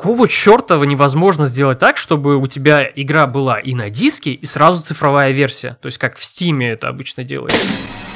какого 0.00 0.28
черта 0.28 0.78
невозможно 0.86 1.44
сделать 1.44 1.78
так, 1.78 1.98
чтобы 1.98 2.38
у 2.38 2.46
тебя 2.46 2.90
игра 2.96 3.26
была 3.26 3.60
и 3.60 3.74
на 3.74 3.90
диске, 3.90 4.32
и 4.32 4.46
сразу 4.46 4.82
цифровая 4.82 5.30
версия? 5.30 5.76
То 5.82 5.86
есть 5.86 5.98
как 5.98 6.16
в 6.16 6.24
Стиме 6.24 6.70
это 6.70 6.88
обычно 6.88 7.22
делается. 7.22 8.09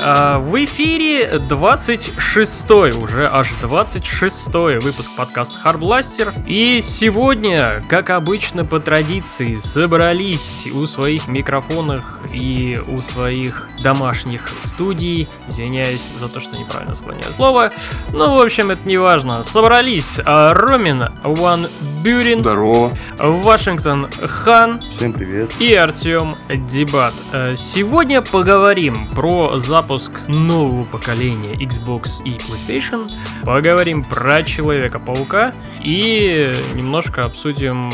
В 0.00 0.64
эфире 0.64 1.38
26 1.38 2.70
уже 2.70 3.28
аж 3.30 3.48
26 3.60 4.54
выпуск 4.82 5.10
подкаста 5.14 5.54
Hardblaster. 5.62 6.32
И 6.46 6.80
сегодня, 6.80 7.82
как 7.88 8.08
обычно 8.08 8.64
по 8.64 8.80
традиции, 8.80 9.52
собрались 9.54 10.66
у 10.72 10.86
своих 10.86 11.28
микрофонов 11.28 12.20
и 12.32 12.78
у 12.88 13.02
своих 13.02 13.68
домашних 13.82 14.48
студий. 14.60 15.28
Извиняюсь 15.48 16.12
за 16.18 16.28
то, 16.28 16.40
что 16.40 16.56
неправильно 16.56 16.94
склоняю 16.94 17.30
слово. 17.32 17.70
Ну, 18.10 18.36
в 18.36 18.40
общем, 18.40 18.70
это 18.70 18.88
не 18.88 18.96
важно. 18.96 19.42
Собрались 19.42 20.18
а, 20.24 20.54
Ромин 20.54 21.10
Ван 21.22 21.66
Бюрин. 22.02 22.40
Здорово. 22.40 22.96
Вашингтон 23.18 24.08
Хан. 24.22 24.80
Всем 24.80 25.12
привет. 25.12 25.52
И 25.58 25.74
Артем 25.74 26.36
Дебат. 26.48 27.12
Э, 27.32 27.54
сегодня 27.54 28.22
поговорим 28.22 29.06
про 29.14 29.58
запуск 29.58 29.89
запуск 29.90 30.12
нового 30.28 30.84
поколения 30.84 31.54
Xbox 31.54 32.22
и 32.24 32.36
PlayStation. 32.36 33.10
Поговорим 33.42 34.04
про 34.04 34.44
Человека-паука 34.44 35.52
и 35.82 36.52
немножко 36.76 37.24
обсудим 37.24 37.90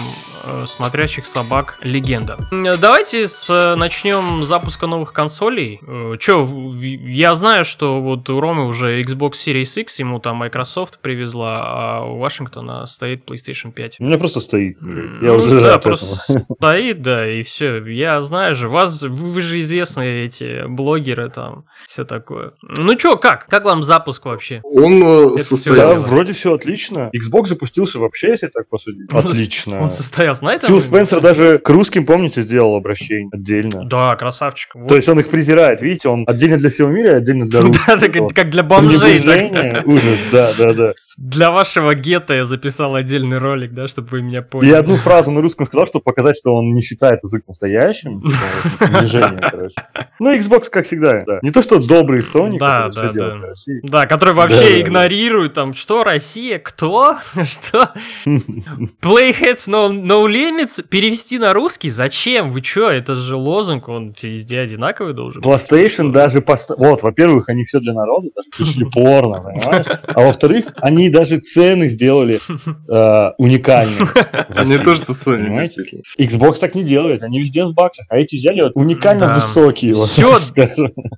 смотрящих 0.66 1.27
собак 1.27 1.78
легенда. 1.83 2.36
Давайте 2.50 3.28
с, 3.28 3.48
э, 3.50 3.75
начнем 3.77 4.44
с 4.44 4.48
запуска 4.48 4.86
новых 4.86 5.12
консолей. 5.12 5.80
Э, 5.86 6.16
Че, 6.19 6.47
я 7.06 7.34
знаю, 7.34 7.64
что 7.64 8.00
вот 8.00 8.28
у 8.30 8.41
Ромы 8.41 8.66
уже 8.66 9.00
Xbox 9.03 9.33
Series 9.33 9.80
X, 9.80 9.98
ему 9.98 10.20
там 10.20 10.36
Microsoft 10.36 11.00
привезла, 11.00 11.62
а 11.62 12.05
у 12.05 12.19
Вашингтона 12.19 12.86
стоит 12.86 13.28
PlayStation 13.28 13.72
5. 13.72 13.97
У 14.00 14.05
меня 14.05 14.19
просто 14.19 14.41
стоит. 14.41 14.78
Я 14.80 15.33
ну, 15.33 15.36
уже 15.36 15.61
да, 15.61 15.78
просто 15.78 16.42
стоит, 16.58 17.03
да, 17.03 17.28
и 17.28 17.42
все. 17.42 17.84
Я 17.86 18.20
знаю 18.22 18.55
же, 18.55 18.69
вас, 18.69 19.03
вы 19.03 19.41
же 19.41 19.60
известные 19.60 20.25
эти 20.25 20.66
блогеры 20.66 21.31
там, 21.31 21.64
все 21.86 22.05
такое. 22.05 22.53
Ну 22.62 22.98
что, 22.98 23.16
как? 23.16 23.47
Как 23.47 23.64
вам 23.64 23.83
запуск 23.83 24.25
вообще? 24.25 24.60
Он 24.64 25.38
состоялся. 25.38 26.08
Вроде 26.08 26.33
все 26.33 26.55
отлично. 26.55 27.10
Xbox 27.14 27.47
запустился 27.47 27.98
вообще, 27.98 28.28
если 28.31 28.48
так 28.48 28.69
посудить. 28.69 29.10
Отлично. 29.12 29.83
Он 29.83 29.91
состоялся 29.91 30.35
знает? 30.36 30.64
Фил 30.64 30.80
Спенсер 30.80 31.20
даже 31.20 31.58
к 31.58 31.68
русским, 31.68 32.06
помните, 32.06 32.42
сделал 32.42 32.76
обращение 32.76 33.28
отдельно. 33.32 33.84
Да, 33.84 34.14
красавчик. 34.16 34.74
Вот. 34.74 34.88
То 34.88 34.96
есть 34.96 35.08
он 35.08 35.18
их 35.20 35.28
презирает, 35.28 35.82
видите, 35.82 36.08
он 36.08 36.24
отдельно 36.26 36.56
для 36.58 36.70
всего 36.70 36.88
мира, 36.88 37.16
отдельно 37.16 37.46
для 37.46 37.60
русских. 37.62 37.86
Да, 37.86 38.34
как 38.34 38.50
для 38.50 38.62
бомжей. 38.62 39.18
Ужас, 39.84 40.18
да, 40.32 40.50
да, 40.58 40.72
да. 40.72 40.92
Для 41.16 41.50
вашего 41.50 41.94
гетто 41.94 42.34
я 42.34 42.44
записал 42.44 42.94
отдельный 42.94 43.38
ролик, 43.38 43.72
да, 43.72 43.88
чтобы 43.88 44.08
вы 44.08 44.22
меня 44.22 44.42
поняли. 44.42 44.70
Я 44.70 44.80
одну 44.80 44.96
фразу 44.96 45.30
на 45.30 45.40
русском 45.40 45.66
сказал, 45.66 45.86
чтобы 45.86 46.02
показать, 46.02 46.36
что 46.36 46.54
он 46.54 46.74
не 46.74 46.82
считает 46.82 47.20
язык 47.22 47.44
настоящим. 47.48 48.20
Типа, 48.20 49.00
движение, 49.00 49.40
короче. 49.50 49.74
Ну, 50.18 50.36
Xbox, 50.36 50.68
как 50.70 50.84
всегда, 50.84 51.24
да. 51.26 51.38
Не 51.40 51.50
то, 51.50 51.62
что 51.62 51.78
добрый 51.78 52.20
Sony, 52.20 52.58
да, 52.58 52.90
да, 52.90 53.12
да. 53.12 53.52
Да, 53.82 54.06
который 54.06 54.34
вообще 54.34 54.82
игнорирует 54.82 55.54
там, 55.54 55.72
что 55.72 56.04
Россия, 56.04 56.58
кто, 56.58 57.16
что. 57.44 57.94
Playheads 58.26 59.68
no, 59.68 59.88
no 59.90 60.25
limits 60.28 60.82
перевести 60.86 61.38
на 61.38 61.52
русский? 61.52 61.88
Зачем? 61.88 62.50
Вы 62.50 62.60
чё? 62.60 62.91
Это 62.91 63.14
же 63.14 63.36
лозунг, 63.36 63.88
он 63.88 64.14
везде 64.20 64.60
одинаковый 64.60 65.14
должен 65.14 65.41
быть. 65.41 65.50
PlayStation 65.50 66.12
даже... 66.12 66.42
Вот, 66.78 67.03
во-первых, 67.03 67.48
они 67.48 67.64
все 67.64 67.81
для 67.81 67.92
народа, 67.92 68.28
даже 68.34 68.48
пришли 68.56 68.84
порно, 68.84 69.41
понимаешь? 69.41 69.87
А 70.06 70.20
во-вторых, 70.20 70.66
они 70.76 71.09
даже 71.10 71.38
цены 71.38 71.88
сделали 71.88 72.41
э, 72.88 73.32
уникальные. 73.38 74.00
Не 74.66 74.78
то, 74.78 74.94
что 74.94 75.12
Sony, 75.12 75.54
действительно. 75.54 76.03
Xbox 76.19 76.58
так 76.60 76.75
не 76.75 76.84
делает, 76.84 77.22
они 77.22 77.41
везде 77.41 77.64
в 77.64 77.75
баксах, 77.75 78.06
а 78.08 78.16
эти 78.16 78.37
взяли 78.37 78.62
вот 78.62 78.72
уникально 78.75 79.34
высокие. 79.34 79.94
Все, 79.94 80.38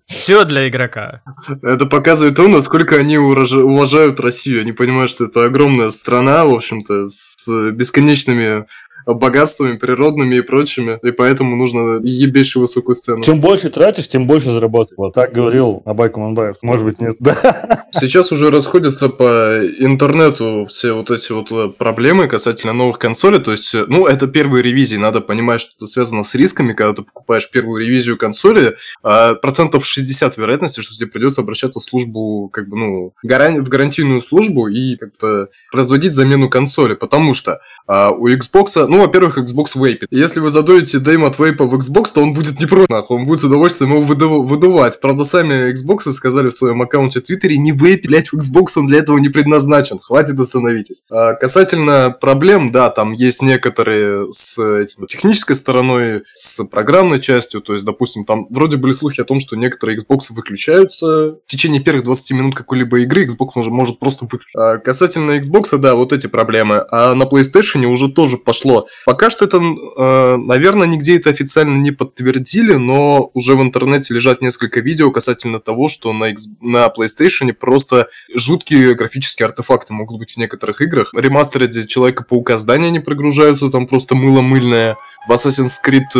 все 0.07 0.45
для 0.45 0.69
игрока. 0.69 1.23
Это 1.63 1.87
показывает 1.87 2.37
то, 2.37 2.49
насколько 2.49 2.97
они 2.97 3.19
уважают 3.19 4.21
Россию. 4.21 4.63
Они 4.63 4.73
понимают, 4.73 5.11
что 5.11 5.25
это 5.27 5.45
огромная 5.45 5.91
страна, 5.91 6.45
в 6.45 6.55
общем-то, 6.55 7.09
с 7.09 7.71
бесконечными 7.73 8.67
богатствами 9.15 9.77
природными 9.77 10.37
и 10.37 10.41
прочими, 10.41 10.99
и 11.03 11.11
поэтому 11.11 11.57
нужно 11.57 12.01
ебейшую 12.03 12.63
высокую 12.63 12.95
цену. 12.95 13.23
Чем 13.23 13.41
больше 13.41 13.71
тратишь, 13.71 14.09
тем 14.09 14.27
больше 14.27 14.51
заработаешь. 14.51 14.99
Вот 14.99 15.15
так 15.15 15.33
говорил 15.33 15.83
Абай 15.85 16.11
Куманбаев. 16.11 16.57
Может 16.63 16.85
быть, 16.85 17.01
нет. 17.01 17.17
Да. 17.21 17.87
Сейчас 17.93 18.33
уже 18.33 18.51
расходятся 18.51 19.09
по 19.09 19.61
интернету 19.79 20.67
все 20.69 20.93
вот 20.93 21.11
эти 21.11 21.33
вот 21.33 21.51
э, 21.51 21.69
проблемы 21.69 22.29
касательно 22.29 22.73
новых 22.73 22.99
консолей. 22.99 23.41
То 23.41 23.53
есть, 23.53 23.75
э, 23.75 23.85
ну, 23.89 24.07
это 24.07 24.27
первые 24.27 24.63
ревизии. 24.63 24.97
Надо 24.97 25.21
понимать, 25.21 25.61
что 25.61 25.73
это 25.77 25.87
связано 25.87 26.23
с 26.23 26.35
рисками, 26.35 26.73
когда 26.73 26.95
ты 26.95 27.03
покупаешь 27.03 27.51
первую 27.51 27.85
ревизию 27.85 28.17
консоли. 28.17 28.77
А 29.03 29.35
процентов 29.35 29.87
60 29.87 30.37
вероятности, 30.37 30.81
что 30.81 30.95
тебе 30.95 31.09
придется 31.09 31.41
обращаться 31.41 31.81
в 31.81 31.85
службу, 31.85 32.49
как 32.53 32.69
бы, 32.69 32.77
ну, 32.77 33.15
гаран... 33.23 33.65
в 33.65 33.69
гарантийную 33.69 34.23
службу 34.23 34.69
и 34.69 34.97
как-то 34.97 35.49
производить 35.71 36.15
замену 36.15 36.49
консоли. 36.49 36.95
Потому 36.95 37.35
что 37.35 37.61
а, 37.87 38.11
у 38.11 38.29
Xbox, 38.29 38.87
ну, 38.87 38.98
ну, 38.99 39.05
во-первых, 39.05 39.39
Xbox 39.39 39.81
вейпит. 39.81 40.09
Если 40.11 40.41
вы 40.41 40.51
задуете 40.51 40.99
дейм 40.99 41.25
от 41.25 41.39
вейпа 41.39 41.67
в 41.67 41.75
Xbox, 41.75 42.07
то 42.13 42.21
он 42.21 42.35
будет 42.35 42.59
не 42.59 42.67
против, 42.67 42.89
нахуй, 42.89 43.19
он 43.19 43.27
будет 43.27 43.39
с 43.39 43.45
удовольствием 43.45 43.93
его 43.93 44.03
выду- 44.03 44.43
выдувать. 44.43 45.01
Правда, 45.01 45.25
сами 45.25 45.73
Xbox 45.73 46.11
сказали 46.11 46.49
в 46.49 46.55
своем 46.55 46.83
аккаунте 46.83 47.21
в 47.21 47.23
Твиттере, 47.23 47.59
не 47.59 47.71
вейпить, 47.71 48.09
блять, 48.09 48.33
в 48.33 48.35
Xbox 48.35 48.73
он 48.75 48.89
для 48.89 48.99
этого 48.99 49.19
не 49.19 49.29
предназначен. 49.29 50.01
Хватит, 50.01 50.41
остановитесь. 50.41 51.05
А 51.11 51.35
касательно 51.35 52.11
проблем, 52.11 52.73
да, 52.73 52.91
там 52.91 53.13
есть 53.13 53.41
некоторые 53.41 54.33
с 54.33 54.59
этим, 54.61 55.07
технической 55.07 55.55
стороной, 55.55 56.25
с 56.35 56.65
программной 56.65 57.21
частью, 57.21 57.61
то 57.61 57.75
есть, 57.75 57.85
допустим, 57.85 58.25
там 58.25 58.49
вроде 58.51 58.79
были 58.79 58.91
слухи 58.91 59.21
о 59.21 59.25
том, 59.25 59.39
что 59.39 59.55
некоторые 59.55 59.97
Xbox 59.97 60.23
выключаются 60.31 61.07
в 61.07 61.47
течение 61.47 61.81
первых 61.81 62.03
20 62.03 62.33
минут 62.33 62.57
какой-либо 62.57 62.99
игры, 62.99 63.27
Xbox 63.27 63.51
может, 63.55 63.71
может 63.71 63.99
просто 64.01 64.25
выключить. 64.25 64.57
А 64.57 64.79
касательно 64.79 65.39
Xbox, 65.39 65.79
да, 65.79 65.95
вот 65.95 66.13
эти 66.13 66.27
проблемы. 66.27 66.85
А 66.91 67.15
на 67.15 67.23
PlayStation 67.23 67.85
уже 67.85 68.09
тоже 68.09 68.39
пошло 68.39 68.88
Пока 69.05 69.31
что 69.31 69.45
это, 69.45 69.59
э, 69.59 70.37
наверное, 70.37 70.87
нигде 70.87 71.17
это 71.17 71.31
официально 71.31 71.77
не 71.77 71.93
подтвердили, 71.93 72.75
но 72.75 73.31
уже 73.35 73.57
в 73.57 73.63
интернете 73.63 74.15
лежат 74.15 74.41
несколько 74.41 74.81
видео 74.81 75.11
касательно 75.11 75.61
того, 75.61 75.89
что 75.89 76.13
на, 76.13 76.31
X, 76.31 76.49
на 76.61 76.87
PlayStation 76.87 77.53
просто 77.53 78.09
жуткие 78.35 78.95
графические 78.95 79.47
артефакты 79.47 79.93
могут 79.93 80.19
быть 80.19 80.33
в 80.35 80.37
некоторых 80.37 80.81
играх. 80.81 81.13
Ремастеры, 81.15 81.67
где 81.67 81.87
Человека-паука 81.87 82.59
здания 82.59 82.91
не 82.91 83.01
прогружаются, 83.01 83.69
там 83.69 83.87
просто 83.87 84.15
мыло 84.15 84.41
мыльное 84.41 84.97
в 85.29 85.33
Assassin's 85.33 85.77
Creed 85.85 86.15
э, 86.15 86.19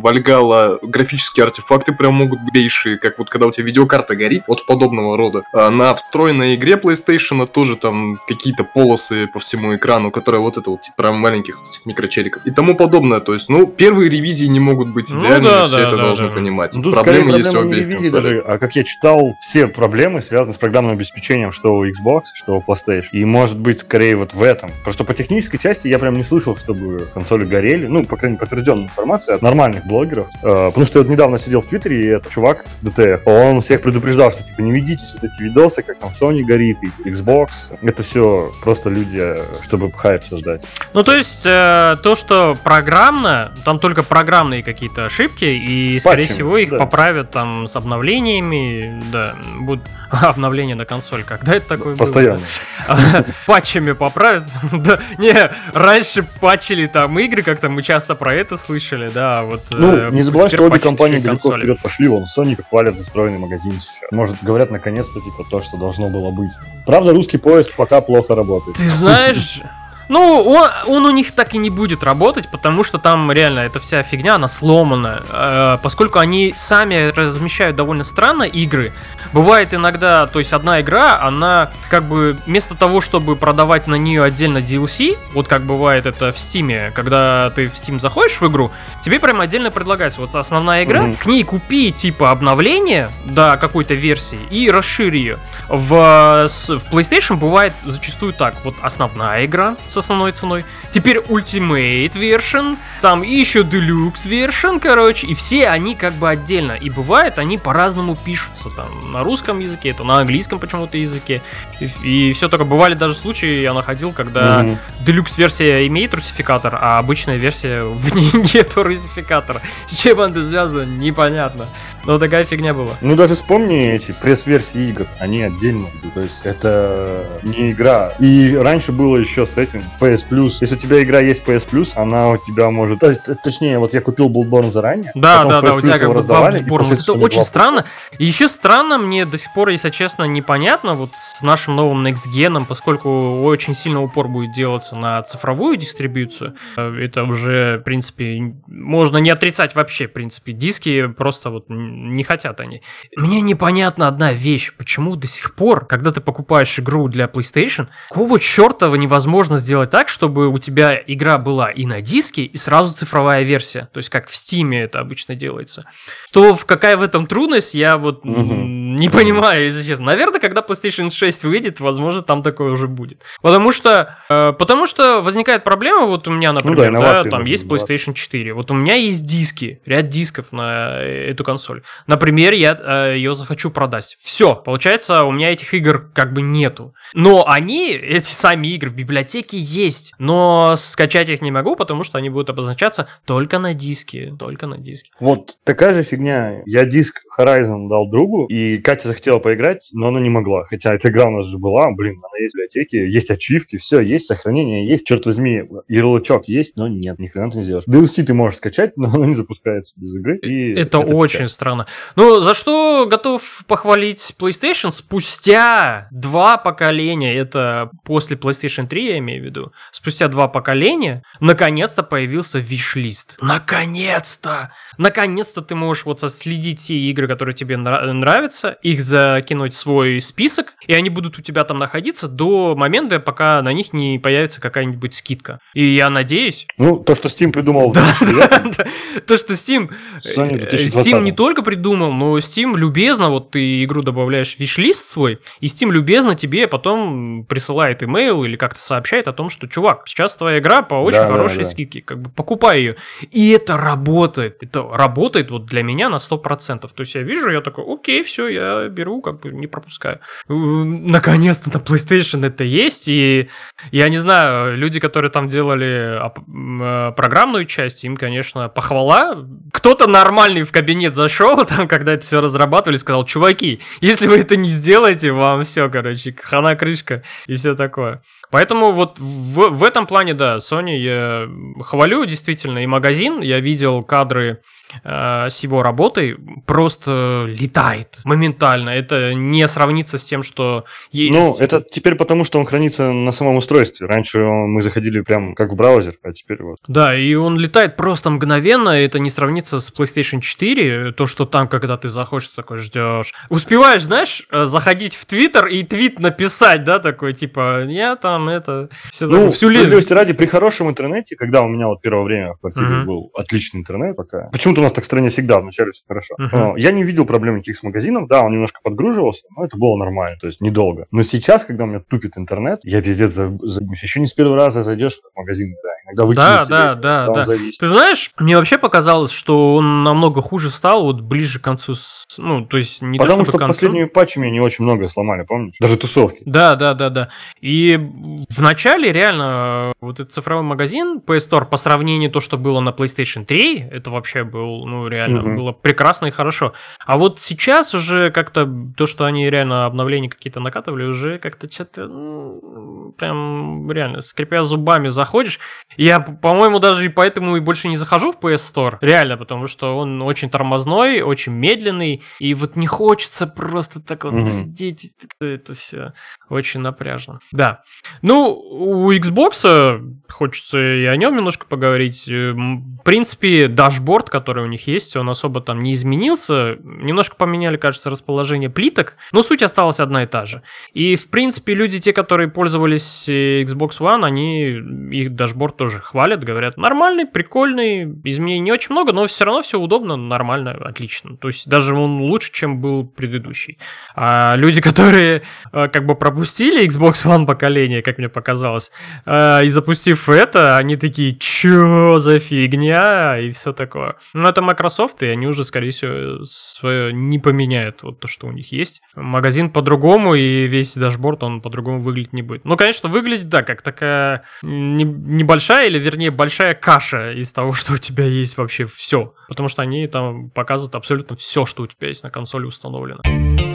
Valhalla 0.00 0.78
графические 0.82 1.44
артефакты 1.44 1.92
прям 1.92 2.14
могут 2.14 2.40
быть 2.40 2.54
бейшие, 2.54 2.98
как 2.98 3.18
вот 3.18 3.28
когда 3.28 3.46
у 3.46 3.50
тебя 3.50 3.66
видеокарта 3.66 4.14
горит, 4.14 4.44
вот 4.46 4.64
подобного 4.66 5.16
рода. 5.16 5.42
А 5.52 5.70
на 5.70 5.94
встроенной 5.94 6.54
игре 6.54 6.74
PlayStation 6.74 7.46
тоже 7.46 7.76
там 7.76 8.20
какие-то 8.28 8.64
полосы 8.64 9.26
по 9.26 9.40
всему 9.40 9.74
экрану, 9.74 10.10
которые 10.10 10.40
вот 10.40 10.56
это 10.56 10.70
вот 10.70 10.82
типа 10.82 10.94
прям 10.96 11.16
маленьких 11.16 11.58
этих 11.68 11.84
микрочериков 11.94 12.44
и 12.44 12.50
тому 12.50 12.74
подобное. 12.74 13.20
То 13.20 13.34
есть, 13.34 13.48
ну, 13.48 13.66
первые 13.66 14.10
ревизии 14.10 14.46
не 14.46 14.60
могут 14.60 14.88
быть 14.88 15.10
идеальными, 15.10 15.44
ну, 15.44 15.50
да, 15.50 15.66
все 15.66 15.76
да, 15.76 15.88
это 15.88 15.96
да, 15.96 16.02
должны 16.02 16.28
да. 16.28 16.32
понимать. 16.32 16.74
Ну, 16.74 16.92
проблемы 16.92 17.36
есть 17.36 17.54
у 17.54 17.60
обеих 17.60 17.88
ревизии 17.88 18.10
даже, 18.10 18.40
а 18.40 18.58
как 18.58 18.76
я 18.76 18.84
читал, 18.84 19.36
все 19.40 19.66
проблемы 19.66 20.20
связаны 20.22 20.54
с 20.54 20.58
программным 20.58 20.94
обеспечением, 20.96 21.52
что 21.52 21.74
у 21.74 21.86
Xbox, 21.86 22.24
что 22.34 22.56
у 22.56 22.60
PlayStation. 22.60 23.08
И 23.12 23.24
может 23.24 23.58
быть 23.58 23.80
скорее 23.80 24.16
вот 24.16 24.34
в 24.34 24.42
этом. 24.42 24.70
Просто 24.82 25.04
по 25.04 25.14
технической 25.14 25.58
части 25.58 25.88
я 25.88 25.98
прям 25.98 26.16
не 26.16 26.24
слышал, 26.24 26.56
чтобы 26.56 27.08
консоли 27.14 27.44
горели. 27.44 27.86
Ну, 27.86 28.04
по 28.04 28.16
крайней 28.16 28.36
мере, 28.36 28.40
подтвержденная 28.40 28.84
информация 28.84 29.36
от 29.36 29.42
нормальных 29.42 29.86
блогеров. 29.86 30.26
Э, 30.42 30.68
потому 30.68 30.84
что 30.84 30.98
я 30.98 31.04
вот 31.04 31.10
недавно 31.10 31.38
сидел 31.38 31.60
в 31.60 31.66
Твиттере, 31.66 32.02
и 32.02 32.06
этот 32.08 32.30
чувак 32.30 32.64
с 32.66 32.84
DTF, 32.84 33.22
он 33.26 33.60
всех 33.60 33.82
предупреждал, 33.82 34.30
что 34.30 34.42
типа 34.42 34.60
не 34.60 34.72
ведитесь 34.72 35.14
вот 35.14 35.24
эти 35.24 35.42
видосы, 35.42 35.82
как 35.82 35.98
там 35.98 36.10
Sony 36.10 36.42
горит, 36.42 36.78
и 36.82 37.08
Xbox. 37.08 37.48
Это 37.82 38.02
все 38.02 38.50
просто 38.62 38.90
люди, 38.90 39.34
чтобы 39.62 39.92
хайп 39.92 40.24
создать. 40.24 40.64
Ну, 40.92 41.02
то 41.02 41.14
есть, 41.14 41.44
э, 41.46 41.83
это 41.84 42.02
то, 42.02 42.14
что 42.14 42.56
программно, 42.62 43.52
там 43.64 43.78
только 43.78 44.02
программные 44.02 44.62
какие-то 44.62 45.06
ошибки, 45.06 45.44
и, 45.44 45.98
скорее 45.98 46.22
Патчами, 46.22 46.34
всего, 46.34 46.58
их 46.58 46.70
да. 46.70 46.78
поправят 46.78 47.30
там 47.30 47.66
с 47.66 47.76
обновлениями, 47.76 49.02
да, 49.12 49.34
будут 49.58 49.84
обновления 50.10 50.74
на 50.74 50.84
консоль. 50.84 51.24
Когда 51.24 51.54
это 51.54 51.68
такое 51.68 51.96
Постоянно. 51.96 52.40
было? 52.88 53.24
Патчами 53.46 53.92
поправят? 53.92 54.44
Да, 54.84 54.98
не, 55.18 55.34
раньше 55.72 56.26
патчили 56.40 56.86
там 56.86 57.18
игры, 57.18 57.42
как-то 57.42 57.68
мы 57.70 57.82
часто 57.82 58.14
про 58.14 58.34
это 58.34 58.56
слышали, 58.56 59.08
да, 59.08 59.42
вот. 59.42 59.62
Ну, 59.70 59.96
э, 59.96 60.10
не 60.10 60.22
забывай, 60.22 60.48
что 60.48 60.62
обе 60.64 60.78
компании 60.78 61.20
далеко 61.20 61.52
вперед 61.52 61.80
пошли, 61.82 62.08
вон, 62.08 62.24
Sony 62.24 62.58
хвалят 62.68 62.98
застроенный 62.98 63.38
магазин 63.38 63.72
сейчас. 63.80 64.10
Может, 64.10 64.42
говорят 64.42 64.70
наконец-то, 64.70 65.20
типа, 65.20 65.44
то, 65.50 65.62
что 65.62 65.76
должно 65.78 66.10
было 66.10 66.30
быть. 66.30 66.52
Правда, 66.86 67.12
русский 67.12 67.38
поезд 67.38 67.72
пока 67.76 68.00
плохо 68.00 68.34
работает. 68.34 68.76
Ты 68.76 68.84
знаешь... 68.84 69.62
Ну, 70.08 70.42
он, 70.42 70.68
он 70.86 71.06
у 71.06 71.10
них 71.10 71.32
так 71.32 71.54
и 71.54 71.58
не 71.58 71.70
будет 71.70 72.02
работать, 72.02 72.50
потому 72.50 72.82
что 72.82 72.98
там 72.98 73.30
реально 73.32 73.60
эта 73.60 73.80
вся 73.80 74.02
фигня, 74.02 74.36
она 74.36 74.48
сломана. 74.48 75.22
Э, 75.30 75.78
поскольку 75.82 76.18
они 76.18 76.52
сами 76.56 77.10
размещают 77.10 77.76
довольно 77.76 78.04
странно 78.04 78.44
игры, 78.44 78.92
Бывает 79.34 79.74
иногда, 79.74 80.28
то 80.28 80.38
есть 80.38 80.52
одна 80.52 80.80
игра, 80.80 81.20
она 81.20 81.72
как 81.90 82.04
бы 82.04 82.36
вместо 82.46 82.76
того, 82.76 83.00
чтобы 83.00 83.34
продавать 83.34 83.88
на 83.88 83.96
нее 83.96 84.22
отдельно 84.22 84.58
DLC, 84.58 85.18
вот 85.32 85.48
как 85.48 85.64
бывает 85.64 86.06
это 86.06 86.30
в 86.30 86.36
Steam, 86.36 86.92
когда 86.92 87.50
ты 87.50 87.66
в 87.66 87.74
Steam 87.74 87.98
заходишь 87.98 88.40
в 88.40 88.48
игру, 88.48 88.70
тебе 89.02 89.18
прям 89.18 89.40
отдельно 89.40 89.72
предлагается 89.72 90.20
вот 90.20 90.36
основная 90.36 90.84
игра, 90.84 91.00
mm-hmm. 91.00 91.16
к 91.16 91.26
ней 91.26 91.42
купи 91.42 91.90
типа 91.90 92.30
обновление 92.30 93.08
до 93.24 93.56
какой-то 93.56 93.94
версии 93.94 94.38
и 94.50 94.70
расшири 94.70 95.18
ее. 95.18 95.38
В, 95.68 96.46
в 96.46 96.92
PlayStation 96.92 97.34
бывает 97.34 97.72
зачастую 97.84 98.34
так, 98.34 98.54
вот 98.62 98.76
основная 98.82 99.44
игра 99.46 99.74
с 99.94 99.96
основной 99.96 100.32
ценой, 100.32 100.64
теперь 100.90 101.18
Ultimate 101.18 102.12
Version, 102.12 102.76
там 103.00 103.22
и 103.22 103.32
еще 103.32 103.60
Deluxe 103.60 104.26
Version, 104.26 104.80
короче, 104.80 105.26
и 105.26 105.34
все 105.34 105.68
они 105.68 105.94
как 105.94 106.14
бы 106.14 106.28
отдельно. 106.28 106.72
И 106.72 106.90
бывает, 106.90 107.38
они 107.38 107.58
по-разному 107.58 108.16
пишутся 108.16 108.70
там 108.70 109.12
на 109.12 109.22
русском 109.22 109.60
языке, 109.60 109.90
это 109.90 110.04
на 110.04 110.18
английском 110.18 110.58
почему-то 110.58 110.98
языке. 110.98 111.42
И, 111.80 112.28
и 112.28 112.32
все 112.32 112.48
только 112.48 112.64
бывали 112.64 112.94
даже 112.94 113.14
случаи, 113.14 113.60
я 113.62 113.72
находил, 113.72 114.12
когда 114.12 114.62
mm-hmm. 114.62 114.78
Deluxe 115.06 115.38
версия 115.38 115.86
имеет 115.86 116.12
русификатор, 116.14 116.76
а 116.80 116.98
обычная 116.98 117.36
версия 117.36 117.82
в 117.84 118.16
ней 118.16 118.30
нету 118.54 118.82
русификатора. 118.82 119.60
С 119.86 119.96
чем 119.96 120.20
это 120.20 120.42
связано, 120.42 120.82
непонятно. 120.82 121.66
Но 122.04 122.18
такая 122.18 122.44
фигня 122.44 122.74
была. 122.74 122.94
Ну 123.00 123.14
даже 123.14 123.34
вспомни 123.34 123.90
эти 123.90 124.12
пресс-версии 124.12 124.88
игр, 124.88 125.06
они 125.20 125.42
отдельно. 125.42 125.86
То 126.14 126.20
есть 126.20 126.40
это 126.44 127.26
не 127.42 127.72
игра. 127.72 128.12
И 128.18 128.54
раньше 128.56 128.92
было 128.92 129.16
еще 129.16 129.46
с 129.46 129.56
этим 129.56 129.83
PS 130.00 130.26
Plus. 130.28 130.52
Если 130.60 130.74
у 130.74 130.78
тебя 130.78 131.02
игра 131.02 131.20
есть 131.20 131.42
PS 131.44 131.68
Plus, 131.70 131.90
она 131.94 132.30
у 132.30 132.38
тебя 132.38 132.70
может... 132.70 133.00
То 133.00 133.08
есть, 133.08 133.22
точнее, 133.42 133.78
вот 133.78 133.94
я 133.94 134.00
купил 134.00 134.28
Bloodborne 134.28 134.70
заранее. 134.70 135.12
Да, 135.14 135.44
да, 135.44 135.60
да, 135.60 135.74
у 135.74 135.80
тебя 135.80 135.98
как 135.98 136.12
бы 136.12 136.22
два 136.22 136.50
Bloodborne. 136.50 136.94
это 136.94 137.12
очень 137.12 137.42
странно. 137.42 137.84
И 138.18 138.24
еще 138.24 138.48
странно 138.48 138.98
мне 138.98 139.24
до 139.24 139.38
сих 139.38 139.52
пор, 139.52 139.68
если 139.68 139.90
честно, 139.90 140.24
непонятно 140.24 140.94
вот 140.94 141.16
с 141.16 141.42
нашим 141.42 141.76
новым 141.76 142.06
Next 142.06 142.28
Gen, 142.34 142.64
поскольку 142.66 143.42
очень 143.42 143.74
сильно 143.74 144.00
упор 144.00 144.28
будет 144.28 144.52
делаться 144.52 144.96
на 144.96 145.22
цифровую 145.22 145.76
дистрибьюцию. 145.76 146.54
Это 146.76 147.24
уже, 147.24 147.78
в 147.78 147.82
принципе, 147.82 148.54
можно 148.66 149.18
не 149.18 149.30
отрицать 149.30 149.74
вообще, 149.74 150.06
в 150.06 150.12
принципе. 150.12 150.52
Диски 150.52 151.06
просто 151.08 151.50
вот 151.50 151.66
не 151.68 152.22
хотят 152.22 152.60
они. 152.60 152.82
Мне 153.16 153.40
непонятна 153.40 154.08
одна 154.08 154.32
вещь, 154.32 154.72
почему 154.76 155.16
до 155.16 155.26
сих 155.26 155.54
пор, 155.54 155.86
когда 155.86 156.10
ты 156.10 156.20
покупаешь 156.20 156.78
игру 156.78 157.08
для 157.08 157.26
PlayStation, 157.26 157.88
какого 158.08 158.38
чертова 158.38 158.94
невозможно 158.94 159.58
сделать 159.58 159.73
так, 159.86 160.08
чтобы 160.08 160.48
у 160.48 160.58
тебя 160.58 161.00
игра 161.06 161.38
была 161.38 161.70
и 161.70 161.86
на 161.86 162.00
диске, 162.00 162.44
и 162.44 162.56
сразу 162.56 162.94
цифровая 162.94 163.42
версия, 163.42 163.88
то 163.92 163.98
есть 163.98 164.08
как 164.08 164.28
в 164.28 164.32
Steam 164.32 164.74
это 164.74 165.00
обычно 165.00 165.34
делается. 165.34 165.84
То 166.32 166.54
в 166.54 166.64
какая 166.64 166.96
в 166.96 167.02
этом 167.02 167.26
трудность, 167.26 167.74
я 167.74 167.96
вот 167.96 168.24
угу. 168.24 168.54
Не 168.94 169.08
понимаю, 169.08 169.64
если 169.64 169.82
честно. 169.82 170.06
Наверное, 170.06 170.40
когда 170.40 170.60
PlayStation 170.60 171.10
6 171.10 171.44
выйдет, 171.44 171.80
возможно, 171.80 172.22
там 172.22 172.42
такое 172.42 172.72
уже 172.72 172.88
будет. 172.88 173.22
Потому 173.42 173.72
что, 173.72 174.16
э, 174.28 174.52
потому 174.52 174.86
что 174.86 175.20
возникает 175.20 175.64
проблема, 175.64 176.06
вот 176.06 176.28
у 176.28 176.30
меня, 176.30 176.52
например, 176.52 176.92
ну 176.92 177.00
да, 177.00 177.24
да, 177.24 177.30
там 177.30 177.44
есть 177.44 177.66
PlayStation 177.66 178.14
4, 178.14 178.52
вот 178.54 178.70
у 178.70 178.74
меня 178.74 178.94
есть 178.94 179.26
диски, 179.26 179.80
ряд 179.86 180.08
дисков 180.08 180.52
на 180.52 181.00
эту 181.00 181.44
консоль. 181.44 181.82
Например, 182.06 182.52
я 182.52 182.78
э, 182.78 183.16
ее 183.16 183.34
захочу 183.34 183.70
продать. 183.70 184.16
Все, 184.20 184.54
получается, 184.54 185.24
у 185.24 185.32
меня 185.32 185.50
этих 185.50 185.74
игр 185.74 186.10
как 186.14 186.32
бы 186.32 186.42
нету. 186.42 186.94
Но 187.12 187.48
они, 187.48 187.92
эти 187.92 188.32
сами 188.32 188.68
игры 188.68 188.90
в 188.90 188.94
библиотеке 188.94 189.56
есть, 189.58 190.14
но 190.18 190.74
скачать 190.76 191.28
их 191.30 191.42
не 191.42 191.50
могу, 191.50 191.76
потому 191.76 192.04
что 192.04 192.18
они 192.18 192.30
будут 192.30 192.50
обозначаться 192.50 193.08
только 193.24 193.58
на 193.58 193.74
диске, 193.74 194.34
только 194.38 194.66
на 194.66 194.78
диске. 194.78 195.10
Вот 195.20 195.56
такая 195.64 195.94
же 195.94 196.02
фигня. 196.02 196.62
Я 196.66 196.84
диск 196.84 197.22
Horizon 197.38 197.88
дал 197.88 198.08
другу, 198.08 198.46
и 198.46 198.78
Катя 198.84 199.08
захотела 199.08 199.38
поиграть, 199.38 199.88
но 199.92 200.08
она 200.08 200.20
не 200.20 200.28
могла. 200.28 200.64
Хотя 200.64 200.94
эта 200.94 201.08
игра 201.08 201.26
у 201.26 201.30
нас 201.30 201.46
же 201.46 201.58
была, 201.58 201.90
блин, 201.90 202.18
она 202.18 202.38
есть 202.38 202.54
в 202.54 202.56
библиотеке, 202.56 203.10
есть 203.10 203.30
ачивки, 203.30 203.78
все, 203.78 204.00
есть 204.00 204.26
сохранение, 204.26 204.86
есть, 204.86 205.06
черт 205.06 205.24
возьми, 205.24 205.62
ярлычок 205.88 206.46
есть, 206.48 206.76
но 206.76 206.86
нет, 206.86 207.18
ни 207.18 207.28
хрена 207.28 207.50
ты 207.50 207.58
не 207.58 207.64
сделаешь. 207.64 207.84
DLC 207.88 208.24
ты 208.24 208.34
можешь 208.34 208.58
скачать, 208.58 208.92
но 208.96 209.08
оно 209.08 209.24
не 209.24 209.34
запускается 209.34 209.94
без 209.96 210.14
игры. 210.14 210.36
И 210.42 210.72
это, 210.72 210.80
это 210.80 210.98
очень 210.98 211.38
качать. 211.38 211.50
странно. 211.50 211.86
Ну, 212.14 212.40
за 212.40 212.52
что 212.52 213.06
готов 213.08 213.64
похвалить 213.66 214.34
PlayStation 214.38 214.90
спустя 214.90 216.08
два 216.10 216.58
поколения, 216.58 217.34
это 217.34 217.90
после 218.04 218.36
PlayStation 218.36 218.86
3, 218.86 219.06
я 219.06 219.18
имею 219.18 219.42
в 219.42 219.46
виду, 219.46 219.72
спустя 219.92 220.28
два 220.28 220.46
поколения, 220.46 221.24
наконец-то 221.40 222.02
появился 222.02 222.58
виш-лист. 222.58 223.38
Наконец-то! 223.40 224.70
Наконец-то 224.98 225.62
ты 225.62 225.74
можешь 225.74 226.04
вот 226.04 226.20
следить 226.32 226.80
те 226.80 226.96
игры, 226.96 227.28
которые 227.28 227.54
тебе 227.54 227.76
нравятся, 227.76 228.70
их 228.82 229.02
закинуть 229.02 229.74
в 229.74 229.76
свой 229.76 230.20
список, 230.20 230.74
и 230.86 230.94
они 230.94 231.10
будут 231.10 231.38
у 231.38 231.42
тебя 231.42 231.64
там 231.64 231.78
находиться 231.78 232.28
до 232.28 232.74
момента, 232.76 233.20
пока 233.20 233.62
на 233.62 233.72
них 233.72 233.92
не 233.92 234.18
появится 234.18 234.60
какая-нибудь 234.60 235.14
скидка. 235.14 235.58
И 235.74 235.94
я 235.94 236.10
надеюсь... 236.10 236.66
Ну, 236.78 236.98
то, 236.98 237.14
что 237.14 237.28
Steam 237.28 237.52
придумал. 237.52 237.92
То, 239.26 239.36
что 239.38 239.52
Steam... 239.52 239.90
Steam 240.24 241.22
не 241.22 241.32
только 241.32 241.62
придумал, 241.62 242.12
но 242.12 242.38
Steam 242.38 242.76
любезно, 242.76 243.30
вот 243.30 243.50
ты 243.52 243.84
игру 243.84 244.02
добавляешь 244.02 244.56
в 244.56 244.60
виш-лист 244.60 245.10
свой, 245.10 245.38
и 245.60 245.66
Steam 245.66 245.90
любезно 245.90 246.34
тебе 246.34 246.68
потом 246.68 247.44
присылает 247.44 248.02
имейл 248.02 248.44
или 248.44 248.56
как-то 248.56 248.80
сообщает 248.80 249.28
о 249.28 249.32
том, 249.32 249.48
что, 249.48 249.66
чувак, 249.66 250.02
сейчас 250.06 250.36
твоя 250.36 250.58
игра 250.58 250.82
по 250.82 250.96
очень 250.96 251.18
хорошей 251.18 251.64
скидке, 251.64 252.02
как 252.02 252.20
бы 252.20 252.30
покупай 252.30 252.78
ее. 252.78 252.96
И 253.30 253.50
это 253.50 253.76
работает. 253.76 254.62
Это 254.62 254.83
работает 254.92 255.50
вот 255.50 255.66
для 255.66 255.82
меня 255.82 256.08
на 256.08 256.16
100%. 256.16 256.80
То 256.80 256.88
есть 256.98 257.14
я 257.14 257.22
вижу, 257.22 257.50
я 257.50 257.60
такой, 257.60 257.84
окей, 257.86 258.22
все, 258.22 258.48
я 258.48 258.88
беру, 258.88 259.20
как 259.20 259.40
бы 259.40 259.52
не 259.52 259.66
пропускаю. 259.66 260.20
Наконец-то 260.48 261.70
на 261.70 261.82
PlayStation 261.82 262.46
это 262.46 262.64
есть, 262.64 263.08
и 263.08 263.48
я 263.90 264.08
не 264.08 264.18
знаю, 264.18 264.76
люди, 264.76 265.00
которые 265.00 265.30
там 265.30 265.48
делали 265.48 266.18
э, 266.18 267.12
программную 267.12 267.66
часть, 267.66 268.04
им, 268.04 268.16
конечно, 268.16 268.68
похвала. 268.68 269.46
Кто-то 269.72 270.06
нормальный 270.06 270.62
в 270.62 270.72
кабинет 270.72 271.14
зашел, 271.14 271.64
там, 271.66 271.88
когда 271.88 272.14
это 272.14 272.24
все 272.24 272.40
разрабатывали, 272.40 272.96
сказал, 272.96 273.24
чуваки, 273.24 273.80
если 274.00 274.26
вы 274.26 274.38
это 274.38 274.56
не 274.56 274.68
сделаете, 274.68 275.32
вам 275.32 275.64
все, 275.64 275.88
короче, 275.88 276.34
хана 276.40 276.76
крышка 276.76 277.22
и 277.46 277.54
все 277.54 277.74
такое. 277.74 278.22
Поэтому 278.54 278.92
вот 278.92 279.18
в, 279.18 279.70
в 279.70 279.82
этом 279.82 280.06
плане, 280.06 280.32
да, 280.32 280.58
Sony 280.58 280.96
я 280.96 281.48
хвалю 281.82 282.24
действительно 282.24 282.84
и 282.84 282.86
магазин. 282.86 283.40
Я 283.40 283.58
видел 283.58 284.04
кадры 284.04 284.60
э, 285.02 285.46
с 285.50 285.64
его 285.64 285.82
работой, 285.82 286.36
просто 286.64 287.46
летает 287.48 288.20
моментально. 288.22 288.90
Это 288.90 289.34
не 289.34 289.66
сравнится 289.66 290.18
с 290.18 290.24
тем, 290.24 290.44
что 290.44 290.84
есть. 291.10 291.32
Ну, 291.32 291.56
это 291.58 291.82
теперь 291.90 292.14
потому, 292.14 292.44
что 292.44 292.60
он 292.60 292.64
хранится 292.64 293.10
на 293.10 293.32
самом 293.32 293.56
устройстве. 293.56 294.06
Раньше 294.06 294.38
мы 294.38 294.82
заходили 294.82 295.20
прям 295.22 295.56
как 295.56 295.72
в 295.72 295.74
браузер, 295.74 296.14
а 296.22 296.30
теперь 296.30 296.62
вот. 296.62 296.78
Да, 296.86 297.16
и 297.16 297.34
он 297.34 297.58
летает 297.58 297.96
просто 297.96 298.30
мгновенно. 298.30 298.90
Это 298.90 299.18
не 299.18 299.30
сравнится 299.30 299.80
с 299.80 299.92
PlayStation 299.92 300.40
4. 300.40 301.10
То, 301.14 301.26
что 301.26 301.44
там, 301.44 301.66
когда 301.66 301.96
ты 301.96 302.08
заходишь, 302.08 302.50
ты 302.50 302.54
такой 302.54 302.78
ждешь. 302.78 303.32
Успеваешь, 303.48 304.02
знаешь, 304.02 304.46
э, 304.52 304.62
заходить 304.62 305.16
в 305.16 305.26
Твиттер 305.26 305.66
и 305.66 305.82
твит 305.82 306.20
написать, 306.20 306.84
да, 306.84 307.00
такой, 307.00 307.34
типа, 307.34 307.82
я 307.88 308.14
там 308.14 308.43
это... 308.50 308.88
Все 309.10 309.26
ну, 309.26 309.50
всю 309.50 309.68
справедливости 309.68 310.12
ради, 310.12 310.32
при 310.32 310.46
хорошем 310.46 310.88
интернете, 310.88 311.36
когда 311.36 311.62
у 311.62 311.68
меня 311.68 311.88
вот 311.88 312.00
первое 312.00 312.22
время 312.22 312.54
в 312.54 312.60
квартире 312.60 312.86
uh-huh. 312.86 313.04
был 313.04 313.30
отличный 313.34 313.80
интернет 313.80 314.16
пока, 314.16 314.48
почему-то 314.52 314.80
у 314.80 314.84
нас 314.84 314.92
так 314.92 315.04
в 315.04 315.06
стране 315.06 315.28
всегда 315.28 315.60
вначале 315.60 315.92
все 315.92 316.04
хорошо. 316.06 316.34
Uh-huh. 316.40 316.74
Я 316.76 316.90
не 316.92 317.02
видел 317.02 317.26
проблем 317.26 317.56
никаких 317.56 317.76
с 317.76 317.82
магазином, 317.82 318.26
да, 318.26 318.42
он 318.42 318.52
немножко 318.52 318.80
подгруживался, 318.82 319.44
но 319.56 319.64
это 319.64 319.76
было 319.76 319.96
нормально, 319.96 320.36
то 320.40 320.46
есть 320.46 320.60
недолго. 320.60 321.06
Но 321.10 321.22
сейчас, 321.22 321.64
когда 321.64 321.84
у 321.84 321.86
меня 321.86 322.00
тупит 322.00 322.36
интернет, 322.36 322.80
я 322.82 323.02
пиздец 323.02 323.32
забусь. 323.32 324.02
Еще 324.02 324.20
не 324.20 324.26
с 324.26 324.32
первого 324.32 324.56
раза 324.56 324.82
зайдешь 324.82 325.14
в 325.14 325.18
этот 325.18 325.36
магазин, 325.36 325.74
да, 325.82 326.12
иногда 326.12 326.34
Да, 326.34 326.64
да, 326.64 327.26
да, 327.26 327.44
да. 327.44 327.54
Ты 327.78 327.86
знаешь, 327.86 328.30
мне 328.38 328.56
вообще 328.56 328.78
показалось, 328.78 329.30
что 329.30 329.76
он 329.76 330.02
намного 330.02 330.40
хуже 330.40 330.70
стал 330.70 331.04
вот 331.04 331.20
ближе 331.20 331.60
к 331.60 331.62
концу, 331.64 331.94
ну, 332.38 332.64
то 332.64 332.76
есть 332.76 333.02
не 333.02 333.18
Потому 333.18 333.44
то, 333.44 333.50
что 333.50 333.58
концу... 333.58 333.74
последними 333.74 334.04
патчами 334.04 334.48
они 334.48 334.60
очень 334.60 334.84
многое 334.84 335.08
сломали, 335.08 335.44
помнишь? 335.46 335.76
Даже 335.80 335.96
тусовки. 335.96 336.42
Да, 336.44 336.74
да, 336.76 336.94
да, 336.94 337.10
да. 337.10 337.28
И 337.60 337.96
в 338.24 338.60
начале 338.60 339.12
реально 339.12 339.92
вот 340.00 340.20
этот 340.20 340.32
цифровой 340.32 340.64
магазин 340.64 341.20
PS 341.24 341.50
Store 341.50 341.64
по 341.66 341.76
сравнению 341.76 342.30
то, 342.30 342.40
что 342.40 342.56
было 342.56 342.80
на 342.80 342.90
PlayStation 342.90 343.44
3, 343.44 343.88
это 343.90 344.10
вообще 344.10 344.44
был, 344.44 344.86
ну, 344.86 345.06
реально 345.08 345.40
угу. 345.40 345.54
было 345.54 345.72
прекрасно 345.72 346.26
и 346.26 346.30
хорошо. 346.30 346.72
А 347.06 347.18
вот 347.18 347.40
сейчас 347.40 347.94
уже 347.94 348.30
как-то 348.30 348.68
то, 348.96 349.06
что 349.06 349.24
они 349.24 349.48
реально 349.48 349.86
обновления 349.86 350.28
какие-то 350.28 350.60
накатывали, 350.60 351.04
уже 351.04 351.38
как-то 351.38 351.70
что-то 351.70 352.06
ну, 352.06 353.14
прям 353.18 353.90
реально 353.90 354.20
скрипя 354.20 354.62
зубами 354.62 355.08
заходишь. 355.08 355.60
Я, 355.96 356.20
по-моему, 356.20 356.78
даже 356.78 357.06
и 357.06 357.08
поэтому 357.08 357.56
и 357.56 357.60
больше 357.60 357.88
не 357.88 357.96
захожу 357.96 358.32
в 358.32 358.38
PS 358.38 358.74
Store. 358.74 358.98
Реально, 359.00 359.36
потому 359.36 359.66
что 359.66 359.96
он 359.96 360.22
очень 360.22 360.50
тормозной, 360.50 361.20
очень 361.22 361.52
медленный, 361.52 362.22
и 362.38 362.54
вот 362.54 362.76
не 362.76 362.86
хочется 362.86 363.46
просто 363.46 364.00
так 364.00 364.24
вот 364.24 364.34
угу. 364.34 364.48
сидеть. 364.48 365.12
Это 365.40 365.74
все 365.74 366.12
очень 366.48 366.80
напряжно. 366.80 367.40
Да. 367.52 367.82
Ну, 368.22 368.52
у 368.52 369.12
Xbox 369.12 370.00
хочется 370.34 370.78
и 370.78 371.04
о 371.04 371.16
нем 371.16 371.36
немножко 371.36 371.66
поговорить. 371.66 372.26
В 372.28 373.02
принципе, 373.04 373.68
дашборд, 373.68 374.30
который 374.30 374.64
у 374.64 374.66
них 374.66 374.86
есть, 374.86 375.16
он 375.16 375.30
особо 375.30 375.60
там 375.60 375.82
не 375.82 375.92
изменился. 375.92 376.76
Немножко 376.82 377.36
поменяли, 377.36 377.76
кажется, 377.76 378.10
расположение 378.10 378.68
плиток, 378.68 379.16
но 379.32 379.42
суть 379.42 379.62
осталась 379.62 380.00
одна 380.00 380.24
и 380.24 380.26
та 380.26 380.44
же. 380.46 380.62
И, 380.92 381.16
в 381.16 381.30
принципе, 381.30 381.74
люди, 381.74 382.00
те, 382.00 382.12
которые 382.12 382.48
пользовались 382.48 383.28
э, 383.28 383.62
Xbox 383.62 384.00
One, 384.00 384.24
они 384.24 384.72
их 385.16 385.34
дашборд 385.34 385.76
тоже 385.76 386.00
хвалят, 386.00 386.42
говорят, 386.42 386.76
нормальный, 386.76 387.26
прикольный, 387.26 388.04
изменений 388.24 388.60
не 388.60 388.72
очень 388.72 388.92
много, 388.92 389.12
но 389.12 389.26
все 389.26 389.44
равно 389.44 389.62
все 389.62 389.78
удобно, 389.78 390.16
нормально, 390.16 390.72
отлично. 390.72 391.36
То 391.36 391.48
есть 391.48 391.68
даже 391.68 391.94
он 391.94 392.22
лучше, 392.22 392.52
чем 392.52 392.80
был 392.80 393.04
предыдущий. 393.06 393.78
А 394.16 394.56
люди, 394.56 394.80
которые 394.82 395.42
э, 395.72 395.88
как 395.88 396.06
бы 396.06 396.16
пропустили 396.16 396.86
Xbox 396.86 397.24
One 397.24 397.46
поколение, 397.46 398.02
как 398.04 398.18
мне 398.18 398.28
показалось, 398.28 398.92
э, 399.26 399.64
и 399.64 399.68
запустив 399.68 400.28
это, 400.28 400.76
они 400.76 400.96
такие, 400.96 401.34
чё 401.36 402.18
за 402.18 402.38
фигня, 402.38 403.38
и 403.38 403.50
все 403.50 403.72
такое. 403.72 404.16
Но 404.34 404.48
это 404.48 404.62
Microsoft, 404.62 405.22
и 405.22 405.26
они 405.26 405.46
уже, 405.46 405.64
скорее 405.64 405.90
всего, 405.90 406.44
свое 406.44 407.12
не 407.12 407.38
поменяют, 407.38 408.02
вот 408.02 408.20
то, 408.20 408.28
что 408.28 408.46
у 408.46 408.52
них 408.52 408.72
есть. 408.72 409.02
Магазин 409.14 409.70
по-другому, 409.70 410.34
и 410.34 410.66
весь 410.66 410.96
дашборд, 410.96 411.42
он 411.42 411.60
по-другому 411.60 412.00
выглядеть 412.00 412.32
не 412.32 412.42
будет. 412.42 412.64
Ну, 412.64 412.76
конечно, 412.76 413.08
выглядит, 413.08 413.48
да, 413.48 413.62
как 413.62 413.82
такая 413.82 414.44
небольшая, 414.62 415.86
или 415.88 415.98
вернее, 415.98 416.30
большая 416.30 416.74
каша 416.74 417.32
из 417.32 417.52
того, 417.52 417.72
что 417.74 417.94
у 417.94 417.98
тебя 417.98 418.24
есть 418.24 418.56
вообще 418.56 418.84
все. 418.84 419.34
Потому 419.48 419.68
что 419.68 419.82
они 419.82 420.06
там 420.06 420.50
показывают 420.50 420.94
абсолютно 420.94 421.36
все, 421.36 421.66
что 421.66 421.82
у 421.82 421.86
тебя 421.86 422.08
есть 422.08 422.24
на 422.24 422.30
консоли 422.30 422.66
установлено. 422.66 423.73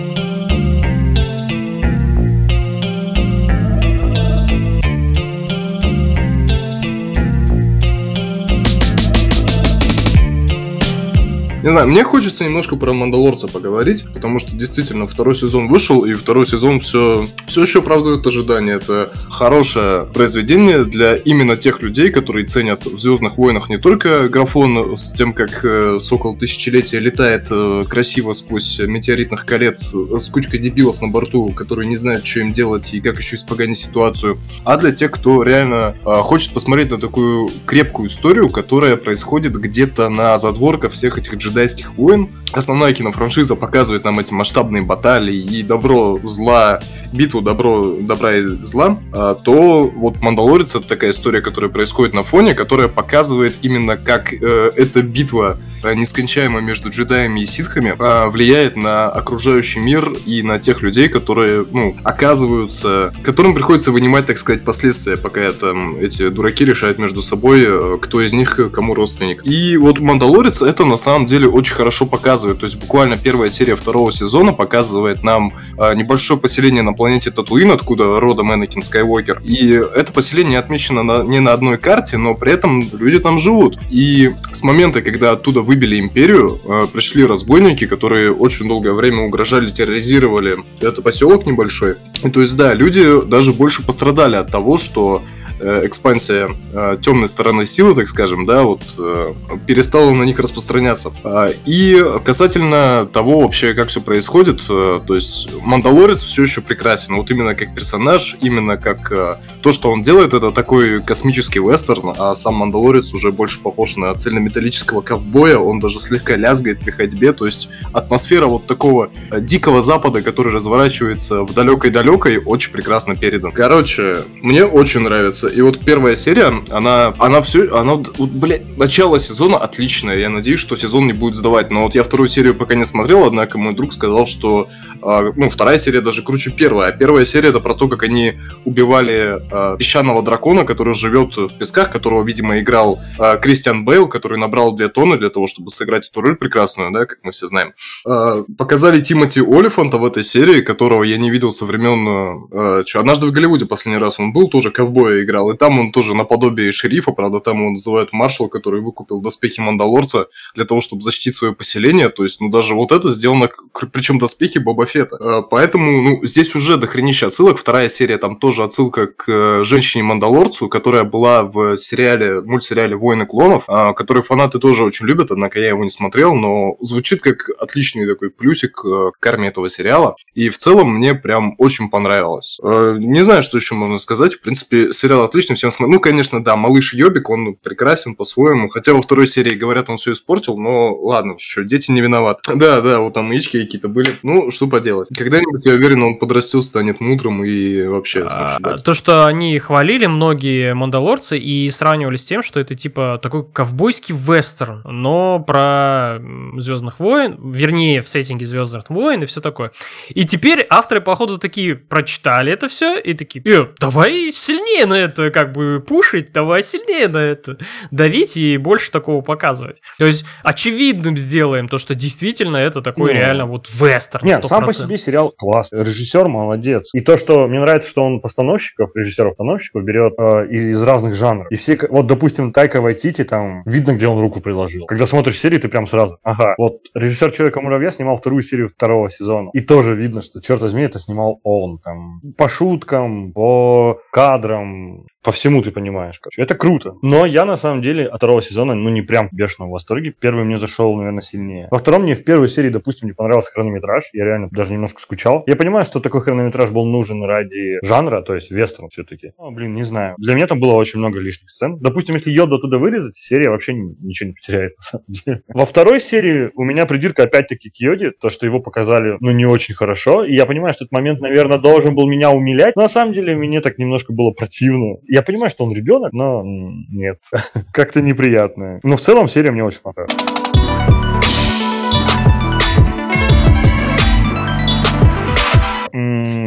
Не 11.69 11.73
знаю, 11.73 11.87
мне 11.87 12.03
хочется 12.03 12.45
немножко 12.45 12.75
про 12.75 12.93
Мандалорца 12.93 13.47
поговорить, 13.47 14.03
потому 14.11 14.39
что 14.39 14.55
действительно 14.55 15.07
второй 15.07 15.35
сезон 15.35 15.67
вышел, 15.67 16.03
и 16.03 16.15
второй 16.15 16.47
сезон 16.47 16.79
все, 16.79 17.23
все 17.45 17.61
еще 17.61 17.77
оправдывает 17.77 18.25
ожидания. 18.25 18.73
Это 18.73 19.11
хорошее 19.29 20.07
произведение 20.11 20.83
для 20.83 21.13
именно 21.13 21.55
тех 21.57 21.83
людей, 21.83 22.09
которые 22.09 22.47
ценят 22.47 22.87
в 22.87 22.97
Звездных 22.97 23.37
войнах 23.37 23.69
не 23.69 23.77
только 23.77 24.29
графон 24.29 24.97
с 24.97 25.11
тем, 25.11 25.31
как 25.31 25.63
э, 25.63 25.99
Сокол 25.99 26.35
Тысячелетия 26.39 26.97
летает 26.97 27.49
э, 27.51 27.83
красиво 27.87 28.33
сквозь 28.33 28.79
метеоритных 28.79 29.45
колец 29.45 29.93
э, 29.93 30.19
с 30.19 30.27
кучкой 30.29 30.57
дебилов 30.57 31.03
на 31.03 31.09
борту, 31.09 31.49
которые 31.49 31.87
не 31.87 31.97
знают, 31.97 32.25
что 32.25 32.39
им 32.39 32.51
делать 32.51 32.95
и 32.95 32.99
как 32.99 33.19
еще 33.19 33.35
испоганить 33.35 33.77
ситуацию, 33.77 34.39
а 34.63 34.75
для 34.77 34.91
тех, 34.91 35.11
кто 35.11 35.43
реально 35.43 35.95
хочет 36.03 36.51
посмотреть 36.51 36.89
на 36.89 36.97
такую 36.97 37.51
крепкую 37.67 38.09
историю, 38.09 38.49
которая 38.49 38.95
происходит 38.95 39.53
где-то 39.53 40.09
на 40.09 40.35
задворках 40.39 40.93
всех 40.93 41.19
этих 41.19 41.37
джедайских 41.59 41.91
войн. 41.95 42.29
Основная 42.51 42.93
кинофраншиза 42.93 43.55
показывает 43.55 44.05
нам 44.05 44.19
эти 44.19 44.33
масштабные 44.33 44.81
баталии 44.81 45.37
и 45.37 45.61
добро, 45.61 46.19
зла, 46.23 46.79
битву 47.13 47.41
добро, 47.41 47.97
добра 47.99 48.37
и 48.37 48.41
зла, 48.63 48.97
а, 49.13 49.35
то 49.35 49.87
вот 49.87 50.19
Мандалорец 50.21 50.75
это 50.75 50.87
такая 50.87 51.11
история, 51.11 51.41
которая 51.41 51.69
происходит 51.69 52.15
на 52.15 52.23
фоне, 52.23 52.55
которая 52.55 52.87
показывает 52.87 53.57
именно 53.61 53.97
как 53.97 54.33
э, 54.33 54.71
эта 54.75 55.03
битва 55.03 55.57
Э, 55.83 55.93
нескончаемая 55.93 56.61
между 56.61 56.89
джедаями 56.89 57.41
и 57.41 57.45
ситхами 57.45 57.95
а, 57.97 58.29
влияет 58.29 58.75
на 58.75 59.09
окружающий 59.09 59.79
мир 59.79 60.11
и 60.25 60.41
на 60.43 60.59
тех 60.59 60.81
людей, 60.81 61.07
которые, 61.07 61.65
ну, 61.71 61.95
оказываются, 62.03 63.13
которым 63.23 63.53
приходится 63.53 63.91
вынимать, 63.91 64.25
так 64.25 64.37
сказать, 64.37 64.63
последствия, 64.63 65.15
пока 65.15 65.51
там 65.53 65.97
эти 65.97 66.29
дураки 66.29 66.65
решают 66.65 66.99
между 66.99 67.21
собой, 67.21 67.63
э, 67.65 67.97
кто 68.01 68.21
из 68.21 68.33
них 68.33 68.59
кому 68.73 68.93
родственник. 68.93 69.45
И 69.45 69.77
вот 69.77 69.99
Мандалорец 69.99 70.61
это 70.61 70.83
на 70.83 70.97
самом 70.97 71.25
деле 71.25 71.38
очень 71.47 71.75
хорошо 71.75 72.05
показывает. 72.05 72.59
То 72.59 72.65
есть 72.65 72.79
буквально 72.79 73.17
первая 73.17 73.49
серия 73.49 73.75
второго 73.75 74.11
сезона 74.11 74.53
показывает 74.53 75.23
нам 75.23 75.53
а, 75.77 75.93
небольшое 75.93 76.39
поселение 76.39 76.83
на 76.83 76.93
планете 76.93 77.31
Татуин, 77.31 77.71
откуда 77.71 78.19
родом 78.19 78.53
Энакин 78.53 78.81
Скайуокер. 78.81 79.41
И 79.43 79.81
это 79.95 80.11
поселение 80.11 80.59
отмечено 80.59 81.03
на, 81.03 81.23
не 81.23 81.39
на 81.39 81.53
одной 81.53 81.77
карте, 81.77 82.17
но 82.17 82.35
при 82.35 82.51
этом 82.51 82.87
люди 82.93 83.19
там 83.19 83.39
живут. 83.39 83.79
И 83.89 84.33
с 84.53 84.63
момента, 84.63 85.01
когда 85.01 85.31
оттуда 85.31 85.61
выбили 85.61 85.99
империю, 85.99 86.59
э, 86.63 86.87
пришли 86.91 87.25
разбойники, 87.25 87.85
которые 87.87 88.33
очень 88.33 88.67
долгое 88.67 88.93
время 88.93 89.23
угрожали, 89.23 89.69
терроризировали 89.69 90.57
этот 90.79 91.03
поселок 91.03 91.45
небольшой. 91.45 91.95
И 92.23 92.29
то 92.29 92.41
есть, 92.41 92.55
да, 92.55 92.73
люди 92.73 93.25
даже 93.25 93.53
больше 93.53 93.83
пострадали 93.83 94.35
от 94.35 94.51
того, 94.51 94.77
что 94.77 95.23
экспансия 95.59 96.49
э, 96.73 96.97
темной 97.01 97.27
стороны 97.27 97.65
силы, 97.65 97.95
так 97.95 98.07
скажем, 98.09 98.45
да, 98.45 98.63
вот 98.63 98.81
э, 98.97 99.33
перестала 99.67 100.11
на 100.11 100.23
них 100.23 100.39
распространяться. 100.39 101.11
А, 101.23 101.49
и 101.65 102.03
касательно 102.23 103.07
того 103.11 103.41
вообще, 103.41 103.73
как 103.73 103.89
все 103.89 104.01
происходит, 104.01 104.65
то 104.67 105.03
есть 105.09 105.49
Мандалорец 105.61 106.23
все 106.23 106.43
еще 106.43 106.61
прекрасен, 106.61 107.15
вот 107.15 107.29
именно 107.31 107.55
как 107.55 107.75
персонаж, 107.75 108.37
именно 108.41 108.77
как 108.77 109.39
то, 109.61 109.71
что 109.71 109.91
он 109.91 110.01
делает, 110.01 110.33
это 110.33 110.51
такой 110.51 111.01
космический 111.01 111.59
вестерн, 111.59 112.13
а 112.17 112.35
сам 112.35 112.55
Мандалорец 112.55 113.13
уже 113.13 113.31
больше 113.31 113.59
похож 113.59 113.95
на 113.97 114.13
цельнометаллического 114.13 115.01
ковбоя, 115.01 115.57
он 115.57 115.79
даже 115.79 115.99
слегка 115.99 116.35
лязгает 116.35 116.79
при 116.79 116.91
ходьбе, 116.91 117.33
то 117.33 117.45
есть 117.45 117.69
атмосфера 117.93 118.47
вот 118.47 118.67
такого 118.67 119.09
дикого 119.41 119.81
запада, 119.81 120.21
который 120.21 120.53
разворачивается 120.53 121.43
в 121.43 121.53
далекой-далекой, 121.53 122.37
очень 122.37 122.71
прекрасно 122.71 123.15
передан. 123.15 123.51
Короче, 123.51 124.17
мне 124.41 124.65
очень 124.65 125.01
нравится 125.01 125.48
и 125.53 125.61
вот 125.61 125.79
первая 125.83 126.15
серия, 126.15 126.53
она, 126.69 127.13
она 127.17 127.41
все, 127.41 127.73
она, 127.75 127.95
вот, 127.95 128.29
блядь, 128.29 128.77
начало 128.77 129.19
сезона 129.19 129.57
отличное. 129.57 130.17
Я 130.17 130.29
надеюсь, 130.29 130.59
что 130.59 130.75
сезон 130.75 131.07
не 131.07 131.13
будет 131.13 131.35
сдавать. 131.35 131.71
Но 131.71 131.83
вот 131.83 131.95
я 131.95 132.03
вторую 132.03 132.29
серию 132.29 132.55
пока 132.55 132.75
не 132.75 132.85
смотрел, 132.85 133.25
однако 133.25 133.57
мой 133.57 133.73
друг 133.73 133.93
сказал, 133.93 134.25
что, 134.25 134.69
э, 135.01 135.31
ну, 135.35 135.49
вторая 135.49 135.77
серия 135.77 136.01
даже 136.01 136.21
круче 136.21 136.51
первой. 136.51 136.87
А 136.87 136.91
первая 136.91 137.25
серия 137.25 137.49
это 137.49 137.59
про 137.59 137.73
то, 137.73 137.87
как 137.87 138.03
они 138.03 138.39
убивали 138.65 139.39
э, 139.51 139.77
песчаного 139.77 140.21
дракона, 140.21 140.65
который 140.65 140.93
живет 140.93 141.35
в 141.37 141.57
песках, 141.57 141.91
которого, 141.91 142.23
видимо, 142.23 142.59
играл 142.59 142.99
э, 143.17 143.37
Кристиан 143.41 143.85
Бейл, 143.85 144.07
который 144.07 144.37
набрал 144.37 144.75
две 144.75 144.89
тонны 144.89 145.17
для 145.17 145.29
того, 145.29 145.47
чтобы 145.47 145.69
сыграть 145.71 146.07
эту 146.07 146.21
роль 146.21 146.35
прекрасную, 146.35 146.91
да, 146.91 147.05
как 147.05 147.19
мы 147.23 147.31
все 147.31 147.47
знаем. 147.47 147.73
Э, 148.07 148.43
показали 148.57 149.01
Тимати 149.01 149.41
Олифанта 149.41 149.97
в 149.97 150.05
этой 150.05 150.23
серии, 150.23 150.61
которого 150.61 151.03
я 151.03 151.17
не 151.17 151.29
видел 151.31 151.51
со 151.51 151.65
времен... 151.65 152.47
Э, 152.51 152.83
что, 152.85 152.99
однажды 152.99 153.27
в 153.27 153.31
Голливуде 153.31 153.65
последний 153.65 153.99
раз 153.99 154.19
он 154.19 154.33
был, 154.33 154.49
тоже 154.49 154.71
ковбоя 154.71 155.23
играл 155.23 155.38
играл. 155.39 155.51
И 155.51 155.57
там 155.57 155.79
он 155.79 155.91
тоже 155.91 156.15
наподобие 156.15 156.71
шерифа, 156.71 157.11
правда, 157.11 157.39
там 157.39 157.59
его 157.59 157.69
называют 157.71 158.13
маршал, 158.13 158.49
который 158.49 158.81
выкупил 158.81 159.21
доспехи 159.21 159.61
Мандалорца 159.61 160.27
для 160.55 160.65
того, 160.65 160.81
чтобы 160.81 161.01
защитить 161.01 161.33
свое 161.33 161.53
поселение. 161.53 162.09
То 162.09 162.23
есть, 162.23 162.41
ну, 162.41 162.49
даже 162.49 162.75
вот 162.75 162.91
это 162.91 163.09
сделано, 163.09 163.49
причем 163.91 164.19
доспехи 164.19 164.59
Боба 164.59 164.85
Фета. 164.85 165.17
А, 165.19 165.41
поэтому, 165.41 166.01
ну, 166.01 166.25
здесь 166.25 166.55
уже 166.55 166.77
дохренища 166.77 167.27
отсылок. 167.27 167.57
Вторая 167.57 167.89
серия, 167.89 168.17
там 168.17 168.37
тоже 168.37 168.63
отсылка 168.63 169.07
к 169.07 169.25
э, 169.27 169.63
женщине-мандалорцу, 169.63 170.69
которая 170.69 171.03
была 171.03 171.43
в 171.43 171.77
сериале, 171.77 172.41
мультсериале 172.41 172.95
«Войны 172.95 173.25
клонов», 173.25 173.63
а, 173.67 173.93
который 173.93 174.23
фанаты 174.23 174.59
тоже 174.59 174.83
очень 174.83 175.05
любят, 175.05 175.31
однако 175.31 175.59
я 175.59 175.69
его 175.69 175.83
не 175.83 175.89
смотрел, 175.89 176.35
но 176.35 176.75
звучит 176.81 177.21
как 177.21 177.49
отличный 177.59 178.07
такой 178.07 178.29
плюсик 178.29 178.81
э, 178.85 179.11
к 179.19 179.27
армии 179.27 179.49
этого 179.49 179.69
сериала. 179.69 180.15
И 180.33 180.49
в 180.49 180.57
целом 180.57 180.95
мне 180.95 181.15
прям 181.15 181.55
очень 181.57 181.89
понравилось. 181.89 182.59
Э, 182.63 182.95
не 182.97 183.23
знаю, 183.23 183.43
что 183.43 183.57
еще 183.57 183.75
можно 183.75 183.97
сказать. 183.99 184.35
В 184.35 184.41
принципе, 184.41 184.91
сериал 184.91 185.25
отлично, 185.29 185.55
всем 185.55 185.71
смотрим. 185.71 185.95
Ну, 185.95 185.99
конечно, 185.99 186.43
да, 186.43 186.55
малыш 186.55 186.93
Йобик, 186.93 187.29
он 187.29 187.55
прекрасен 187.55 188.15
по-своему. 188.15 188.69
Хотя 188.69 188.93
во 188.93 189.01
второй 189.01 189.27
серии, 189.27 189.55
говорят, 189.55 189.89
он 189.89 189.97
все 189.97 190.11
испортил, 190.11 190.57
но 190.57 190.95
ладно, 190.95 191.35
что, 191.37 191.63
дети 191.63 191.91
не 191.91 192.01
виноваты. 192.01 192.41
Да, 192.59 192.81
да, 192.81 192.99
вот 192.99 193.13
там 193.13 193.31
яички 193.31 193.63
какие-то 193.63 193.87
были. 193.87 194.17
Ну, 194.21 194.51
что 194.51 194.67
поделать. 194.67 195.07
Когда-нибудь, 195.17 195.65
я 195.65 195.73
уверен, 195.73 196.03
он 196.03 196.17
подрастет, 196.17 196.63
станет 196.63 196.99
мудрым 196.99 197.43
и 197.43 197.83
вообще... 197.83 198.27
А, 198.29 198.77
то, 198.77 198.93
что 198.93 199.25
они 199.25 199.57
хвалили 199.59 200.07
многие 200.07 200.73
мандалорцы 200.73 201.37
и 201.37 201.69
сравнивали 201.69 202.17
с 202.17 202.25
тем, 202.25 202.43
что 202.43 202.59
это 202.59 202.75
типа 202.75 203.19
такой 203.23 203.45
ковбойский 203.45 204.13
вестерн, 204.13 204.81
но 204.83 205.39
про 205.39 206.19
Звездных 206.57 206.99
войн, 206.99 207.37
вернее, 207.51 208.01
в 208.01 208.09
сеттинге 208.09 208.45
Звездных 208.45 208.89
войн 208.89 209.23
и 209.23 209.25
все 209.25 209.39
такое. 209.39 209.71
И 210.09 210.25
теперь 210.25 210.65
авторы, 210.69 211.01
походу, 211.01 211.37
такие 211.37 211.75
прочитали 211.75 212.51
это 212.51 212.67
все 212.67 212.99
и 212.99 213.13
такие, 213.13 213.41
э, 213.45 213.67
давай 213.79 214.31
сильнее 214.33 214.85
на 214.85 214.95
это 214.95 215.18
как 215.33 215.51
бы 215.51 215.83
пушить, 215.85 216.31
давай 216.31 216.63
сильнее 216.63 217.07
на 217.07 217.17
это 217.17 217.57
давить 217.91 218.37
и 218.37 218.57
больше 218.57 218.91
такого 218.91 219.21
показывать. 219.21 219.81
То 219.97 220.05
есть 220.05 220.25
очевидным 220.43 221.17
сделаем 221.17 221.67
то, 221.67 221.77
что 221.77 221.95
действительно 221.95 222.57
это 222.57 222.81
такой 222.81 223.13
ну, 223.13 223.19
реально 223.19 223.45
вот 223.45 223.67
вестерн. 223.69 224.25
Нет, 224.25 224.43
100%. 224.43 224.47
сам 224.47 224.65
по 224.65 224.73
себе 224.73 224.97
сериал 224.97 225.33
класс. 225.37 225.69
Режиссер 225.71 226.27
молодец. 226.27 226.91
И 226.93 227.01
то, 227.01 227.17
что 227.17 227.47
мне 227.47 227.59
нравится, 227.59 227.89
что 227.89 228.03
он 228.03 228.21
постановщиков, 228.21 228.91
режиссеров-постановщиков 228.95 229.83
берет 229.83 230.13
э, 230.17 230.47
из, 230.49 230.67
из 230.67 230.83
разных 230.83 231.15
жанров. 231.15 231.47
И 231.51 231.55
все, 231.55 231.77
вот, 231.89 232.07
допустим, 232.07 232.51
Тайка 232.51 232.81
Вайтити, 232.81 233.23
там 233.23 233.63
видно, 233.65 233.95
где 233.95 234.07
он 234.07 234.19
руку 234.19 234.41
приложил. 234.41 234.85
Когда 234.85 235.05
смотришь 235.05 235.39
серию, 235.39 235.59
ты 235.59 235.67
прям 235.67 235.87
сразу, 235.87 236.17
ага, 236.23 236.55
вот 236.57 236.81
режиссер 236.93 237.31
Человека-муравья 237.31 237.91
снимал 237.91 238.17
вторую 238.17 238.43
серию 238.43 238.69
второго 238.69 239.09
сезона. 239.09 239.49
И 239.53 239.61
тоже 239.61 239.95
видно, 239.95 240.21
что, 240.21 240.41
черт 240.41 240.61
возьми, 240.61 240.83
это 240.83 240.99
снимал 240.99 241.39
он. 241.43 241.79
Там, 241.79 242.21
по 242.37 242.47
шуткам, 242.47 243.33
по 243.33 243.99
кадрам, 244.11 244.98
по 245.23 245.31
всему 245.31 245.61
ты 245.61 245.71
понимаешь, 245.71 246.19
короче. 246.19 246.41
Это 246.41 246.55
круто. 246.55 246.95
Но 247.01 247.25
я, 247.25 247.45
на 247.45 247.57
самом 247.57 247.81
деле, 247.81 248.05
от 248.05 248.17
второго 248.17 248.41
сезона, 248.41 248.75
ну, 248.75 248.89
не 248.89 249.01
прям 249.01 249.29
бешено 249.31 249.67
в 249.67 249.71
восторге. 249.71 250.13
Первый 250.17 250.43
мне 250.45 250.57
зашел, 250.57 250.95
наверное, 250.95 251.21
сильнее. 251.21 251.67
Во 251.71 251.77
втором 251.77 252.03
мне 252.03 252.15
в 252.15 252.23
первой 252.23 252.49
серии, 252.49 252.69
допустим, 252.69 253.07
не 253.07 253.13
понравился 253.13 253.51
хронометраж. 253.51 254.09
Я 254.13 254.25
реально 254.25 254.49
даже 254.51 254.73
немножко 254.73 255.01
скучал. 255.01 255.43
Я 255.47 255.55
понимаю, 255.55 255.85
что 255.85 255.99
такой 255.99 256.21
хронометраж 256.21 256.71
был 256.71 256.85
нужен 256.85 257.23
ради 257.23 257.79
жанра, 257.83 258.21
то 258.21 258.35
есть 258.35 258.51
вестерн 258.51 258.89
все-таки. 258.89 259.31
Ну, 259.37 259.51
блин, 259.51 259.73
не 259.73 259.83
знаю. 259.83 260.15
Для 260.17 260.35
меня 260.35 260.47
там 260.47 260.59
было 260.59 260.73
очень 260.73 260.99
много 260.99 261.19
лишних 261.19 261.49
сцен. 261.49 261.77
Допустим, 261.79 262.15
если 262.15 262.31
Йоду 262.31 262.55
оттуда 262.55 262.77
вырезать, 262.77 263.15
серия 263.15 263.49
вообще 263.49 263.73
ничего 263.73 264.29
не 264.29 264.33
потеряет, 264.33 264.75
на 264.77 264.81
самом 264.81 265.05
деле. 265.07 265.41
Во 265.49 265.65
второй 265.65 265.99
серии 266.01 266.51
у 266.55 266.63
меня 266.63 266.85
придирка 266.85 267.23
опять-таки 267.23 267.69
к 267.69 267.75
Йоде, 267.77 268.11
то, 268.11 268.29
что 268.29 268.45
его 268.45 268.59
показали, 268.59 269.17
ну, 269.19 269.31
не 269.31 269.45
очень 269.45 269.75
хорошо. 269.75 270.23
И 270.23 270.33
я 270.33 270.45
понимаю, 270.45 270.73
что 270.73 270.85
этот 270.85 270.91
момент, 270.91 271.21
наверное, 271.21 271.57
должен 271.57 271.95
был 271.95 272.07
меня 272.07 272.31
умилять. 272.31 272.75
Но 272.75 272.83
на 272.83 272.89
самом 272.89 273.13
деле 273.13 273.35
мне 273.35 273.61
так 273.61 273.77
немножко 273.77 274.13
было 274.13 274.31
противно. 274.31 274.88
Я 275.07 275.21
понимаю, 275.21 275.51
что 275.51 275.65
он 275.65 275.73
ребенок, 275.73 276.13
но 276.13 276.43
нет, 276.43 277.19
как-то 277.71 278.01
неприятно. 278.01 278.79
Но 278.83 278.95
в 278.95 279.01
целом 279.01 279.27
серия 279.27 279.51
мне 279.51 279.63
очень 279.63 279.81
понравилась. 279.81 280.15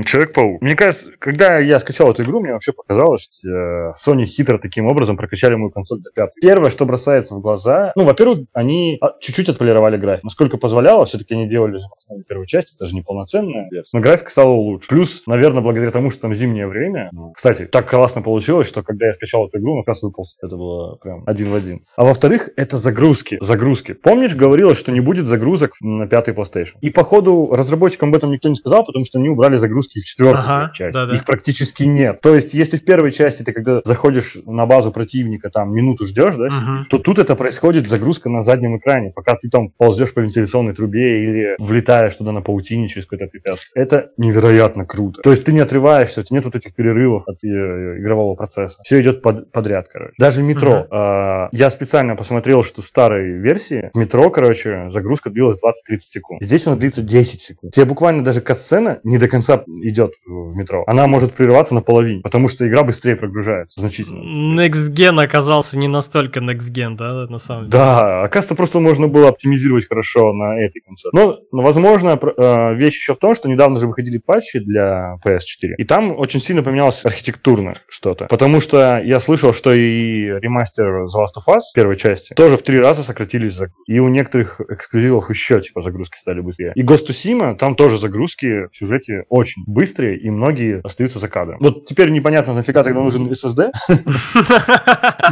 Человек-паук. 0.04 0.60
Мне 0.62 0.76
кажется, 0.76 1.10
когда 1.18 1.58
я 1.58 1.78
скачал 1.78 2.10
эту 2.10 2.22
игру, 2.22 2.40
мне 2.40 2.52
вообще 2.52 2.72
показалось, 2.72 3.22
что 3.22 3.48
э, 3.48 3.92
Sony 3.94 4.24
хитро 4.24 4.58
таким 4.58 4.86
образом 4.86 5.16
прокачали 5.16 5.54
мою 5.54 5.70
консоль 5.70 6.00
до 6.00 6.10
пятой. 6.10 6.40
Первое, 6.40 6.70
что 6.70 6.86
бросается 6.86 7.34
в 7.34 7.40
глаза, 7.40 7.92
ну, 7.96 8.04
во-первых, 8.04 8.40
они 8.52 8.98
а, 9.00 9.12
чуть-чуть 9.20 9.48
отполировали 9.48 9.96
график. 9.96 10.24
Насколько 10.24 10.58
позволяло, 10.58 11.04
все-таки 11.04 11.34
они 11.34 11.48
делали 11.48 11.76
же 11.76 11.84
на 12.08 12.22
первой 12.24 12.46
части, 12.46 12.74
это 12.74 12.86
же 12.86 12.94
не 12.94 13.02
полноценная 13.02 13.68
версия. 13.70 13.90
Но 13.92 14.00
график 14.00 14.30
стал 14.30 14.58
лучше. 14.58 14.88
Плюс, 14.88 15.22
наверное, 15.26 15.62
благодаря 15.62 15.90
тому, 15.90 16.10
что 16.10 16.22
там 16.22 16.34
зимнее 16.34 16.66
время. 16.66 17.10
Кстати, 17.34 17.66
так 17.66 17.88
классно 17.88 18.22
получилось, 18.22 18.68
что 18.68 18.82
когда 18.82 19.06
я 19.06 19.12
скачал 19.12 19.48
эту 19.48 19.58
игру, 19.58 19.74
он 19.74 19.80
как 19.80 19.88
раз 19.88 20.02
выполз. 20.02 20.36
Это 20.42 20.56
было 20.56 20.96
прям 20.96 21.22
один 21.26 21.50
в 21.50 21.54
один. 21.54 21.80
А 21.96 22.04
во-вторых, 22.04 22.50
это 22.56 22.76
загрузки. 22.76 23.38
Загрузки. 23.40 23.92
Помнишь, 23.92 24.34
говорилось, 24.34 24.78
что 24.78 24.92
не 24.92 25.00
будет 25.00 25.26
загрузок 25.26 25.72
на 25.80 26.06
пятый 26.06 26.34
PlayStation? 26.34 26.74
И, 26.80 26.90
походу, 26.90 27.50
разработчикам 27.52 28.10
об 28.10 28.16
этом 28.16 28.30
никто 28.30 28.48
не 28.48 28.56
сказал, 28.56 28.84
потому 28.84 29.04
что 29.04 29.18
они 29.18 29.28
убрали 29.28 29.56
загрузки 29.56 29.91
в 30.00 30.04
четвертую 30.04 30.44
ага, 30.44 30.72
часть. 30.74 30.94
Да, 30.94 31.06
да. 31.06 31.16
Их 31.16 31.24
практически 31.24 31.84
нет. 31.84 32.20
То 32.22 32.34
есть, 32.34 32.54
если 32.54 32.76
в 32.76 32.84
первой 32.84 33.12
части 33.12 33.42
ты 33.42 33.52
когда 33.52 33.80
заходишь 33.84 34.38
на 34.46 34.66
базу 34.66 34.92
противника, 34.92 35.50
там 35.50 35.74
минуту 35.74 36.06
ждешь, 36.06 36.34
да, 36.36 36.46
угу. 36.46 36.84
то 36.90 36.98
тут 36.98 37.18
это 37.18 37.36
происходит 37.36 37.86
загрузка 37.86 38.28
на 38.30 38.42
заднем 38.42 38.76
экране, 38.78 39.12
пока 39.14 39.36
ты 39.36 39.48
там 39.48 39.70
ползешь 39.70 40.14
по 40.14 40.20
вентиляционной 40.20 40.74
трубе 40.74 41.24
или 41.24 41.56
влетаешь 41.58 42.14
туда 42.14 42.32
на 42.32 42.42
паутине 42.42 42.88
через 42.88 43.06
какое-то 43.06 43.30
препятствие. 43.30 43.82
Это 43.82 44.10
невероятно 44.16 44.84
круто. 44.84 45.20
То 45.22 45.30
есть 45.30 45.44
ты 45.44 45.52
не 45.52 45.60
отрываешься, 45.60 46.20
у 46.20 46.24
тебя 46.24 46.36
нет 46.38 46.44
вот 46.44 46.56
этих 46.56 46.74
перерывов 46.74 47.24
от 47.26 47.42
э, 47.44 47.48
игрового 47.48 48.34
процесса. 48.34 48.80
Все 48.84 49.00
идет 49.00 49.22
под, 49.22 49.50
подряд, 49.52 49.88
короче. 49.92 50.14
Даже 50.18 50.42
метро. 50.42 50.80
Угу. 50.80 50.94
Э, 50.94 51.48
я 51.52 51.70
специально 51.70 52.16
посмотрел, 52.16 52.64
что 52.64 52.82
в 52.82 52.86
старой 52.86 53.32
версии 53.32 53.90
метро, 53.94 54.30
короче, 54.30 54.88
загрузка 54.90 55.30
длилась 55.30 55.58
20-30 55.90 56.00
секунд. 56.06 56.42
Здесь 56.42 56.66
она 56.66 56.76
длится 56.76 57.02
10 57.02 57.40
секунд. 57.40 57.72
Тебе 57.72 57.86
буквально 57.86 58.24
даже 58.24 58.40
катсцена 58.40 59.00
не 59.04 59.18
до 59.18 59.28
конца 59.28 59.64
идет 59.82 60.14
в 60.24 60.56
метро, 60.56 60.84
она 60.86 61.06
может 61.06 61.34
прерываться 61.34 61.74
наполовине, 61.74 62.22
потому 62.22 62.48
что 62.48 62.66
игра 62.66 62.82
быстрее 62.82 63.16
прогружается 63.16 63.80
значительно. 63.80 64.60
Next 64.60 64.94
Gen 64.94 65.22
оказался 65.22 65.78
не 65.78 65.88
настолько 65.88 66.40
Next 66.40 66.72
Gen, 66.74 66.96
да, 66.96 67.26
на 67.28 67.38
самом 67.38 67.68
деле? 67.68 67.72
Да, 67.72 68.22
оказывается, 68.22 68.54
просто 68.54 68.80
можно 68.80 69.08
было 69.08 69.28
оптимизировать 69.28 69.88
хорошо 69.88 70.32
на 70.32 70.58
этой 70.58 70.80
консоли. 70.80 71.12
Но, 71.14 71.38
но 71.52 71.62
возможно, 71.62 72.18
э, 72.20 72.74
вещь 72.74 72.96
еще 72.96 73.14
в 73.14 73.18
том, 73.18 73.34
что 73.34 73.48
недавно 73.48 73.78
же 73.78 73.86
выходили 73.86 74.18
патчи 74.18 74.58
для 74.58 75.16
PS4, 75.24 75.74
и 75.78 75.84
там 75.84 76.18
очень 76.18 76.40
сильно 76.40 76.62
поменялось 76.62 77.04
архитектурно 77.04 77.74
что-то, 77.88 78.26
потому 78.26 78.60
что 78.60 79.00
я 79.02 79.20
слышал, 79.20 79.52
что 79.52 79.72
и 79.72 80.26
ремастер 80.40 81.04
The 81.04 81.18
Last 81.18 81.38
of 81.38 81.54
Us 81.54 81.60
первой 81.74 81.96
части 81.96 82.34
тоже 82.34 82.56
в 82.56 82.62
три 82.62 82.78
раза 82.78 83.02
сократились 83.02 83.54
загрузки. 83.54 83.90
И 83.90 83.98
у 83.98 84.08
некоторых 84.08 84.60
эксклюзивов 84.60 85.30
еще, 85.30 85.60
типа, 85.60 85.82
загрузки 85.82 86.18
стали 86.18 86.40
быстрее. 86.40 86.72
И 86.74 86.82
Ghost 86.82 87.08
of 87.08 87.10
Tsushima, 87.10 87.56
там 87.56 87.74
тоже 87.74 87.98
загрузки 87.98 88.68
в 88.70 88.76
сюжете 88.76 89.24
очень 89.28 89.64
быстрые, 89.72 90.18
и 90.18 90.30
многие 90.30 90.80
остаются 90.84 91.18
за 91.18 91.28
кадром. 91.28 91.58
Вот 91.60 91.84
теперь 91.84 92.10
непонятно, 92.10 92.54
нафига 92.54 92.82
тогда 92.82 93.00
нужен 93.00 93.26
SSD, 93.26 93.70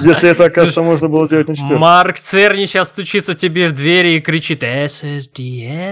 если 0.00 0.30
это, 0.30 0.44
оказывается, 0.46 0.82
можно 0.82 1.08
было 1.08 1.26
сделать 1.26 1.48
на 1.48 1.56
4. 1.56 1.78
Марк 1.78 2.18
Церни 2.18 2.66
сейчас 2.66 2.88
стучится 2.88 3.34
тебе 3.34 3.68
в 3.68 3.72
двери 3.72 4.16
и 4.16 4.20
кричит 4.20 4.62
SSD, 4.62 5.30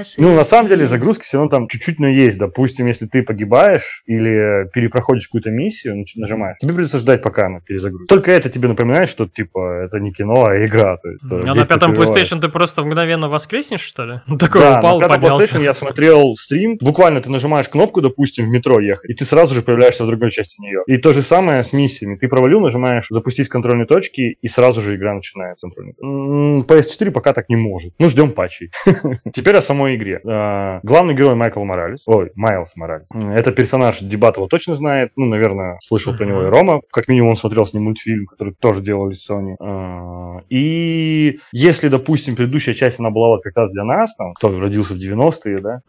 SSD. 0.00 0.14
Ну, 0.18 0.34
на 0.34 0.44
самом 0.44 0.68
деле, 0.68 0.86
загрузки 0.86 1.24
все 1.24 1.38
равно 1.38 1.50
там 1.50 1.68
чуть-чуть, 1.68 1.98
но 1.98 2.08
есть. 2.08 2.38
Допустим, 2.38 2.86
если 2.86 3.06
ты 3.06 3.22
погибаешь 3.22 4.02
или 4.06 4.68
перепроходишь 4.72 5.28
какую-то 5.28 5.50
миссию, 5.50 6.04
нажимаешь, 6.16 6.56
тебе 6.58 6.74
придется 6.74 6.98
ждать, 6.98 7.22
пока 7.22 7.46
она 7.46 7.60
перезагрузится. 7.60 8.14
Только 8.14 8.30
это 8.30 8.48
тебе 8.48 8.68
напоминает, 8.68 9.08
что, 9.08 9.26
типа, 9.26 9.84
это 9.84 10.00
не 10.00 10.12
кино, 10.12 10.46
а 10.46 10.64
игра. 10.64 10.96
То 10.96 11.08
есть, 11.10 11.24
а 11.30 11.54
на 11.54 11.64
пятом 11.64 11.92
PlayStation 11.92 12.40
ты 12.40 12.48
просто 12.48 12.82
мгновенно 12.82 13.28
воскреснешь, 13.28 13.80
что 13.80 14.04
ли? 14.04 14.20
Такой 14.38 14.62
да, 14.62 14.78
упал, 14.78 15.00
на 15.00 15.08
пятом 15.08 15.38
PlayStation 15.38 15.62
я 15.62 15.74
смотрел 15.74 16.34
стрим, 16.36 16.76
буквально 16.80 17.20
ты 17.20 17.30
нажимаешь 17.30 17.68
кнопку, 17.68 18.00
допустим, 18.00 18.37
в 18.42 18.48
метро 18.48 18.80
ехать, 18.80 19.10
и 19.10 19.14
ты 19.14 19.24
сразу 19.24 19.54
же 19.54 19.62
появляешься 19.62 20.04
в 20.04 20.06
другой 20.06 20.30
части 20.30 20.60
нее. 20.60 20.82
И 20.86 20.96
то 20.98 21.12
же 21.12 21.22
самое 21.22 21.62
с 21.64 21.72
миссиями. 21.72 22.16
Ты 22.16 22.28
провалил, 22.28 22.60
нажимаешь 22.60 23.06
запустить 23.10 23.48
контрольные 23.48 23.86
точки, 23.86 24.36
и 24.40 24.48
сразу 24.48 24.80
же 24.80 24.96
игра 24.96 25.14
начинается. 25.14 25.68
PS4 25.68 27.10
пока 27.10 27.32
так 27.32 27.48
не 27.48 27.56
может. 27.56 27.92
Ну, 27.98 28.08
ждем 28.08 28.32
патчей. 28.32 28.70
Теперь 29.32 29.56
о 29.56 29.60
самой 29.60 29.96
игре. 29.96 30.20
А, 30.26 30.80
главный 30.82 31.14
герой 31.14 31.34
Майкл 31.34 31.62
Моралес. 31.64 32.02
Ой, 32.06 32.30
Майлз 32.34 32.76
Моралес. 32.76 33.08
Это 33.12 33.52
персонаж 33.52 34.00
Дебатова 34.00 34.48
точно 34.48 34.74
знает. 34.74 35.12
Ну, 35.16 35.26
наверное, 35.26 35.78
слышал 35.82 36.14
про 36.14 36.24
него 36.24 36.44
и 36.44 36.46
Рома. 36.46 36.82
Как 36.90 37.08
минимум, 37.08 37.30
он 37.30 37.36
смотрел 37.36 37.66
с 37.66 37.74
ним 37.74 37.84
мультфильм, 37.84 38.26
который 38.26 38.54
тоже 38.58 38.80
делали 38.80 39.16
Sony. 39.16 39.56
А, 39.60 40.42
и 40.48 41.38
если, 41.52 41.88
допустим, 41.88 42.36
предыдущая 42.36 42.74
часть, 42.74 43.00
она 43.00 43.10
была 43.10 43.28
вот 43.28 43.42
как 43.42 43.56
раз 43.56 43.70
для 43.72 43.84
нас, 43.84 44.14
там, 44.16 44.34
кто 44.34 44.58
родился 44.58 44.94
в 44.94 44.98
90-е, 44.98 45.60
да, 45.60 45.80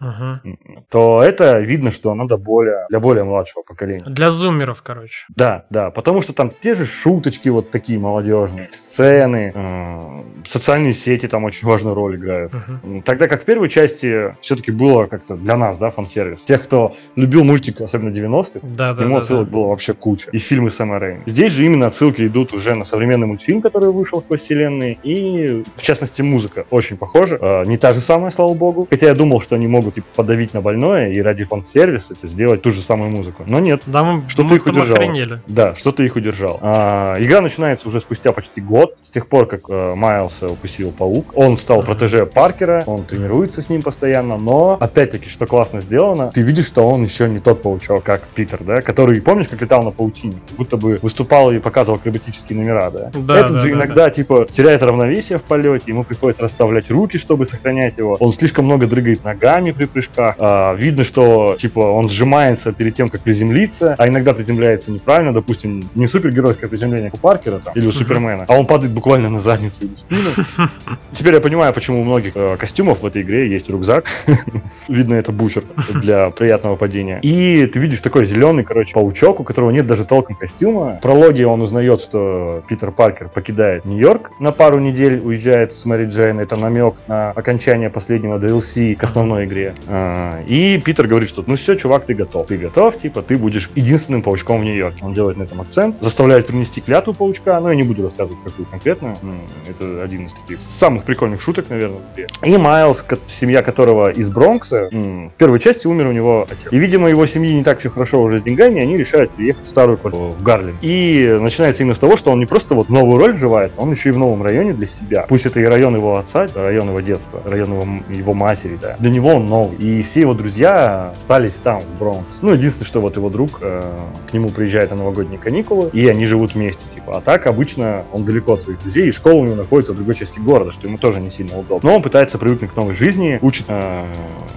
то 0.89 1.21
это 1.23 1.59
видно, 1.59 1.91
что 1.91 2.11
она 2.11 2.25
более, 2.39 2.85
для 2.89 2.99
более 2.99 3.23
младшего 3.23 3.63
поколения. 3.63 4.03
Для 4.05 4.29
зумеров, 4.29 4.81
короче. 4.81 5.25
Да, 5.35 5.65
да, 5.69 5.91
потому 5.91 6.21
что 6.21 6.33
там 6.33 6.51
те 6.61 6.75
же 6.75 6.85
шуточки 6.85 7.49
вот 7.49 7.71
такие 7.71 7.99
молодежные, 7.99 8.67
сцены, 8.71 9.51
э, 9.55 10.23
социальные 10.45 10.93
сети 10.93 11.27
там 11.27 11.43
очень 11.43 11.67
важную 11.67 11.95
роль 11.95 12.17
играют. 12.17 12.51
Uh-huh. 12.53 13.01
Тогда 13.03 13.27
как 13.27 13.43
в 13.43 13.45
первой 13.45 13.69
части 13.69 14.35
все-таки 14.41 14.71
было 14.71 15.05
как-то 15.05 15.35
для 15.35 15.55
нас, 15.55 15.77
да, 15.77 15.89
фан-сервис. 15.89 16.41
Тех, 16.43 16.63
кто 16.63 16.95
любил 17.15 17.43
мультик, 17.43 17.81
особенно 17.81 18.09
90-х, 18.09 18.59
да, 18.63 18.93
да, 18.93 19.03
ему 19.03 19.15
да, 19.15 19.21
отсылок 19.21 19.45
да. 19.45 19.51
было 19.51 19.67
вообще 19.67 19.93
куча. 19.93 20.29
И 20.31 20.39
фильмы 20.39 20.69
Сэма 20.69 20.99
Рэйми. 20.99 21.23
Здесь 21.25 21.51
же 21.51 21.65
именно 21.65 21.87
отсылки 21.87 22.25
идут 22.25 22.53
уже 22.53 22.75
на 22.75 22.83
современный 22.83 23.27
мультфильм, 23.27 23.61
который 23.61 23.91
вышел 23.91 24.21
сквозь 24.21 24.41
вселенной, 24.41 24.99
и, 25.03 25.63
в 25.75 25.81
частности, 25.81 26.21
музыка 26.21 26.65
очень 26.69 26.97
похожа. 26.97 27.37
Э, 27.41 27.65
не 27.65 27.77
та 27.77 27.93
же 27.93 27.99
самая, 27.99 28.31
слава 28.31 28.53
богу. 28.53 28.87
Хотя 28.89 29.07
я 29.07 29.15
думал, 29.15 29.41
что 29.41 29.55
они 29.55 29.67
могут 29.67 29.95
типа, 29.95 30.07
подавить 30.15 30.53
на 30.53 30.61
больное, 30.61 31.11
и 31.11 31.21
ради 31.21 31.43
фан-сервиса 31.43 32.09
получится 32.09 32.27
сделать 32.29 32.61
ту 32.61 32.71
же 32.71 32.81
самую 32.81 33.11
музыку. 33.11 33.43
Но 33.47 33.59
нет. 33.59 33.83
Да, 33.85 34.03
мы, 34.03 34.29
что 34.29 34.43
мы 34.43 34.55
их 34.55 34.65
удержал. 34.65 34.95
Охренели. 34.95 35.41
Да, 35.47 35.75
что 35.75 35.91
ты 35.91 36.05
их 36.05 36.15
удержал. 36.15 36.59
А, 36.61 37.15
игра 37.19 37.41
начинается 37.41 37.87
уже 37.87 37.99
спустя 37.99 38.31
почти 38.31 38.61
год, 38.61 38.95
с 39.03 39.09
тех 39.09 39.27
пор, 39.27 39.47
как 39.47 39.61
э, 39.69 39.95
Майлса 39.95 40.49
упустил 40.49 40.91
паук. 40.91 41.33
Он 41.35 41.57
стал 41.57 41.81
протеже 41.81 42.25
Паркера, 42.25 42.83
он 42.85 43.03
тренируется 43.03 43.61
с 43.61 43.69
ним 43.69 43.81
постоянно, 43.81 44.37
но, 44.37 44.77
опять-таки, 44.79 45.29
что 45.29 45.45
классно 45.45 45.81
сделано, 45.81 46.31
ты 46.33 46.41
видишь, 46.41 46.67
что 46.67 46.87
он 46.87 47.03
еще 47.03 47.27
не 47.27 47.39
тот 47.39 47.61
паучок, 47.61 48.03
как 48.03 48.23
Питер, 48.27 48.59
да, 48.63 48.81
который, 48.81 49.21
помнишь, 49.21 49.47
как 49.47 49.61
летал 49.61 49.83
на 49.83 49.91
паутине, 49.91 50.37
будто 50.57 50.77
бы 50.77 50.99
выступал 51.01 51.51
и 51.51 51.59
показывал 51.59 51.97
акробатические 51.97 52.59
номера, 52.59 52.89
да. 52.91 53.11
Да, 53.13 53.39
Этот 53.39 53.53
да, 53.53 53.57
же 53.57 53.67
да, 53.69 53.73
иногда, 53.73 54.05
да. 54.05 54.09
типа, 54.09 54.47
теряет 54.49 54.83
равновесие 54.83 55.39
в 55.39 55.43
полете, 55.43 55.85
ему 55.87 56.03
приходится 56.03 56.43
расставлять 56.43 56.89
руки, 56.89 57.17
чтобы 57.17 57.45
сохранять 57.45 57.97
его. 57.97 58.15
Он 58.19 58.31
слишком 58.31 58.65
много 58.65 58.87
дрыгает 58.87 59.23
ногами 59.23 59.71
при 59.71 59.85
прыжках. 59.85 60.35
А, 60.39 60.73
видно, 60.73 61.03
что, 61.03 61.55
типа, 61.57 61.79
он 61.79 62.09
сжимается 62.19 62.73
перед 62.73 62.95
тем, 62.95 63.09
как 63.09 63.21
приземлиться, 63.21 63.95
а 63.97 64.07
иногда 64.07 64.33
приземляется 64.33 64.91
неправильно, 64.91 65.33
допустим, 65.33 65.83
не 65.95 66.05
супергеройское 66.07 66.69
приземление, 66.69 67.09
как 67.09 67.19
у 67.19 67.21
Паркера 67.21 67.59
там, 67.59 67.73
или 67.75 67.87
у 67.87 67.91
Супермена, 67.91 68.45
а 68.47 68.59
он 68.59 68.65
падает 68.65 68.91
буквально 68.91 69.29
на 69.29 69.39
задницу 69.39 69.85
или 69.85 69.95
спину. 69.95 70.19
Теперь 71.13 71.35
я 71.35 71.39
понимаю, 71.39 71.73
почему 71.73 72.01
у 72.01 72.03
многих 72.03 72.33
э, 72.35 72.57
костюмов 72.57 73.01
в 73.01 73.05
этой 73.05 73.21
игре 73.21 73.49
есть 73.49 73.69
рюкзак. 73.69 74.05
Видно, 74.89 75.13
это 75.13 75.31
бучер 75.31 75.63
для 75.93 76.29
приятного 76.29 76.75
падения. 76.75 77.19
И 77.21 77.65
ты 77.67 77.79
видишь 77.79 78.01
такой 78.01 78.25
зеленый, 78.25 78.63
короче, 78.63 78.93
паучок, 78.93 79.39
у 79.39 79.43
которого 79.43 79.71
нет 79.71 79.87
даже 79.87 80.05
толком 80.05 80.35
костюма. 80.35 80.97
В 80.97 81.01
прологе 81.01 81.47
он 81.47 81.61
узнает, 81.61 82.01
что 82.01 82.63
Питер 82.67 82.91
Паркер 82.91 83.29
покидает 83.29 83.85
Нью-Йорк 83.85 84.31
на 84.39 84.51
пару 84.51 84.79
недель, 84.79 85.19
уезжает 85.19 85.71
с 85.71 85.85
Мэри 85.85 86.07
Джейн. 86.07 86.39
Это 86.39 86.57
намек 86.57 86.95
на 87.07 87.31
окончание 87.31 87.89
последнего 87.89 88.37
DLC 88.37 88.95
к 88.95 89.03
основной 89.03 89.45
игре. 89.45 89.73
А, 89.87 90.43
И 90.47 90.81
Питер 90.83 91.07
говорит, 91.07 91.29
что 91.29 91.43
ну 91.47 91.55
все, 91.55 91.75
чувак, 91.75 92.08
ты 92.09 92.15
готов. 92.15 92.47
Ты 92.47 92.57
готов, 92.57 92.97
типа, 92.97 93.21
ты 93.21 93.37
будешь 93.37 93.69
единственным 93.75 94.23
паучком 94.23 94.61
в 94.61 94.63
Нью-Йорке. 94.63 95.05
Он 95.05 95.13
делает 95.13 95.37
на 95.37 95.43
этом 95.43 95.61
акцент, 95.61 95.97
заставляет 96.01 96.47
принести 96.47 96.81
клятву 96.81 97.13
паучка, 97.13 97.59
но 97.59 97.69
я 97.69 97.75
не 97.75 97.83
буду 97.83 98.01
рассказывать, 98.01 98.39
какую 98.43 98.65
конкретно. 98.65 99.15
Ну, 99.21 99.33
Это 99.69 100.01
один 100.01 100.25
из 100.25 100.33
таких 100.33 100.59
самых 100.59 101.03
прикольных 101.03 101.39
шуток, 101.39 101.69
наверное. 101.69 101.99
И 102.43 102.57
Майлз, 102.57 103.05
семья 103.27 103.61
которого 103.61 104.09
из 104.11 104.31
Бронкса, 104.31 104.89
в 104.91 105.37
первой 105.37 105.59
части 105.59 105.85
умер 105.85 106.07
у 106.07 106.11
него 106.11 106.47
отец. 106.49 106.67
И, 106.71 106.79
видимо, 106.79 107.09
его 107.09 107.27
семьи 107.27 107.53
не 107.53 107.63
так 107.63 107.77
все 107.77 107.91
хорошо 107.91 108.21
уже 108.23 108.39
с 108.39 108.41
деньгами, 108.41 108.81
они 108.81 108.97
решают 108.97 109.31
переехать 109.31 109.65
в 109.65 109.69
старую 109.69 109.99
квартиру 109.99 110.35
в 110.39 110.41
Гарлем. 110.41 110.79
И 110.81 111.37
начинается 111.39 111.83
именно 111.83 111.93
с 111.93 111.99
того, 111.99 112.17
что 112.17 112.31
он 112.31 112.39
не 112.39 112.47
просто 112.47 112.73
вот 112.73 112.89
новую 112.89 113.19
роль 113.19 113.33
вживается, 113.33 113.79
он 113.79 113.91
еще 113.91 114.09
и 114.09 114.11
в 114.13 114.17
новом 114.17 114.41
районе 114.41 114.73
для 114.73 114.87
себя. 114.87 115.25
Пусть 115.29 115.45
это 115.45 115.59
и 115.59 115.63
район 115.63 115.95
его 115.95 116.17
отца, 116.17 116.47
район 116.55 116.89
его 116.89 117.01
детства, 117.01 117.39
район 117.45 117.73
его, 117.73 117.87
его 118.09 118.33
матери, 118.33 118.79
да. 118.81 118.95
Для 118.97 119.11
него 119.11 119.35
он 119.35 119.45
новый. 119.45 119.77
И 119.77 120.01
все 120.01 120.21
его 120.21 120.33
друзья 120.33 121.13
остались 121.15 121.55
там, 121.55 121.83
в 121.89 121.99
Бронкс. 121.99 122.41
Ну, 122.41 122.53
единственное, 122.53 122.87
что 122.87 123.01
вот 123.01 123.15
его 123.15 123.29
друг 123.29 123.59
э, 123.61 123.81
к 124.29 124.33
нему 124.33 124.49
приезжает 124.49 124.91
на 124.91 124.97
новогодние 124.97 125.39
каникулы, 125.39 125.89
и 125.93 126.07
они 126.07 126.25
живут 126.25 126.55
вместе, 126.55 126.83
типа. 126.93 127.17
А 127.17 127.21
так 127.21 127.47
обычно 127.47 128.03
он 128.11 128.25
далеко 128.25 128.53
от 128.53 128.61
своих 128.61 128.79
друзей, 128.81 129.09
и 129.09 129.11
школа 129.11 129.35
у 129.35 129.45
него 129.45 129.55
находится 129.55 129.93
в 129.93 129.95
другой 129.95 130.15
части 130.15 130.39
города, 130.39 130.71
что 130.71 130.87
ему 130.87 130.97
тоже 130.97 131.19
не 131.19 131.29
сильно 131.29 131.57
удобно. 131.57 131.89
Но 131.89 131.95
он 131.95 132.01
пытается 132.01 132.37
привыкнуть 132.37 132.71
к 132.71 132.75
новой 132.75 132.95
жизни, 132.95 133.39
учит, 133.41 133.65
э, 133.67 134.05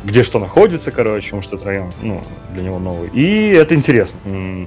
где 0.05 0.23
что 0.25 0.39
находится, 0.39 0.91
короче, 0.91 1.27
потому 1.27 1.43
что 1.43 1.57
этот 1.57 1.67
район, 1.67 1.91
ну, 2.03 2.21
для 2.53 2.65
него 2.65 2.79
новый. 2.79 3.09
И 3.09 3.51
это 3.51 3.75
интересно. 3.75 4.19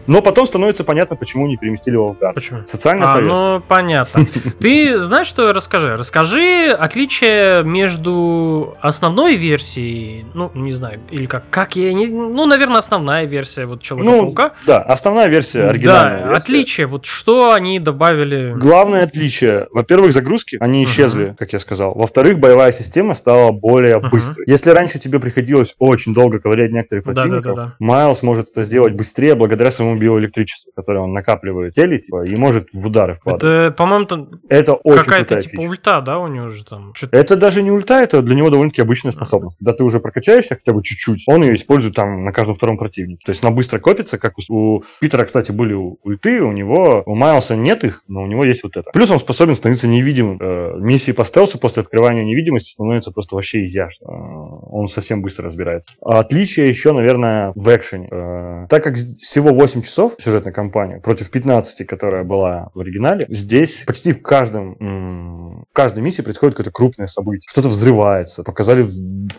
Но 0.08 0.22
потом 0.22 0.48
становится 0.48 0.84
понятно, 0.84 1.16
почему 1.16 1.48
не 1.48 1.58
переместили 1.58 1.96
его 1.96 2.14
в 2.14 2.18
Гард. 2.20 2.36
Почему? 2.36 2.62
Социальная 2.66 3.08
А, 3.08 3.20
ну 3.20 3.62
понятно. 3.68 4.26
Ты 4.60 5.00
знаешь, 5.00 5.28
что 5.28 5.52
расскажи? 5.54 5.96
Расскажи 5.96 6.70
отличие 6.70 7.64
между 7.64 8.76
основной 8.82 9.36
версией, 9.36 10.26
ну, 10.34 10.52
не 10.54 10.72
знаю, 10.72 11.02
или 11.10 11.26
как, 11.26 11.50
как 11.50 11.76
я 11.76 11.94
не, 11.94 12.08
ну, 12.08 12.46
наверное, 12.56 12.80
основная 12.80 13.26
версия 13.26 13.66
вот 13.66 13.76
Ну, 13.78 13.82
Человека-паука. 13.82 14.54
да, 14.66 14.82
основная 14.82 15.28
версия, 15.28 15.68
оригинальная 15.68 16.20
Да, 16.20 16.28
версия. 16.30 16.38
отличие, 16.44 16.88
вот 16.88 17.06
что 17.06 17.52
они 17.54 17.80
добавили. 17.80 18.54
Главное 18.58 19.04
отличие, 19.04 19.68
во-первых, 19.72 20.14
загрузки, 20.14 20.58
они 20.60 20.84
исчезли, 20.84 21.36
как 21.38 21.54
я 21.54 21.60
сказал. 21.60 21.94
Во-вторых, 21.96 22.40
боевая 22.40 22.72
система 22.72 23.14
стала 23.14 23.52
более 23.52 23.98
Мгм. 24.00 24.10
быстрой. 24.10 24.46
Если 24.48 24.70
раньше 24.70 25.00
тебе 25.00 25.20
приходилось 25.20 25.76
очень 25.80 26.14
долго 26.14 26.40
ковырять 26.40 26.72
некоторых 26.72 27.04
противников. 27.06 27.74
Майлз 27.80 28.24
может 28.24 28.50
это 28.52 28.64
сделать 28.64 28.94
быстрее 28.94 29.36
благодаря 29.36 29.72
своему 29.72 29.98
биоэлектричеству, 29.98 30.72
которое 30.76 31.00
он 31.00 31.14
накапливает 31.14 31.74
теле, 31.74 31.98
типа, 32.00 32.24
и 32.24 32.36
может 32.36 32.68
в 32.72 32.86
удары 32.86 33.16
вкладывать. 33.16 33.44
Это, 33.44 33.72
по-моему, 33.76 34.06
там 34.06 34.30
Это, 34.50 34.74
очень 34.76 35.04
какая-то 35.04 35.42
типа 35.42 35.52
фича. 35.62 35.70
ульта, 35.70 36.02
да, 36.02 36.20
у 36.20 36.28
него 36.28 36.50
же 36.52 36.64
там. 36.64 36.94
Чё-то- 36.94 37.18
Это 37.18 37.36
даже 37.36 37.62
не 37.64 37.72
ульта, 37.72 37.96
это 38.02 38.22
для 38.22 38.36
него 38.36 38.50
довольно-таки 38.50 38.82
обычная 38.82 39.12
способность. 39.12 39.58
Когда 39.60 39.74
ты 39.74 39.84
уже 39.84 40.00
прокачаешься 40.00 40.56
хотя 40.56 40.72
бы 40.74 40.84
чуть-чуть, 40.84 41.24
он 41.28 41.42
ее 41.44 41.56
использует 41.56 41.96
там 41.96 42.24
на 42.24 42.32
каждом 42.32 42.45
втором 42.54 42.78
противнике. 42.78 43.22
То 43.26 43.32
есть 43.32 43.44
она 43.44 43.52
быстро 43.52 43.80
копится, 43.80 44.18
как 44.18 44.34
у, 44.38 44.42
у 44.54 44.84
Питера, 45.00 45.26
кстати, 45.26 45.52
были 45.52 45.74
ульты, 45.74 46.42
у 46.42 46.52
него, 46.52 47.04
у 47.06 47.16
Майлса 47.16 47.56
нет 47.56 47.84
их, 47.84 48.04
но 48.08 48.24
у 48.24 48.28
него 48.28 48.44
есть 48.44 48.64
вот 48.64 48.78
это. 48.78 48.92
Плюс 48.92 49.10
он 49.10 49.20
способен 49.20 49.56
становиться 49.56 49.88
невидимым. 49.88 50.38
Э, 50.42 50.76
миссии 50.78 51.12
по 51.12 51.24
стелсу 51.24 51.58
после 51.58 51.82
открывания 51.82 52.24
невидимости 52.24 52.72
становятся 52.72 53.12
просто 53.12 53.36
вообще 53.36 53.66
изящно. 53.66 54.06
Э, 54.06 54.12
он 54.12 54.88
совсем 54.88 55.22
быстро 55.22 55.46
разбирается. 55.46 55.92
А 56.02 56.20
отличие 56.20 56.68
еще, 56.68 56.94
наверное, 56.94 57.52
в 57.56 57.76
экшене. 57.76 58.08
Э, 58.12 58.68
так 58.70 58.84
как 58.84 58.96
всего 58.96 59.54
8 59.54 59.82
часов 59.82 60.16
сюжетная 60.18 60.54
кампания 60.54 61.00
против 61.00 61.32
15, 61.32 61.88
которая 61.88 62.24
была 62.24 62.70
в 62.74 62.80
оригинале, 62.80 63.26
здесь 63.30 63.84
почти 63.86 64.12
в 64.12 64.22
каждом 64.22 64.76
в 64.76 65.74
каждой 65.74 66.04
миссии 66.04 66.22
происходит 66.22 66.56
какое-то 66.56 66.72
крупное 66.72 67.08
событие. 67.08 67.48
Что-то 67.50 67.70
взрывается. 67.70 68.44
Показали 68.44 68.86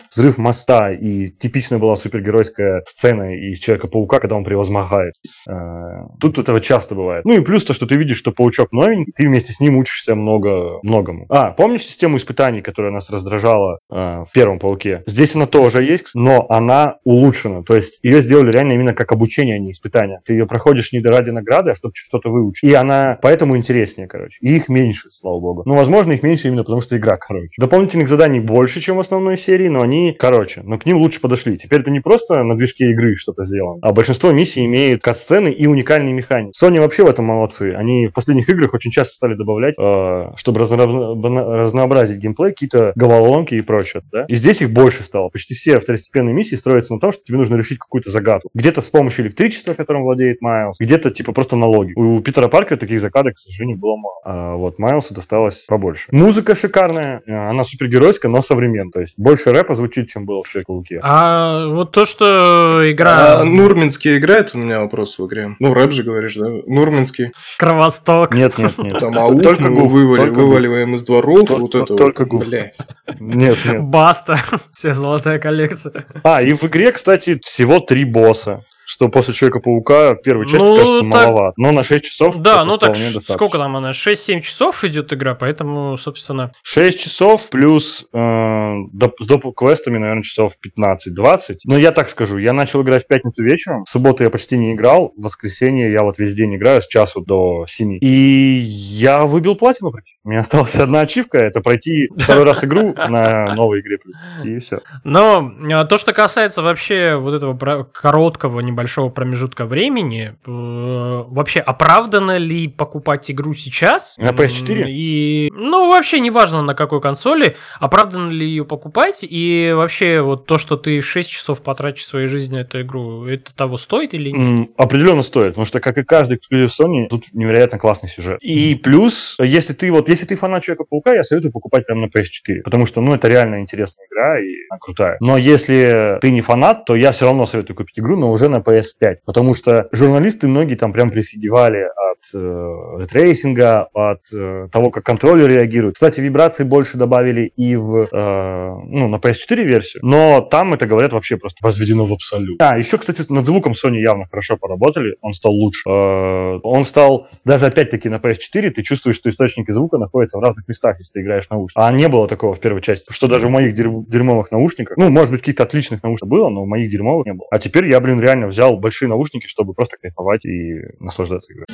взрыв 0.09 0.37
моста, 0.37 0.91
и 0.91 1.27
типичная 1.27 1.79
была 1.79 1.95
супергеройская 1.95 2.83
сцена 2.97 3.35
из 3.35 3.59
Человека-паука, 3.59 4.19
когда 4.19 4.35
он 4.35 4.43
превозмогает. 4.43 5.13
Э, 5.47 6.07
Тут 6.19 6.39
этого 6.39 6.59
часто 6.59 6.95
бывает. 6.95 7.25
Ну 7.25 7.33
и 7.33 7.41
плюс 7.41 7.63
то, 7.63 7.73
что 7.73 7.85
ты 7.85 7.95
видишь, 7.95 8.17
что 8.17 8.31
паучок 8.31 8.71
новенький, 8.71 9.13
ты 9.15 9.27
вместе 9.27 9.53
с 9.53 9.59
ним 9.59 9.77
учишься 9.77 10.15
много, 10.15 10.79
многому. 10.81 11.25
А, 11.29 11.51
помнишь 11.51 11.83
систему 11.83 12.17
испытаний, 12.17 12.61
которая 12.61 12.91
нас 12.91 13.09
раздражала 13.09 13.77
э, 13.91 14.23
в 14.27 14.31
первом 14.33 14.57
пауке? 14.57 15.03
Здесь 15.05 15.35
она 15.35 15.45
тоже 15.45 15.83
есть, 15.83 16.09
но 16.15 16.47
она 16.49 16.97
улучшена. 17.03 17.61
То 17.61 17.75
есть 17.75 17.99
ее 18.01 18.21
сделали 18.21 18.51
реально 18.51 18.73
именно 18.73 18.93
как 18.93 19.11
обучение, 19.11 19.55
а 19.55 19.59
не 19.59 19.71
испытание. 19.71 20.19
Ты 20.25 20.33
ее 20.33 20.47
проходишь 20.47 20.91
не 20.91 20.99
ради 21.01 21.29
награды, 21.29 21.71
а 21.71 21.75
чтобы 21.75 21.93
что-то 21.95 22.29
выучить. 22.29 22.67
И 22.67 22.73
она 22.73 23.19
поэтому 23.21 23.55
интереснее, 23.55 24.07
короче. 24.07 24.39
И 24.41 24.55
их 24.55 24.69
меньше, 24.69 25.09
слава 25.11 25.39
богу. 25.39 25.63
Ну, 25.65 25.75
возможно, 25.75 26.13
их 26.13 26.23
меньше 26.23 26.47
именно 26.47 26.63
потому, 26.63 26.81
что 26.81 26.97
игра 26.97 27.17
короче. 27.17 27.53
Дополнительных 27.59 28.09
заданий 28.09 28.39
больше, 28.39 28.79
чем 28.79 28.97
в 28.97 28.99
основной 28.99 29.37
серии, 29.37 29.67
но 29.67 29.81
они 29.81 30.15
короче. 30.17 30.61
Но 30.63 30.79
к 30.79 30.85
ним 30.85 30.97
лучше 30.97 31.21
подошли. 31.21 31.57
Теперь 31.57 31.81
это 31.81 31.91
не 31.91 31.99
просто 31.99 32.43
на 32.43 32.57
движке 32.57 32.86
игры 32.91 33.15
что-то 33.17 33.45
сделано, 33.45 33.79
а 33.81 33.91
большинство 33.93 34.31
миссий 34.31 34.65
имеет 34.65 35.01
кат-сцены 35.01 35.49
и 35.49 35.67
уникальные 35.67 36.13
механики. 36.13 36.53
Sony 36.57 36.79
вообще 36.79 37.03
в 37.03 37.07
этом 37.07 37.25
молодцы. 37.25 37.73
Они 37.73 38.07
в 38.07 38.13
последних 38.13 38.49
играх 38.49 38.73
очень 38.73 38.91
часто 38.91 39.15
стали 39.15 39.35
добавлять, 39.35 39.75
э, 39.77 40.31
чтобы 40.35 40.61
разно- 40.61 41.63
разнообразить 41.63 42.17
геймплей, 42.17 42.51
какие-то 42.51 42.93
головоломки 42.95 43.55
и 43.55 43.61
прочее. 43.61 44.03
Да? 44.11 44.25
И 44.27 44.35
здесь 44.35 44.61
их 44.61 44.71
больше 44.71 45.03
стало. 45.03 45.29
Почти 45.29 45.53
все 45.53 45.79
второстепенные 45.79 46.33
миссии 46.33 46.55
строятся 46.55 46.93
на 46.93 46.99
том, 46.99 47.11
что 47.11 47.23
тебе 47.23 47.37
нужно 47.37 47.55
решить 47.55 47.79
какую-то 47.79 48.11
загадку. 48.11 48.49
Где-то 48.53 48.81
с 48.81 48.89
помощью 48.89 49.25
электричества, 49.25 49.73
которым 49.73 50.03
владеет 50.03 50.41
Майлз, 50.41 50.77
где-то 50.79 51.11
типа 51.11 51.33
просто 51.33 51.55
на 51.55 51.67
логику. 51.67 52.01
У 52.01 52.21
Питера 52.21 52.47
Паркера 52.47 52.77
таких 52.77 52.99
загадок, 52.99 53.35
к 53.35 53.39
сожалению, 53.39 53.77
было 53.77 53.95
мало. 53.95 54.15
А 54.23 54.55
вот 54.55 54.79
Майлсу 54.79 55.13
досталось 55.13 55.65
побольше. 55.67 56.07
Музыка 56.11 56.55
шикарная, 56.55 57.21
э, 57.25 57.33
она 57.33 57.63
супергеройская, 57.63 58.31
но 58.31 58.41
современная. 58.41 58.91
То 58.91 58.99
есть 58.99 59.13
больше 59.17 59.51
рэпа 59.51 59.75
звучит, 59.75 60.07
чем 60.07 60.25
было 60.25 60.43
в 60.43 60.47
Человеке-пауке. 60.47 60.99
А 61.03 61.67
вот 61.67 61.91
то, 61.91 62.05
что 62.05 62.76
игра 62.85 63.39
А 63.39 63.43
Нурминский 63.43 64.17
играет? 64.17 64.51
У 64.53 64.57
меня 64.59 64.79
вопрос 64.79 65.17
в 65.19 65.25
игре. 65.27 65.55
Ну, 65.59 65.73
рэп 65.73 65.91
же 65.91 66.03
говоришь, 66.03 66.35
да? 66.35 66.47
Нурминский. 66.65 67.31
Кровосток. 67.57 68.33
Нет, 68.33 68.57
нет, 68.57 68.77
нет. 68.77 68.99
Там 68.99 69.17
ауф, 69.17 69.41
Только 69.41 69.69
гуф, 69.69 69.91
вывали- 69.91 70.29
вываливаем 70.29 70.95
из 70.95 71.05
дворов. 71.05 71.49
Вот 71.49 71.75
это 71.75 71.95
только. 71.95 72.25
Бля. 72.25 72.71
Нет, 73.19 73.57
нет. 73.65 73.81
Баста. 73.83 74.39
Вся 74.73 74.93
золотая 74.93 75.39
коллекция. 75.39 76.05
А, 76.23 76.41
и 76.41 76.53
в 76.53 76.63
игре, 76.65 76.91
кстати, 76.91 77.39
всего 77.41 77.79
три 77.79 78.05
босса. 78.05 78.61
Что 78.89 79.09
после 79.09 79.33
Человека-паука 79.33 80.15
первой 80.15 80.45
части 80.45 80.65
Ну, 80.65 80.77
кажется 80.77 81.01
так- 81.11 81.25
маловато. 81.29 81.53
Но 81.57 81.71
на 81.73 81.83
6 81.83 82.05
часов 82.05 82.37
Да, 82.37 82.63
ну 82.63 82.77
так 82.77 82.93
достаточно. 82.93 83.33
сколько 83.33 83.57
там 83.57 83.75
она? 83.75 83.91
6-7 83.91 84.39
часов 84.39 84.81
идет 84.85 85.11
игра, 85.11 85.35
поэтому, 85.35 85.97
собственно... 85.97 86.53
6 86.63 86.97
часов 86.97 87.49
плюс 87.49 88.07
э, 88.13 88.17
доп- 88.17 89.15
с 89.19 89.27
доп-квестами, 89.27 89.97
наверное, 89.97 90.23
часов 90.23 90.53
15-20. 90.65 91.55
Но 91.65 91.77
я 91.77 91.91
так 91.91 92.09
скажу, 92.09 92.37
я 92.37 92.53
начал 92.53 92.81
играть 92.81 93.03
в 93.03 93.07
пятницу 93.07 93.43
вечером, 93.43 93.83
в 93.83 93.89
субботу 93.89 94.23
я 94.23 94.29
почти 94.29 94.57
не 94.57 94.73
играл, 94.73 95.11
в 95.17 95.21
воскресенье 95.23 95.91
я 95.91 96.03
вот 96.03 96.17
весь 96.17 96.33
день 96.33 96.55
играю 96.55 96.81
с 96.81 96.87
часу 96.87 97.19
до 97.19 97.65
7. 97.67 97.97
И 97.99 98.07
я 98.07 99.25
выбил 99.25 99.55
платину. 99.55 99.91
У 100.23 100.29
меня 100.29 100.39
осталась 100.39 100.75
одна 100.79 101.01
ачивка, 101.01 101.39
это 101.39 101.59
пройти 101.59 102.07
второй 102.17 102.45
раз 102.45 102.63
игру 102.63 102.93
на 102.95 103.53
новой 103.53 103.81
игре. 103.81 103.97
И 104.45 104.59
все. 104.59 104.79
Но 105.03 105.51
а, 105.73 105.83
то, 105.83 105.97
что 105.97 106.13
касается 106.13 106.61
вообще 106.61 107.15
вот 107.17 107.33
этого 107.33 107.83
короткого, 107.83 108.61
большого 108.77 109.09
промежутка 109.09 109.65
времени, 109.65 110.35
э, 110.45 111.23
вообще 111.27 111.59
оправдано 111.59 112.37
ли 112.37 112.67
покупать 112.69 113.29
игру 113.29 113.53
сейчас? 113.53 114.17
На 114.17 114.29
PS4? 114.29 114.85
И, 114.87 115.51
ну, 115.53 115.89
вообще 115.89 116.19
неважно 116.19 116.61
на 116.61 116.75
какой 116.75 117.01
консоли, 117.01 117.57
оправдано 117.79 118.29
ли 118.29 118.47
ее 118.47 118.63
покупать, 118.63 119.25
и 119.27 119.73
вообще 119.75 120.21
вот 120.21 120.45
то, 120.45 120.57
что 120.57 120.77
ты 120.77 121.01
6 121.01 121.29
часов 121.29 121.61
потратишь 121.61 122.05
своей 122.05 122.27
жизни 122.27 122.55
на 122.55 122.61
эту 122.61 122.81
игру, 122.81 123.25
это 123.25 123.53
того 123.55 123.77
стоит 123.77 124.13
или 124.13 124.29
нет? 124.29 124.69
Определенно 124.77 125.23
стоит, 125.23 125.49
потому 125.49 125.65
что, 125.65 125.79
как 125.79 125.97
и 125.97 126.03
каждый 126.03 126.37
эксклюзив 126.37 126.69
Sony, 126.69 127.07
тут 127.07 127.25
невероятно 127.33 127.79
классный 127.79 128.09
сюжет. 128.09 128.37
И 128.41 128.75
плюс, 128.75 129.35
если 129.39 129.73
ты 129.73 129.91
вот, 129.91 130.07
если 130.07 130.25
ты 130.25 130.35
фанат 130.35 130.63
Человека-паука, 130.63 131.13
я 131.13 131.23
советую 131.23 131.51
покупать 131.51 131.85
прямо 131.85 132.01
на 132.01 132.05
PS4, 132.05 132.61
потому 132.63 132.85
что, 132.85 133.01
ну, 133.01 133.15
это 133.15 133.27
реально 133.27 133.59
интересная 133.59 134.05
игра 134.05 134.39
и 134.39 134.67
она 134.69 134.79
крутая. 134.79 135.17
Но 135.19 135.37
если 135.37 136.17
ты 136.21 136.31
не 136.31 136.41
фанат, 136.41 136.85
то 136.85 136.95
я 136.95 137.11
все 137.11 137.25
равно 137.25 137.45
советую 137.45 137.75
купить 137.75 137.99
игру, 137.99 138.17
но 138.17 138.31
уже 138.31 138.49
на 138.49 138.57
PS5, 138.67 139.19
потому 139.25 139.53
что 139.53 139.87
журналисты 139.91 140.47
многие 140.47 140.75
там 140.75 140.93
прям 140.93 141.09
прифигевали 141.09 141.87
от 142.17 142.33
э, 142.33 143.01
ray 143.01 143.22
tracing 143.22 143.73
а, 143.73 143.87
от 143.93 144.21
э, 144.33 144.67
того, 144.71 144.89
как 144.89 145.03
контроллер 145.05 145.49
реагирует. 145.49 145.95
Кстати, 145.95 146.21
вибрации 146.21 146.63
больше 146.63 146.97
добавили 146.97 147.51
и 147.55 147.75
в, 147.75 148.07
э, 148.11 148.75
ну, 148.85 149.07
на 149.07 149.17
PS4 149.17 149.63
версию, 149.63 150.01
но 150.03 150.41
там 150.41 150.73
это, 150.73 150.85
говорят, 150.85 151.13
вообще 151.13 151.37
просто 151.37 151.65
возведено 151.65 152.05
в 152.05 152.13
абсолют. 152.13 152.61
А, 152.61 152.77
еще, 152.77 152.97
кстати, 152.97 153.23
над 153.29 153.45
звуком 153.45 153.73
Sony 153.73 153.97
явно 153.97 154.25
хорошо 154.25 154.57
поработали, 154.57 155.15
он 155.21 155.33
стал 155.33 155.53
лучше. 155.53 155.87
Он 155.87 156.85
стал, 156.85 157.27
даже 157.45 157.67
опять-таки 157.67 158.09
на 158.09 158.15
PS4 158.15 158.71
ты 158.71 158.83
чувствуешь, 158.83 159.17
что 159.17 159.29
источники 159.29 159.71
звука 159.71 159.97
находятся 159.97 160.37
в 160.37 160.41
разных 160.41 160.67
местах, 160.67 160.97
если 160.99 161.13
ты 161.13 161.21
играешь 161.21 161.49
наушниках. 161.49 161.83
А 161.83 161.91
не 161.91 162.07
было 162.07 162.27
такого 162.27 162.53
в 162.53 162.59
первой 162.59 162.81
части, 162.81 163.05
что 163.11 163.27
даже 163.27 163.47
в 163.47 163.51
моих 163.51 163.73
дерьмовых 163.73 164.51
наушниках, 164.51 164.97
ну, 164.97 165.09
может 165.09 165.31
быть, 165.31 165.41
каких-то 165.41 165.63
отличных 165.63 166.03
наушниках 166.03 166.29
было, 166.29 166.49
но 166.49 166.63
в 166.63 166.67
моих 166.67 166.89
дерьмовых 166.89 167.25
не 167.25 167.33
было. 167.33 167.47
А 167.51 167.59
теперь 167.59 167.87
я, 167.87 167.99
блин, 167.99 168.19
реально 168.19 168.47
взял 168.47 168.77
большие 168.77 169.09
наушники, 169.09 169.47
чтобы 169.47 169.73
просто 169.73 169.97
кайфовать 170.01 170.45
и 170.45 170.81
наслаждаться 170.99 171.53
игрой. 171.53 171.65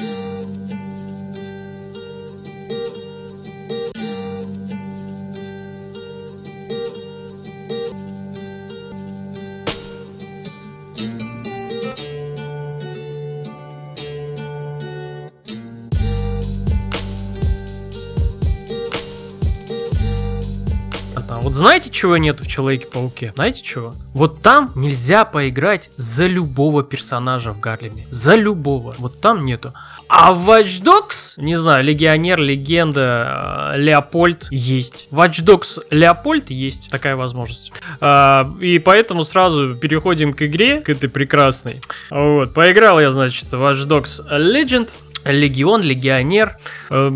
Знаете, 21.63 21.89
чего 21.89 22.17
нет 22.17 22.41
в 22.41 22.47
Человеке-пауке? 22.47 23.31
Знаете 23.31 23.63
чего? 23.63 23.93
Вот 24.13 24.41
там 24.41 24.71
нельзя 24.75 25.23
поиграть 25.23 25.89
за 25.95 26.27
любого 26.27 26.83
персонажа 26.83 27.53
в 27.53 27.59
Гарлеме. 27.59 28.05
За 28.11 28.35
любого. 28.35 28.93
Вот 28.97 29.21
там 29.21 29.45
нету. 29.45 29.73
А 30.09 30.33
в 30.33 30.49
Watch 30.49 30.83
Dogs, 30.83 31.33
не 31.37 31.55
знаю, 31.55 31.83
Легионер, 31.83 32.39
Легенда, 32.39 33.71
э, 33.73 33.77
Леопольд 33.77 34.47
есть. 34.51 35.07
Watch 35.09 35.43
Dogs 35.43 35.83
Леопольд 35.89 36.49
есть 36.49 36.91
такая 36.91 37.15
возможность. 37.15 37.71
А, 37.99 38.47
и 38.59 38.77
поэтому 38.79 39.23
сразу 39.23 39.73
переходим 39.75 40.33
к 40.33 40.43
игре, 40.43 40.81
к 40.81 40.89
этой 40.89 41.09
прекрасной. 41.09 41.81
Вот, 42.11 42.53
поиграл 42.53 42.99
я, 42.99 43.09
значит, 43.09 43.45
Watch 43.53 43.87
Dogs 43.87 44.21
Legend. 44.29 44.91
Легион, 45.25 45.81
Легионер. 45.81 46.57
Э, 46.89 47.09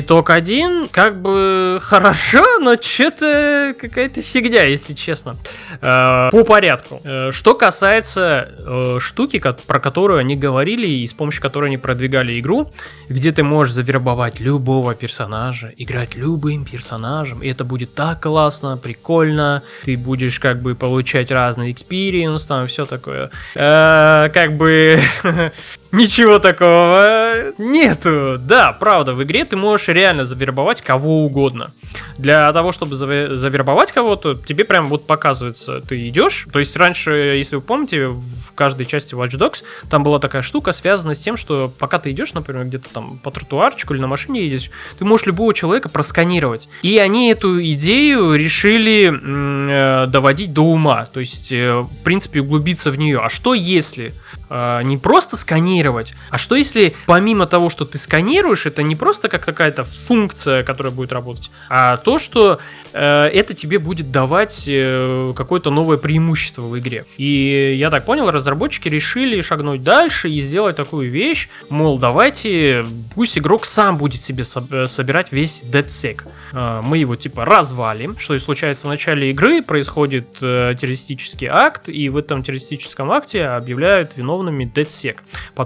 итог 0.00 0.30
один, 0.30 0.88
как 0.88 1.20
бы 1.20 1.78
хорошо, 1.80 2.44
но 2.60 2.76
что-то 2.76 3.74
какая-то 3.80 4.22
фигня, 4.22 4.64
если 4.64 4.94
честно. 4.94 5.36
Э, 5.80 6.30
по 6.30 6.44
порядку. 6.44 7.00
Э, 7.04 7.30
что 7.30 7.54
касается 7.54 8.98
штуки, 8.98 9.42
про 9.66 9.80
которую 9.80 10.18
они 10.18 10.36
говорили 10.36 10.86
и 10.86 11.06
с 11.06 11.12
помощью 11.12 11.42
которой 11.42 11.66
они 11.66 11.76
продвигали 11.76 12.38
игру, 12.40 12.72
где 13.08 13.32
ты 13.32 13.42
можешь 13.42 13.74
завербовать 13.74 14.40
любого 14.40 14.94
персонажа, 14.94 15.70
играть 15.76 16.14
любым 16.14 16.64
персонажем, 16.64 17.42
и 17.42 17.48
это 17.48 17.64
будет 17.64 17.94
так 17.94 18.22
классно, 18.22 18.76
прикольно, 18.76 19.62
ты 19.84 19.96
будешь 19.96 20.40
как 20.40 20.60
бы 20.60 20.74
получать 20.74 21.30
разный 21.30 21.72
experience, 21.72 22.44
там 22.44 22.66
все 22.66 22.84
такое. 22.84 23.30
Как 23.54 24.56
бы 24.56 25.00
ничего 25.94 26.38
такого 26.38 27.52
нету. 27.58 28.36
Да, 28.38 28.72
правда, 28.72 29.14
в 29.14 29.22
игре 29.22 29.44
ты 29.44 29.56
можешь 29.56 29.88
реально 29.88 30.24
завербовать 30.24 30.82
кого 30.82 31.24
угодно. 31.24 31.70
Для 32.18 32.52
того, 32.52 32.72
чтобы 32.72 32.94
завербовать 32.94 33.92
кого-то, 33.92 34.34
тебе 34.34 34.64
прям 34.64 34.88
вот 34.88 35.06
показывается, 35.06 35.80
ты 35.80 36.08
идешь. 36.08 36.46
То 36.52 36.58
есть 36.58 36.76
раньше, 36.76 37.10
если 37.36 37.56
вы 37.56 37.62
помните, 37.62 38.06
в 38.06 38.52
каждой 38.54 38.86
части 38.86 39.14
Watch 39.14 39.38
Dogs 39.38 39.64
там 39.88 40.02
была 40.02 40.18
такая 40.18 40.42
штука, 40.42 40.72
связанная 40.72 41.14
с 41.14 41.20
тем, 41.20 41.36
что 41.36 41.72
пока 41.78 41.98
ты 41.98 42.10
идешь, 42.10 42.34
например, 42.34 42.64
где-то 42.66 42.88
там 42.92 43.18
по 43.18 43.30
тротуарчику 43.30 43.94
или 43.94 44.00
на 44.00 44.06
машине 44.06 44.44
едешь, 44.44 44.70
ты 44.98 45.04
можешь 45.04 45.26
любого 45.26 45.54
человека 45.54 45.88
просканировать. 45.88 46.68
И 46.82 46.98
они 46.98 47.30
эту 47.30 47.62
идею 47.62 48.34
решили 48.34 49.12
э, 49.12 50.06
доводить 50.08 50.52
до 50.52 50.62
ума. 50.62 51.06
То 51.06 51.20
есть, 51.20 51.52
э, 51.52 51.78
в 51.78 51.90
принципе, 52.04 52.40
углубиться 52.40 52.90
в 52.90 52.98
нее. 52.98 53.20
А 53.20 53.28
что 53.28 53.54
если 53.54 54.12
э, 54.48 54.80
не 54.84 54.98
просто 54.98 55.36
сканировать, 55.84 56.14
а 56.30 56.38
что 56.38 56.56
если 56.56 56.94
помимо 57.06 57.46
того, 57.46 57.70
что 57.70 57.84
ты 57.84 57.98
сканируешь, 57.98 58.66
это 58.66 58.82
не 58.82 58.96
просто 58.96 59.28
как 59.28 59.44
какая-то 59.44 59.84
функция, 59.84 60.62
которая 60.62 60.92
будет 60.92 61.12
работать, 61.12 61.50
а 61.68 61.96
то, 61.98 62.18
что 62.18 62.58
э, 62.92 63.24
это 63.26 63.54
тебе 63.54 63.78
будет 63.78 64.10
давать 64.10 64.64
э, 64.68 65.32
какое-то 65.36 65.70
новое 65.70 65.96
преимущество 65.98 66.62
в 66.62 66.78
игре. 66.78 67.04
И 67.18 67.74
я 67.76 67.90
так 67.90 68.04
понял, 68.04 68.30
разработчики 68.30 68.88
решили 68.88 69.42
шагнуть 69.42 69.82
дальше 69.82 70.30
и 70.30 70.40
сделать 70.40 70.76
такую 70.76 71.10
вещь, 71.10 71.48
мол, 71.70 71.98
давайте, 71.98 72.84
пусть 73.14 73.38
игрок 73.38 73.66
сам 73.66 73.98
будет 73.98 74.20
себе 74.22 74.44
со- 74.44 74.88
собирать 74.88 75.32
весь 75.32 75.64
DeadSec. 75.64 76.22
Э, 76.52 76.80
мы 76.82 76.98
его 76.98 77.16
типа 77.16 77.44
развалим, 77.44 78.18
что 78.18 78.34
и 78.34 78.38
случается 78.38 78.86
в 78.86 78.90
начале 78.90 79.30
игры, 79.30 79.62
происходит 79.62 80.36
э, 80.40 80.74
террористический 80.78 81.48
акт, 81.48 81.88
и 81.88 82.08
в 82.08 82.16
этом 82.16 82.42
террористическом 82.42 83.10
акте 83.12 83.44
объявляют 83.44 84.16
виновными 84.16 84.70
DeadSec, 84.74 85.16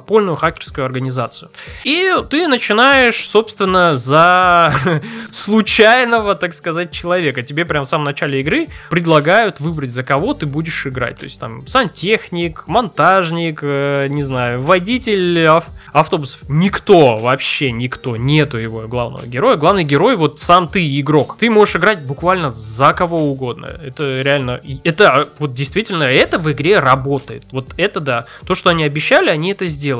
подпольную 0.08 0.36
хакерскую 0.36 0.86
организацию. 0.86 1.50
И 1.84 2.14
ты 2.30 2.48
начинаешь, 2.48 3.28
собственно, 3.28 3.94
за 3.98 4.72
случайного, 5.30 6.34
так 6.34 6.54
сказать, 6.54 6.90
человека. 6.92 7.42
Тебе 7.42 7.66
прям 7.66 7.84
в 7.84 7.88
самом 7.88 8.04
начале 8.04 8.40
игры 8.40 8.68
предлагают 8.88 9.60
выбрать, 9.60 9.90
за 9.90 10.02
кого 10.02 10.32
ты 10.32 10.46
будешь 10.46 10.86
играть. 10.86 11.18
То 11.18 11.24
есть 11.24 11.38
там 11.38 11.66
сантехник, 11.66 12.66
монтажник, 12.66 13.60
э, 13.62 14.06
не 14.08 14.22
знаю, 14.22 14.62
водитель 14.62 15.44
ав- 15.46 15.68
автобусов. 15.92 16.48
Никто, 16.48 17.18
вообще 17.18 17.70
никто, 17.70 18.16
нету 18.16 18.56
его 18.56 18.88
главного 18.88 19.26
героя. 19.26 19.56
Главный 19.56 19.84
герой 19.84 20.16
вот 20.16 20.40
сам 20.40 20.68
ты, 20.68 21.00
игрок. 21.00 21.36
Ты 21.38 21.50
можешь 21.50 21.76
играть 21.76 22.06
буквально 22.06 22.50
за 22.50 22.94
кого 22.94 23.30
угодно. 23.30 23.66
Это 23.66 24.14
реально, 24.14 24.60
это 24.84 25.28
вот 25.38 25.52
действительно, 25.52 26.04
это 26.04 26.38
в 26.38 26.50
игре 26.50 26.78
работает. 26.80 27.44
Вот 27.52 27.74
это 27.76 28.00
да. 28.00 28.24
То, 28.46 28.54
что 28.54 28.70
они 28.70 28.84
обещали, 28.84 29.28
они 29.28 29.52
это 29.52 29.66
сделали. 29.66 29.97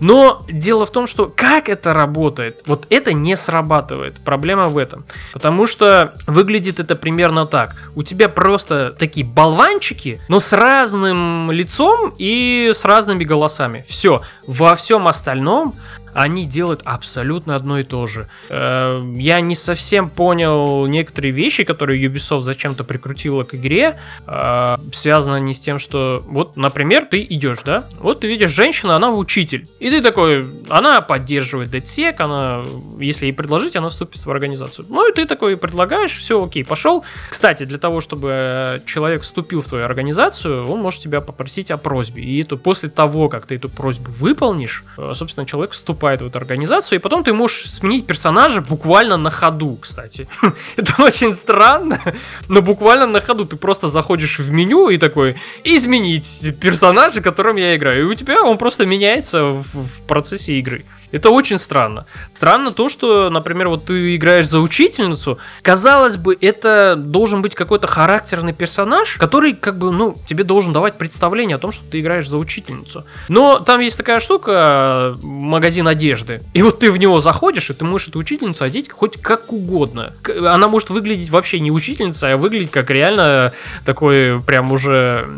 Но 0.00 0.42
дело 0.48 0.86
в 0.86 0.90
том, 0.90 1.06
что 1.06 1.32
как 1.34 1.68
это 1.68 1.92
работает, 1.92 2.62
вот 2.66 2.86
это 2.90 3.12
не 3.12 3.36
срабатывает. 3.36 4.18
Проблема 4.24 4.66
в 4.66 4.78
этом. 4.78 5.04
Потому 5.32 5.66
что 5.66 6.14
выглядит 6.26 6.80
это 6.80 6.96
примерно 6.96 7.46
так. 7.46 7.74
У 7.94 8.02
тебя 8.02 8.28
просто 8.28 8.92
такие 8.98 9.26
болванчики, 9.26 10.20
но 10.28 10.40
с 10.40 10.52
разным 10.52 11.50
лицом 11.50 12.12
и 12.18 12.70
с 12.72 12.84
разными 12.84 13.24
голосами. 13.24 13.84
Все. 13.88 14.22
Во 14.46 14.74
всем 14.74 15.08
остальном 15.08 15.74
они 16.16 16.46
делают 16.46 16.80
абсолютно 16.84 17.56
одно 17.56 17.78
и 17.78 17.82
то 17.82 18.06
же. 18.06 18.28
Э, 18.48 19.02
я 19.14 19.40
не 19.40 19.54
совсем 19.54 20.08
понял 20.08 20.86
некоторые 20.86 21.32
вещи, 21.32 21.64
которые 21.64 22.02
Ubisoft 22.02 22.40
зачем-то 22.40 22.84
прикрутила 22.84 23.44
к 23.44 23.54
игре, 23.54 23.98
э, 24.26 24.76
связано 24.92 25.36
не 25.36 25.52
с 25.52 25.60
тем, 25.60 25.78
что 25.78 26.24
вот, 26.26 26.56
например, 26.56 27.04
ты 27.04 27.20
идешь, 27.20 27.58
да, 27.64 27.84
вот 28.00 28.20
ты 28.20 28.28
видишь 28.28 28.50
женщину, 28.50 28.94
она 28.94 29.10
учитель, 29.10 29.66
и 29.78 29.90
ты 29.90 30.00
такой, 30.00 30.46
она 30.70 31.02
поддерживает 31.02 31.68
DedSec, 31.68 32.16
она, 32.18 32.64
если 32.98 33.26
ей 33.26 33.32
предложить, 33.32 33.76
она 33.76 33.90
вступит 33.90 34.24
в 34.24 34.30
организацию. 34.30 34.86
Ну 34.88 35.08
и 35.08 35.12
ты 35.12 35.26
такой 35.26 35.56
предлагаешь, 35.56 36.16
все, 36.16 36.42
окей, 36.42 36.64
пошел. 36.64 37.04
Кстати, 37.28 37.64
для 37.64 37.78
того, 37.78 38.00
чтобы 38.00 38.82
человек 38.86 39.22
вступил 39.22 39.60
в 39.60 39.66
твою 39.66 39.84
организацию, 39.84 40.66
он 40.66 40.80
может 40.80 41.02
тебя 41.02 41.20
попросить 41.20 41.70
о 41.70 41.76
просьбе, 41.76 42.22
и 42.22 42.40
это 42.40 42.56
после 42.56 42.88
того, 42.88 43.28
как 43.28 43.46
ты 43.46 43.56
эту 43.56 43.68
просьбу 43.68 44.10
выполнишь, 44.12 44.82
э, 44.96 45.12
собственно, 45.14 45.44
человек 45.44 45.72
вступает 45.72 46.05
вступает 46.06 46.20
в 46.20 46.26
эту 46.26 46.38
организацию, 46.38 46.98
и 46.98 47.02
потом 47.02 47.22
ты 47.22 47.32
можешь 47.32 47.70
сменить 47.70 48.06
персонажа 48.06 48.60
буквально 48.60 49.16
на 49.16 49.30
ходу, 49.30 49.76
кстати. 49.80 50.28
Это 50.76 51.02
очень 51.02 51.34
странно, 51.34 52.00
но 52.48 52.62
буквально 52.62 53.06
на 53.06 53.20
ходу 53.20 53.44
ты 53.44 53.56
просто 53.56 53.88
заходишь 53.88 54.38
в 54.38 54.52
меню 54.52 54.90
и 54.90 54.98
такой, 54.98 55.34
изменить 55.64 56.54
персонажа, 56.60 57.20
которым 57.20 57.56
я 57.56 57.74
играю. 57.74 58.00
И 58.00 58.12
у 58.12 58.14
тебя 58.14 58.42
он 58.42 58.58
просто 58.58 58.86
меняется 58.86 59.44
в, 59.44 59.62
в 59.62 60.02
процессе 60.06 60.52
игры. 60.52 60.84
Это 61.12 61.30
очень 61.30 61.58
странно. 61.58 62.06
Странно 62.32 62.72
то, 62.72 62.88
что, 62.88 63.30
например, 63.30 63.68
вот 63.68 63.86
ты 63.86 64.16
играешь 64.16 64.48
за 64.48 64.60
учительницу, 64.60 65.38
казалось 65.62 66.16
бы, 66.16 66.36
это 66.40 66.96
должен 66.96 67.42
быть 67.42 67.54
какой-то 67.54 67.86
характерный 67.86 68.52
персонаж, 68.52 69.16
который, 69.16 69.54
как 69.54 69.78
бы, 69.78 69.92
ну, 69.92 70.14
тебе 70.26 70.44
должен 70.44 70.72
давать 70.72 70.98
представление 70.98 71.56
о 71.56 71.58
том, 71.58 71.72
что 71.72 71.84
ты 71.88 72.00
играешь 72.00 72.28
за 72.28 72.38
учительницу. 72.38 73.04
Но 73.28 73.58
там 73.60 73.80
есть 73.80 73.96
такая 73.96 74.20
штука, 74.20 75.14
магазин 75.22 75.88
одежды, 75.88 76.40
и 76.52 76.62
вот 76.62 76.80
ты 76.80 76.90
в 76.90 76.98
него 76.98 77.20
заходишь, 77.20 77.70
и 77.70 77.74
ты 77.74 77.84
можешь 77.84 78.08
эту 78.08 78.18
учительницу 78.18 78.64
одеть 78.64 78.90
хоть 78.90 79.20
как 79.20 79.52
угодно. 79.52 80.12
Она 80.24 80.68
может 80.68 80.90
выглядеть 80.90 81.30
вообще 81.30 81.60
не 81.60 81.70
учительница, 81.70 82.32
а 82.32 82.36
выглядеть 82.36 82.70
как 82.70 82.90
реально 82.90 83.52
такой 83.84 84.40
прям 84.40 84.72
уже 84.72 85.28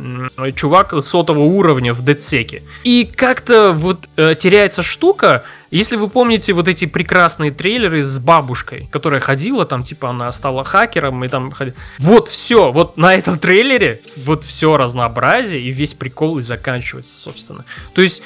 чувак 0.54 0.94
сотого 1.02 1.40
уровня 1.40 1.92
в 1.92 2.04
дедсеке. 2.04 2.62
И 2.84 3.08
как-то 3.14 3.72
вот 3.72 4.08
э, 4.16 4.34
теряется 4.34 4.82
штука, 4.82 5.44
если 5.70 5.96
вы 5.96 6.08
помните 6.08 6.52
вот 6.52 6.68
эти 6.68 6.86
прекрасные 6.86 7.50
трейлеры 7.50 8.02
с 8.02 8.18
бабушкой, 8.18 8.88
которая 8.90 9.20
ходила, 9.20 9.66
там, 9.66 9.84
типа, 9.84 10.10
она 10.10 10.32
стала 10.32 10.64
хакером, 10.64 11.24
и 11.24 11.28
там 11.28 11.50
ходила. 11.50 11.76
Вот 11.98 12.28
все, 12.28 12.72
вот 12.72 12.96
на 12.96 13.14
этом 13.14 13.38
трейлере 13.38 14.00
вот 14.24 14.44
все 14.44 14.76
разнообразие 14.76 15.62
и 15.62 15.70
весь 15.70 15.94
прикол 15.94 16.38
и 16.38 16.42
заканчивается, 16.42 17.14
собственно. 17.14 17.64
То 17.94 18.02
есть 18.02 18.22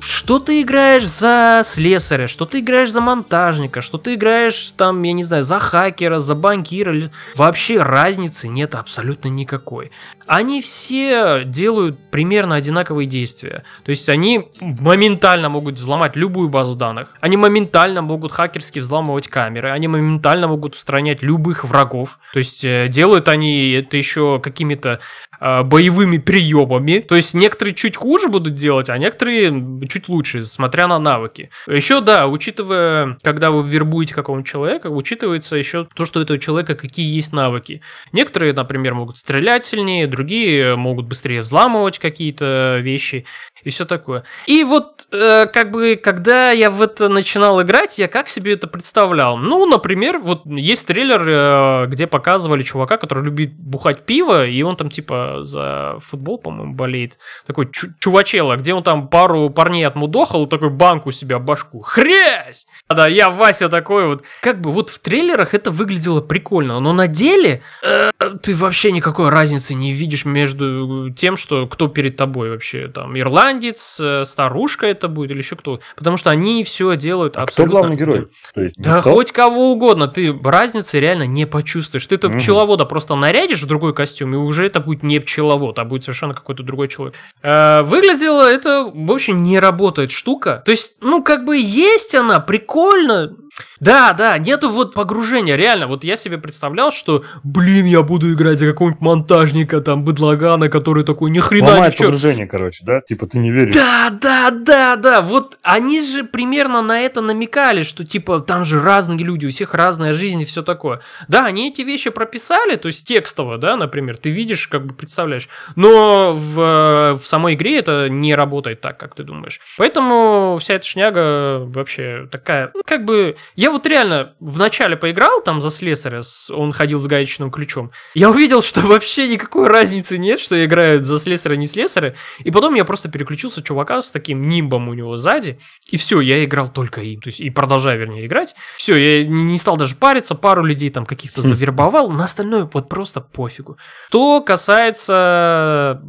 что 0.00 0.38
ты 0.38 0.62
играешь 0.62 1.06
за 1.06 1.62
слесаря, 1.64 2.28
что 2.28 2.46
ты 2.46 2.60
играешь 2.60 2.90
за 2.90 3.00
монтажника, 3.00 3.80
что 3.80 3.98
ты 3.98 4.14
играешь 4.14 4.72
там, 4.76 5.02
я 5.02 5.12
не 5.12 5.22
знаю, 5.22 5.42
за 5.42 5.58
хакера, 5.58 6.20
за 6.20 6.34
банкира. 6.34 7.10
Вообще 7.36 7.82
разницы 7.82 8.48
нет 8.48 8.74
абсолютно 8.74 9.28
никакой. 9.28 9.90
Они 10.26 10.62
все 10.62 11.42
делают 11.44 11.98
примерно 12.10 12.54
одинаковые 12.54 13.06
действия. 13.06 13.64
То 13.82 13.90
есть 13.90 14.08
они 14.08 14.48
моментально 14.60 15.48
могут 15.48 15.74
взломать 15.74 16.14
любую 16.16 16.48
базу 16.48 16.76
данных. 16.76 17.16
Они 17.20 17.36
моментально 17.36 18.00
могут 18.00 18.30
хакерски 18.30 18.78
взламывать 18.78 19.28
камеры. 19.28 19.70
Они 19.70 19.88
моментально 19.88 20.46
могут 20.46 20.74
устранять 20.74 21.22
любых 21.22 21.64
врагов. 21.64 22.20
То 22.32 22.38
есть 22.38 22.64
э, 22.64 22.86
делают 22.88 23.26
они 23.26 23.72
это 23.72 23.96
еще 23.96 24.38
какими-то 24.40 25.00
э, 25.40 25.62
боевыми 25.64 26.18
приемами. 26.18 27.00
То 27.00 27.16
есть 27.16 27.34
некоторые 27.34 27.74
чуть 27.74 27.96
хуже 27.96 28.28
будут 28.28 28.54
делать, 28.54 28.88
а 28.88 28.98
некоторые 28.98 29.50
чуть 29.90 30.08
лучше, 30.08 30.42
смотря 30.42 30.86
на 30.86 30.98
навыки. 30.98 31.50
Еще, 31.66 32.00
да, 32.00 32.26
учитывая, 32.26 33.18
когда 33.22 33.50
вы 33.50 33.68
вербуете 33.68 34.14
какого-нибудь 34.14 34.48
человека, 34.48 34.86
учитывается 34.86 35.56
еще 35.56 35.88
то, 35.94 36.04
что 36.04 36.20
у 36.20 36.22
этого 36.22 36.38
человека 36.38 36.74
какие 36.74 37.14
есть 37.14 37.32
навыки. 37.32 37.82
Некоторые, 38.12 38.52
например, 38.54 38.94
могут 38.94 39.18
стрелять 39.18 39.64
сильнее, 39.64 40.06
другие 40.06 40.76
могут 40.76 41.06
быстрее 41.06 41.40
взламывать 41.40 41.98
какие-то 41.98 42.78
вещи 42.80 43.26
и 43.62 43.70
все 43.70 43.84
такое. 43.84 44.24
И 44.46 44.64
вот, 44.64 45.06
э, 45.12 45.46
как 45.46 45.70
бы, 45.70 45.96
когда 45.96 46.50
я 46.50 46.70
в 46.70 46.82
это 46.82 47.08
начинал 47.08 47.60
играть, 47.62 47.98
я 47.98 48.08
как 48.08 48.28
себе 48.28 48.54
это 48.54 48.66
представлял? 48.66 49.36
Ну, 49.36 49.66
например, 49.66 50.18
вот 50.18 50.42
есть 50.46 50.86
трейлер, 50.86 51.22
э, 51.26 51.86
где 51.86 52.06
показывали 52.06 52.62
чувака, 52.62 52.96
который 52.96 53.24
любит 53.24 53.54
бухать 53.54 54.04
пиво, 54.06 54.46
и 54.46 54.62
он 54.62 54.76
там, 54.76 54.88
типа, 54.88 55.38
за 55.42 55.96
футбол, 56.00 56.38
по-моему, 56.38 56.74
болеет. 56.74 57.18
Такой 57.46 57.66
чу- 57.66 57.88
чувачела, 58.00 58.56
где 58.56 58.74
он 58.74 58.82
там 58.82 59.08
пару 59.08 59.50
парней 59.50 59.86
отмудохал, 59.86 60.46
такой 60.46 60.70
банк 60.70 61.06
у 61.06 61.10
себя 61.10 61.38
башку. 61.38 61.80
Хрясь! 61.80 62.66
Да, 62.88 63.08
я 63.08 63.30
Вася 63.30 63.68
такой 63.68 64.06
вот. 64.06 64.24
Как 64.42 64.60
бы 64.60 64.70
вот 64.70 64.88
в 64.90 64.98
трейлерах 65.00 65.54
это 65.54 65.70
выглядело 65.70 66.20
прикольно, 66.20 66.80
но 66.80 66.92
на 66.92 67.06
деле 67.06 67.62
э, 67.82 68.10
ты 68.42 68.54
вообще 68.54 68.92
никакой 68.92 69.28
разницы 69.28 69.74
не 69.74 69.92
видишь 69.92 70.24
между 70.24 71.10
тем, 71.10 71.36
что 71.36 71.66
кто 71.66 71.88
перед 71.88 72.16
тобой 72.16 72.50
вообще, 72.50 72.88
там, 72.88 73.18
Ирландия, 73.18 73.49
ирландец, 73.50 74.00
э, 74.00 74.24
старушка 74.24 74.86
это 74.86 75.08
будет 75.08 75.30
или 75.30 75.38
еще 75.38 75.56
кто. 75.56 75.80
Потому 75.96 76.16
что 76.16 76.30
они 76.30 76.64
все 76.64 76.96
делают 76.96 77.36
а 77.36 77.42
абсолютно... 77.42 77.70
Кто 77.70 77.80
главный 77.80 77.96
герой? 77.96 78.28
То 78.54 78.62
есть, 78.62 78.76
да 78.76 78.98
никто? 78.98 79.14
хоть 79.14 79.32
кого 79.32 79.72
угодно, 79.72 80.08
ты 80.08 80.36
разницы 80.42 81.00
реально 81.00 81.24
не 81.24 81.46
почувствуешь. 81.46 82.06
Ты 82.06 82.14
этого 82.16 82.32
угу. 82.32 82.38
пчеловода 82.38 82.84
просто 82.84 83.14
нарядишь 83.14 83.62
в 83.62 83.66
другой 83.66 83.94
костюм, 83.94 84.34
и 84.34 84.36
уже 84.36 84.66
это 84.66 84.80
будет 84.80 85.02
не 85.02 85.18
пчеловод, 85.18 85.78
а 85.78 85.84
будет 85.84 86.04
совершенно 86.04 86.34
какой-то 86.34 86.62
другой 86.62 86.88
человек. 86.88 87.14
Э, 87.42 87.82
выглядело 87.82 88.42
это, 88.42 88.90
в 88.92 89.12
общем, 89.12 89.38
не 89.38 89.58
работает 89.58 90.10
штука. 90.10 90.62
То 90.64 90.70
есть, 90.70 90.96
ну, 91.00 91.22
как 91.22 91.44
бы 91.44 91.56
есть 91.56 92.14
она, 92.14 92.40
прикольно, 92.40 93.36
да, 93.80 94.12
да, 94.12 94.38
нету 94.38 94.70
вот 94.70 94.94
погружения, 94.94 95.56
реально. 95.56 95.86
Вот 95.86 96.04
я 96.04 96.16
себе 96.16 96.38
представлял, 96.38 96.90
что, 96.90 97.24
блин, 97.42 97.86
я 97.86 98.02
буду 98.02 98.32
играть 98.32 98.58
за 98.58 98.66
какого-нибудь 98.66 99.00
монтажника, 99.00 99.80
там, 99.80 100.04
быдлагана, 100.04 100.68
который 100.68 101.04
такой, 101.04 101.30
ни 101.30 101.38
хрена 101.38 101.70
Ломает 101.70 101.94
ничего. 101.94 102.06
погружение, 102.06 102.46
короче, 102.46 102.84
да? 102.84 103.00
Типа 103.00 103.26
ты 103.26 103.38
не 103.38 103.50
веришь. 103.50 103.74
Да, 103.74 104.10
да, 104.10 104.50
да, 104.50 104.96
да. 104.96 105.22
Вот 105.22 105.58
они 105.62 106.02
же 106.02 106.24
примерно 106.24 106.82
на 106.82 107.00
это 107.00 107.20
намекали, 107.20 107.82
что, 107.82 108.04
типа, 108.04 108.40
там 108.40 108.64
же 108.64 108.80
разные 108.80 109.18
люди, 109.18 109.46
у 109.46 109.50
всех 109.50 109.74
разная 109.74 110.12
жизнь 110.12 110.40
и 110.40 110.44
все 110.44 110.62
такое. 110.62 111.00
Да, 111.28 111.46
они 111.46 111.70
эти 111.70 111.82
вещи 111.82 112.10
прописали, 112.10 112.76
то 112.76 112.86
есть 112.86 113.06
текстово, 113.06 113.58
да, 113.58 113.76
например, 113.76 114.16
ты 114.16 114.30
видишь, 114.30 114.68
как 114.68 114.86
бы 114.86 114.94
представляешь. 114.94 115.48
Но 115.76 116.32
в, 116.32 117.14
в 117.14 117.26
самой 117.26 117.54
игре 117.54 117.78
это 117.78 118.08
не 118.08 118.34
работает 118.34 118.80
так, 118.80 118.98
как 118.98 119.14
ты 119.14 119.22
думаешь. 119.22 119.60
Поэтому 119.78 120.58
вся 120.60 120.74
эта 120.74 120.86
шняга 120.86 121.58
вообще 121.64 122.28
такая, 122.30 122.70
ну, 122.74 122.82
как 122.84 123.04
бы 123.04 123.36
я 123.56 123.70
вот 123.70 123.86
реально 123.86 124.34
вначале 124.40 124.96
поиграл 124.96 125.42
там 125.42 125.60
за 125.60 125.70
слесаря, 125.70 126.20
он 126.50 126.72
ходил 126.72 126.98
с 126.98 127.06
гаечным 127.06 127.50
ключом. 127.50 127.90
Я 128.14 128.30
увидел, 128.30 128.62
что 128.62 128.80
вообще 128.80 129.28
никакой 129.28 129.68
разницы 129.68 130.18
нет, 130.18 130.40
что 130.40 130.56
я 130.56 130.64
играю 130.64 131.04
за 131.04 131.18
слесаря, 131.18 131.56
не 131.56 131.66
слесаря. 131.66 132.14
И 132.40 132.50
потом 132.50 132.74
я 132.74 132.84
просто 132.84 133.08
переключился 133.08 133.62
чувака 133.62 134.02
с 134.02 134.10
таким 134.10 134.42
нимбом 134.42 134.88
у 134.88 134.94
него 134.94 135.16
сзади. 135.16 135.58
И 135.90 135.96
все, 135.96 136.20
я 136.20 136.44
играл 136.44 136.72
только 136.72 137.00
им. 137.00 137.20
То 137.20 137.28
есть 137.28 137.40
и 137.40 137.50
продолжаю, 137.50 137.98
вернее, 137.98 138.26
играть. 138.26 138.54
Все, 138.76 138.96
я 138.96 139.24
не 139.24 139.58
стал 139.58 139.76
даже 139.76 139.96
париться, 139.96 140.34
пару 140.34 140.64
людей 140.64 140.90
там 140.90 141.06
каких-то 141.06 141.42
завербовал. 141.42 142.10
На 142.10 142.24
остальное 142.24 142.68
вот 142.72 142.88
просто 142.88 143.20
пофигу. 143.20 143.78
Что 144.08 144.40
касается 144.40 146.00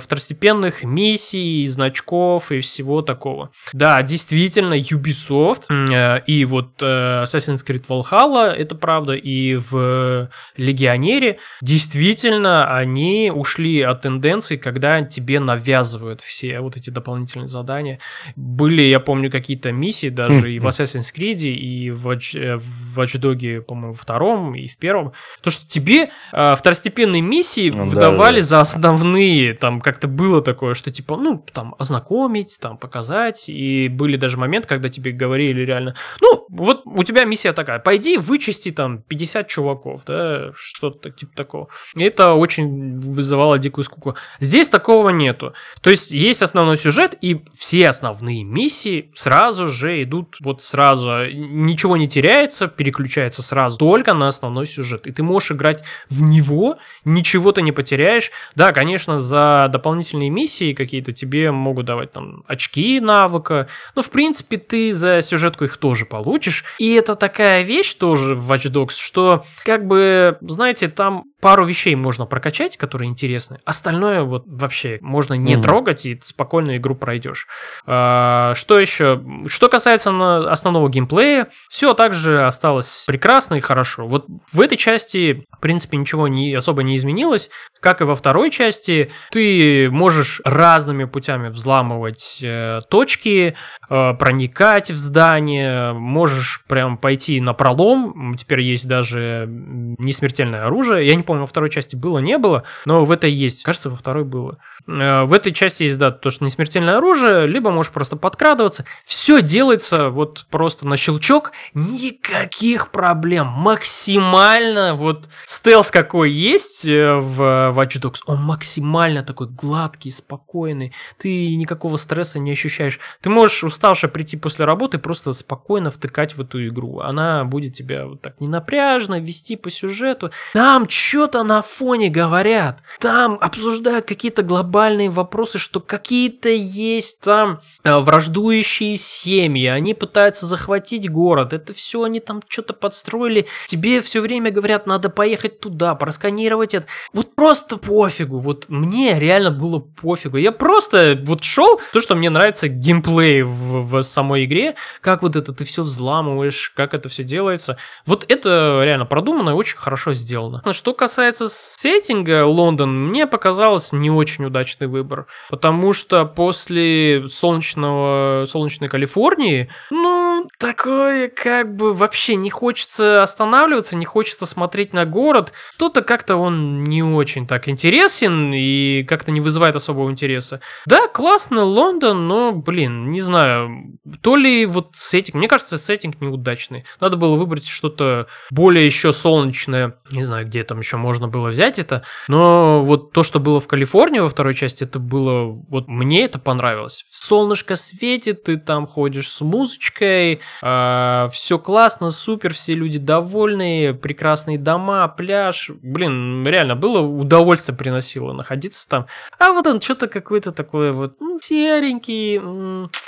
второстепенных 0.00 0.84
миссий, 0.84 1.66
значков 1.66 2.52
и 2.52 2.60
всего 2.60 3.02
такого. 3.02 3.50
Да, 3.72 4.02
действительно, 4.02 4.74
Ubisoft 4.78 5.64
э, 5.70 6.22
и 6.26 6.44
вот 6.44 6.69
Assassin's 6.82 7.64
Creed 7.66 7.86
Valhalla, 7.88 8.48
это 8.50 8.74
правда, 8.74 9.14
и 9.14 9.56
в 9.56 10.30
Легионере 10.56 11.38
действительно 11.60 12.74
они 12.74 13.32
ушли 13.34 13.80
от 13.82 14.02
тенденций, 14.02 14.56
когда 14.56 15.02
тебе 15.02 15.40
навязывают 15.40 16.20
все 16.20 16.60
вот 16.60 16.76
эти 16.76 16.90
дополнительные 16.90 17.48
задания. 17.48 17.98
Были, 18.36 18.82
я 18.82 19.00
помню, 19.00 19.30
какие-то 19.30 19.72
миссии 19.72 20.08
даже 20.08 20.52
и 20.52 20.58
в 20.58 20.66
Assassin's 20.66 21.14
Creed, 21.14 21.42
и 21.42 21.90
в 21.90 22.08
э, 22.10 22.56
в 22.56 22.98
Watch 22.98 23.20
Dogs, 23.20 23.62
по-моему, 23.62 23.92
втором 23.92 24.54
и 24.54 24.66
в 24.66 24.76
первом. 24.76 25.12
То, 25.42 25.50
что 25.50 25.66
тебе 25.66 26.10
э, 26.32 26.54
второстепенные 26.56 27.22
миссии 27.22 27.70
ну, 27.70 27.84
выдавали 27.84 28.36
да, 28.36 28.42
да. 28.42 28.46
за 28.48 28.60
основные, 28.60 29.54
там 29.54 29.80
как-то 29.80 30.08
было 30.08 30.42
такое, 30.42 30.74
что 30.74 30.90
типа, 30.90 31.16
ну, 31.16 31.44
там, 31.52 31.74
ознакомить, 31.78 32.58
там, 32.60 32.78
показать, 32.78 33.48
и 33.48 33.88
были 33.88 34.16
даже 34.16 34.38
моменты, 34.38 34.68
когда 34.68 34.88
тебе 34.88 35.12
говорили 35.12 35.64
реально, 35.64 35.94
ну, 36.20 36.46
вот 36.70 36.82
у 36.84 37.02
тебя 37.02 37.24
миссия 37.24 37.52
такая, 37.52 37.80
пойди 37.80 38.16
вычисти 38.16 38.70
там 38.70 39.02
50 39.02 39.48
чуваков, 39.48 40.04
да, 40.04 40.52
что-то 40.54 41.10
типа 41.10 41.32
такого. 41.34 41.68
И 41.96 42.04
это 42.04 42.34
очень 42.34 43.00
вызывало 43.00 43.58
дикую 43.58 43.84
скуку. 43.84 44.14
Здесь 44.38 44.68
такого 44.68 45.10
нету. 45.10 45.52
То 45.80 45.90
есть 45.90 46.12
есть 46.12 46.42
основной 46.42 46.76
сюжет, 46.76 47.16
и 47.20 47.42
все 47.58 47.88
основные 47.88 48.44
миссии 48.44 49.10
сразу 49.14 49.66
же 49.66 50.02
идут 50.02 50.36
вот 50.40 50.62
сразу. 50.62 51.26
Ничего 51.26 51.96
не 51.96 52.08
теряется, 52.08 52.68
переключается 52.68 53.42
сразу 53.42 53.78
только 53.78 54.14
на 54.14 54.28
основной 54.28 54.66
сюжет. 54.66 55.06
И 55.06 55.12
ты 55.12 55.22
можешь 55.22 55.52
играть 55.52 55.82
в 56.08 56.22
него, 56.22 56.78
ничего 57.04 57.50
ты 57.50 57.62
не 57.62 57.72
потеряешь. 57.72 58.30
Да, 58.54 58.72
конечно, 58.72 59.18
за 59.18 59.68
дополнительные 59.72 60.30
миссии 60.30 60.72
какие-то 60.72 61.12
тебе 61.12 61.50
могут 61.50 61.86
давать 61.86 62.12
там 62.12 62.44
очки 62.46 63.00
навыка, 63.00 63.66
но 63.96 64.02
в 64.02 64.10
принципе 64.10 64.56
ты 64.56 64.92
за 64.92 65.20
сюжетку 65.22 65.64
их 65.64 65.76
тоже 65.76 66.06
получишь. 66.06 66.49
И 66.78 66.94
это 66.94 67.14
такая 67.14 67.62
вещь 67.62 67.94
тоже 67.94 68.34
в 68.34 68.50
Watch 68.50 68.70
Dogs, 68.70 68.96
что, 68.98 69.44
как 69.64 69.86
бы, 69.86 70.38
знаете, 70.40 70.88
там 70.88 71.24
пару 71.40 71.64
вещей 71.64 71.94
можно 71.94 72.26
прокачать, 72.26 72.76
которые 72.76 73.08
интересны. 73.08 73.58
Остальное 73.64 74.22
вот 74.22 74.44
вообще 74.46 74.98
можно 75.00 75.34
не 75.34 75.54
mm-hmm. 75.54 75.62
трогать, 75.62 76.06
и 76.06 76.18
спокойно 76.22 76.76
игру 76.76 76.94
пройдешь. 76.94 77.46
А, 77.86 78.54
что 78.54 78.78
еще? 78.78 79.22
Что 79.46 79.68
касается 79.68 80.50
основного 80.50 80.88
геймплея, 80.88 81.48
все 81.68 81.94
также 81.94 82.44
осталось 82.44 83.04
прекрасно 83.06 83.56
и 83.56 83.60
хорошо. 83.60 84.06
Вот 84.06 84.26
в 84.52 84.60
этой 84.60 84.76
части, 84.76 85.44
в 85.56 85.60
принципе, 85.60 85.96
ничего 85.96 86.28
не, 86.28 86.54
особо 86.54 86.82
не 86.82 86.94
изменилось. 86.94 87.50
Как 87.80 88.00
и 88.00 88.04
во 88.04 88.14
второй 88.14 88.50
части, 88.50 89.10
ты 89.30 89.88
можешь 89.90 90.42
разными 90.44 91.04
путями 91.04 91.48
взламывать 91.48 92.40
э, 92.42 92.80
точки, 92.90 93.56
э, 93.88 94.14
проникать 94.14 94.90
в 94.90 94.96
здание, 94.96 95.92
можешь 95.94 96.62
прям 96.68 96.98
пойти 96.98 97.40
на 97.40 97.54
пролом. 97.54 98.34
Теперь 98.36 98.60
есть 98.60 98.86
даже 98.86 99.46
несмертельное 99.48 100.66
оружие. 100.66 101.06
Я 101.06 101.14
не 101.14 101.22
помню, 101.30 101.42
во 101.42 101.46
второй 101.46 101.70
части 101.70 101.94
было, 101.94 102.18
не 102.18 102.38
было, 102.38 102.64
но 102.86 103.04
в 103.04 103.12
этой 103.12 103.30
есть. 103.30 103.62
Кажется, 103.62 103.88
во 103.88 103.94
второй 103.94 104.24
было. 104.24 104.58
Э, 104.88 105.22
в 105.22 105.32
этой 105.32 105.52
части 105.52 105.84
есть, 105.84 105.96
да, 105.96 106.10
то, 106.10 106.28
что 106.30 106.44
несмертельное 106.44 106.96
оружие, 106.96 107.46
либо 107.46 107.70
можешь 107.70 107.92
просто 107.92 108.16
подкрадываться. 108.16 108.84
Все 109.04 109.40
делается 109.40 110.10
вот 110.10 110.46
просто 110.50 110.88
на 110.88 110.96
щелчок. 110.96 111.52
Никаких 111.72 112.90
проблем. 112.90 113.46
Максимально 113.46 114.96
вот 114.96 115.28
стелс 115.44 115.92
какой 115.92 116.32
есть 116.32 116.84
э, 116.84 117.14
в 117.14 117.40
Watch 117.76 118.00
Dogs, 118.02 118.18
он 118.26 118.42
максимально 118.42 119.22
такой 119.22 119.46
гладкий, 119.46 120.10
спокойный. 120.10 120.92
Ты 121.16 121.54
никакого 121.54 121.96
стресса 121.96 122.40
не 122.40 122.50
ощущаешь. 122.50 122.98
Ты 123.20 123.30
можешь 123.30 123.62
уставше 123.62 124.08
прийти 124.08 124.36
после 124.36 124.64
работы 124.64 124.96
и 124.96 125.00
просто 125.00 125.32
спокойно 125.32 125.92
втыкать 125.92 126.36
в 126.36 126.40
эту 126.40 126.66
игру. 126.66 126.98
Она 126.98 127.44
будет 127.44 127.74
тебя 127.74 128.06
вот 128.06 128.20
так 128.20 128.40
не 128.40 128.48
напряжно 128.48 129.20
вести 129.20 129.54
по 129.54 129.70
сюжету. 129.70 130.32
Там 130.54 130.88
что-то 131.20 131.42
на 131.42 131.60
фоне 131.60 132.08
говорят. 132.08 132.82
Там 132.98 133.36
обсуждают 133.42 134.06
какие-то 134.06 134.42
глобальные 134.42 135.10
вопросы, 135.10 135.58
что 135.58 135.78
какие-то 135.78 136.48
есть 136.48 137.20
там 137.20 137.60
э, 137.84 137.94
враждующие 137.98 138.96
семьи. 138.96 139.66
Они 139.66 139.92
пытаются 139.92 140.46
захватить 140.46 141.10
город. 141.10 141.52
Это 141.52 141.74
все 141.74 142.04
они 142.04 142.20
там 142.20 142.40
что-то 142.48 142.72
подстроили. 142.72 143.46
Тебе 143.66 144.00
все 144.00 144.22
время 144.22 144.50
говорят, 144.50 144.86
надо 144.86 145.10
поехать 145.10 145.60
туда, 145.60 145.94
просканировать 145.94 146.72
это. 146.72 146.86
Вот 147.12 147.34
просто 147.34 147.76
пофигу. 147.76 148.38
Вот 148.38 148.70
мне 148.70 149.18
реально 149.18 149.50
было 149.50 149.78
пофигу. 149.78 150.38
Я 150.38 150.52
просто 150.52 151.22
вот 151.26 151.44
шел, 151.44 151.82
то, 151.92 152.00
что 152.00 152.14
мне 152.14 152.30
нравится 152.30 152.68
геймплей 152.68 153.42
в, 153.42 153.90
в 153.90 154.02
самой 154.02 154.46
игре, 154.46 154.74
как 155.02 155.20
вот 155.20 155.36
это 155.36 155.52
ты 155.52 155.66
все 155.66 155.82
взламываешь, 155.82 156.72
как 156.74 156.94
это 156.94 157.10
все 157.10 157.24
делается. 157.24 157.76
Вот 158.06 158.24
это 158.26 158.80
реально 158.82 159.04
продумано 159.04 159.50
и 159.50 159.52
очень 159.52 159.76
хорошо 159.76 160.14
сделано. 160.14 160.62
Что 160.72 160.94
касается 160.94 161.09
сеттинга 161.48 162.44
Лондон, 162.46 163.08
мне 163.08 163.26
показалось 163.26 163.92
не 163.92 164.10
очень 164.10 164.44
удачный 164.44 164.86
выбор, 164.86 165.26
потому 165.48 165.92
что 165.92 166.24
после 166.24 167.28
солнечного, 167.28 168.46
солнечной 168.46 168.88
Калифорнии, 168.88 169.68
ну, 169.90 170.48
такое 170.60 171.28
как 171.28 171.74
бы 171.74 171.94
вообще 171.94 172.36
не 172.36 172.50
хочется 172.50 173.22
останавливаться, 173.22 173.96
не 173.96 174.04
хочется 174.04 174.44
смотреть 174.44 174.92
на 174.92 175.06
город. 175.06 175.52
Кто-то 175.74 176.02
как-то 176.02 176.36
он 176.36 176.84
не 176.84 177.02
очень 177.02 177.46
так 177.46 177.66
интересен 177.68 178.52
и 178.54 179.02
как-то 179.04 179.32
не 179.32 179.40
вызывает 179.40 179.74
особого 179.74 180.10
интереса. 180.10 180.60
Да, 180.84 181.08
классно, 181.08 181.64
Лондон, 181.64 182.28
но, 182.28 182.52
блин, 182.52 183.10
не 183.10 183.20
знаю, 183.20 183.98
то 184.20 184.36
ли 184.36 184.66
вот 184.66 184.90
сеттинг, 184.92 185.36
мне 185.36 185.48
кажется, 185.48 185.78
сеттинг 185.78 186.20
неудачный. 186.20 186.84
Надо 187.00 187.16
было 187.16 187.36
выбрать 187.36 187.66
что-то 187.66 188.26
более 188.50 188.84
еще 188.84 189.12
солнечное, 189.12 189.96
не 190.10 190.24
знаю, 190.24 190.46
где 190.46 190.62
там 190.62 190.80
еще 190.80 190.98
можно 190.98 191.26
было 191.26 191.48
взять 191.48 191.78
это, 191.78 192.04
но 192.28 192.84
вот 192.84 193.12
то, 193.12 193.22
что 193.22 193.40
было 193.40 193.60
в 193.60 193.66
Калифорнии 193.66 194.20
во 194.20 194.28
второй 194.28 194.52
части, 194.52 194.84
это 194.84 194.98
было, 194.98 195.46
вот 195.46 195.88
мне 195.88 196.24
это 196.24 196.38
понравилось. 196.38 197.06
Солнышко 197.08 197.76
светит, 197.76 198.44
ты 198.44 198.58
там 198.58 198.86
ходишь 198.86 199.30
с 199.30 199.40
музычкой, 199.40 200.40
а, 200.62 201.28
все 201.32 201.58
классно, 201.58 202.10
супер, 202.10 202.54
все 202.54 202.74
люди 202.74 202.98
довольные, 202.98 203.94
прекрасные 203.94 204.58
дома, 204.58 205.08
пляж, 205.08 205.70
блин, 205.82 206.46
реально 206.46 206.76
было 206.76 207.00
удовольствие 207.00 207.76
приносило 207.76 208.32
находиться 208.32 208.88
там. 208.88 209.06
А 209.38 209.52
вот 209.52 209.66
он 209.66 209.80
что-то 209.80 210.08
какой-то 210.08 210.52
такой 210.52 210.92
вот 210.92 211.14
серенький, 211.40 212.40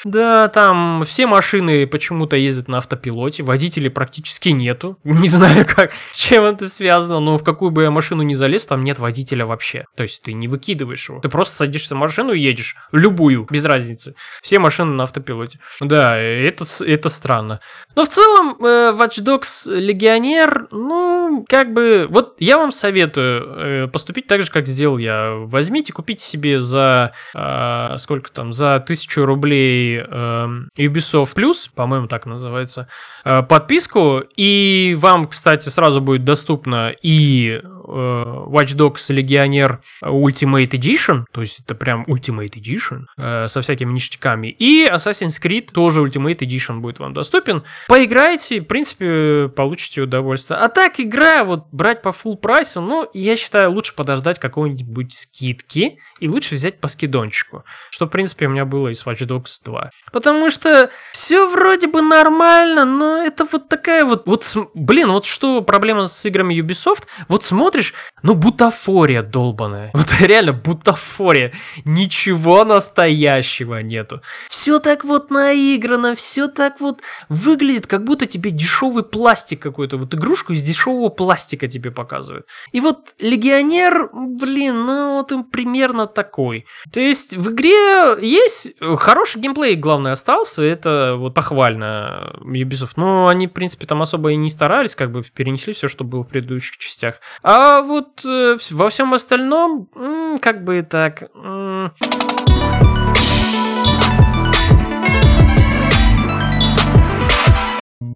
да, 0.04 0.48
там 0.48 1.04
все 1.04 1.26
машины 1.26 1.86
почему-то 1.86 2.36
ездят 2.36 2.68
на 2.68 2.78
автопилоте, 2.78 3.42
водителей 3.42 3.90
практически 3.90 4.50
нету, 4.50 4.98
не 5.04 5.28
знаю 5.28 5.66
как, 5.68 5.92
с 6.10 6.16
чем 6.16 6.44
это 6.44 6.68
связано, 6.68 7.20
но 7.20 7.38
в 7.38 7.44
какую 7.44 7.70
бы 7.70 7.82
я 7.84 7.90
машину 7.90 8.22
ни 8.22 8.34
залез, 8.34 8.66
там 8.66 8.82
нет 8.82 8.98
водителя 8.98 9.46
вообще, 9.46 9.84
то 9.96 10.02
есть 10.02 10.22
ты 10.22 10.32
не 10.32 10.48
выкидываешь 10.48 11.08
его, 11.08 11.20
ты 11.20 11.28
просто 11.28 11.54
садишься 11.56 11.94
в 11.94 11.98
машину 11.98 12.32
и 12.32 12.40
едешь, 12.40 12.76
любую, 12.92 13.46
без 13.50 13.64
разницы, 13.64 14.14
все 14.42 14.58
машины 14.58 14.92
на 14.92 15.04
автопилоте. 15.04 15.58
Да, 15.80 16.16
это, 16.16 16.64
это 16.84 17.08
странно. 17.08 17.31
Но 17.94 18.04
в 18.04 18.08
целом, 18.08 18.56
э, 18.60 18.92
Watch 18.92 19.22
Dogs 19.22 19.72
Легионер, 19.72 20.66
ну, 20.70 21.44
как 21.48 21.72
бы, 21.72 22.06
вот 22.10 22.36
я 22.38 22.58
вам 22.58 22.72
советую 22.72 23.84
э, 23.84 23.88
поступить 23.88 24.26
так 24.26 24.42
же, 24.42 24.50
как 24.50 24.66
сделал 24.66 24.98
я. 24.98 25.32
Возьмите, 25.36 25.92
купите 25.92 26.24
себе 26.24 26.58
за, 26.58 27.12
э, 27.34 27.96
сколько 27.98 28.30
там, 28.32 28.52
за 28.52 28.82
тысячу 28.86 29.24
рублей 29.24 30.00
Ubisoft 30.02 31.34
Plus, 31.36 31.70
по-моему, 31.74 32.08
так 32.08 32.26
называется, 32.26 32.88
подписку, 33.24 34.22
и 34.36 34.96
вам, 34.98 35.28
кстати, 35.28 35.68
сразу 35.68 36.00
будет 36.00 36.24
доступно 36.24 36.94
и 37.02 37.62
Watch 37.84 38.76
Dogs 38.76 39.10
Legionnaire 39.10 39.78
Ultimate 40.02 40.70
Edition, 40.70 41.24
то 41.32 41.40
есть 41.40 41.60
это 41.60 41.74
прям 41.74 42.04
Ultimate 42.04 42.50
Edition 42.50 43.06
э, 43.16 43.48
со 43.48 43.60
всякими 43.62 43.92
ништяками, 43.92 44.48
и 44.48 44.86
Assassin's 44.86 45.40
Creed 45.42 45.72
тоже 45.72 46.00
Ultimate 46.00 46.38
Edition 46.38 46.78
будет 46.78 46.98
вам 46.98 47.14
доступен. 47.14 47.64
Поиграйте, 47.88 48.60
в 48.60 48.64
принципе, 48.64 49.50
получите 49.54 50.02
удовольствие. 50.02 50.58
А 50.58 50.68
так, 50.68 50.98
игра, 50.98 51.44
вот 51.44 51.66
брать 51.72 52.02
по 52.02 52.08
full 52.08 52.36
прайсу, 52.36 52.80
ну, 52.80 53.08
я 53.12 53.36
считаю, 53.36 53.72
лучше 53.72 53.94
подождать 53.94 54.38
какой-нибудь 54.38 55.12
скидки 55.12 55.98
и 56.20 56.28
лучше 56.28 56.54
взять 56.54 56.80
по 56.80 56.88
скидончику, 56.88 57.64
что, 57.90 58.06
в 58.06 58.10
принципе, 58.10 58.46
у 58.46 58.50
меня 58.50 58.64
было 58.64 58.88
и 58.88 58.94
с 58.94 59.04
Watch 59.04 59.26
Dogs 59.26 59.60
2. 59.64 59.90
Потому 60.12 60.50
что 60.50 60.90
все 61.12 61.48
вроде 61.48 61.88
бы 61.88 62.02
нормально, 62.02 62.84
но 62.84 63.22
это 63.22 63.46
вот 63.50 63.68
такая 63.68 64.04
вот, 64.04 64.26
вот, 64.26 64.44
блин, 64.74 65.10
вот 65.10 65.24
что 65.24 65.62
проблема 65.62 66.06
с 66.06 66.26
играми 66.26 66.54
Ubisoft, 66.60 67.04
вот 67.28 67.44
смотришь 67.44 67.71
смотришь, 67.72 67.94
ну, 68.22 68.34
бутафория 68.34 69.22
долбаная. 69.22 69.90
Вот 70.02 70.20
реально 70.20 70.52
бутафория. 70.52 71.52
Ничего 71.84 72.64
настоящего 72.64 73.82
нету. 73.82 74.20
Все 74.48 74.78
так 74.80 75.04
вот 75.04 75.30
наиграно, 75.30 76.14
все 76.14 76.48
так 76.48 76.80
вот 76.80 77.00
выглядит, 77.28 77.86
как 77.86 78.04
будто 78.04 78.26
тебе 78.26 78.50
дешевый 78.50 79.04
пластик 79.04 79.62
какой-то. 79.62 79.96
Вот 79.96 80.14
игрушку 80.14 80.52
из 80.52 80.62
дешевого 80.62 81.08
пластика 81.08 81.68
тебе 81.68 81.90
показывают. 81.90 82.46
И 82.72 82.80
вот 82.80 83.14
легионер, 83.20 84.10
блин, 84.12 84.86
ну 84.86 85.14
вот 85.14 85.32
он 85.32 85.44
примерно 85.44 86.06
такой. 86.06 86.66
То 86.92 87.00
есть 87.00 87.36
в 87.36 87.52
игре 87.52 88.18
есть 88.20 88.72
хороший 88.96 89.40
геймплей, 89.40 89.76
главное, 89.76 90.12
остался. 90.12 90.62
Это 90.62 91.14
вот 91.16 91.34
похвально 91.34 92.34
Ubisoft. 92.40 92.94
Но 92.96 93.28
они, 93.28 93.46
в 93.46 93.52
принципе, 93.52 93.86
там 93.86 94.02
особо 94.02 94.32
и 94.32 94.36
не 94.36 94.50
старались, 94.50 94.94
как 94.94 95.12
бы 95.12 95.22
перенесли 95.22 95.72
все, 95.72 95.86
что 95.86 96.04
было 96.04 96.24
в 96.24 96.28
предыдущих 96.28 96.76
частях. 96.78 97.20
А 97.42 97.61
а 97.64 97.82
вот 97.82 98.24
э, 98.24 98.56
во 98.70 98.88
всем 98.88 99.14
остальном, 99.14 99.88
как 100.40 100.64
бы 100.64 100.82
так... 100.82 101.30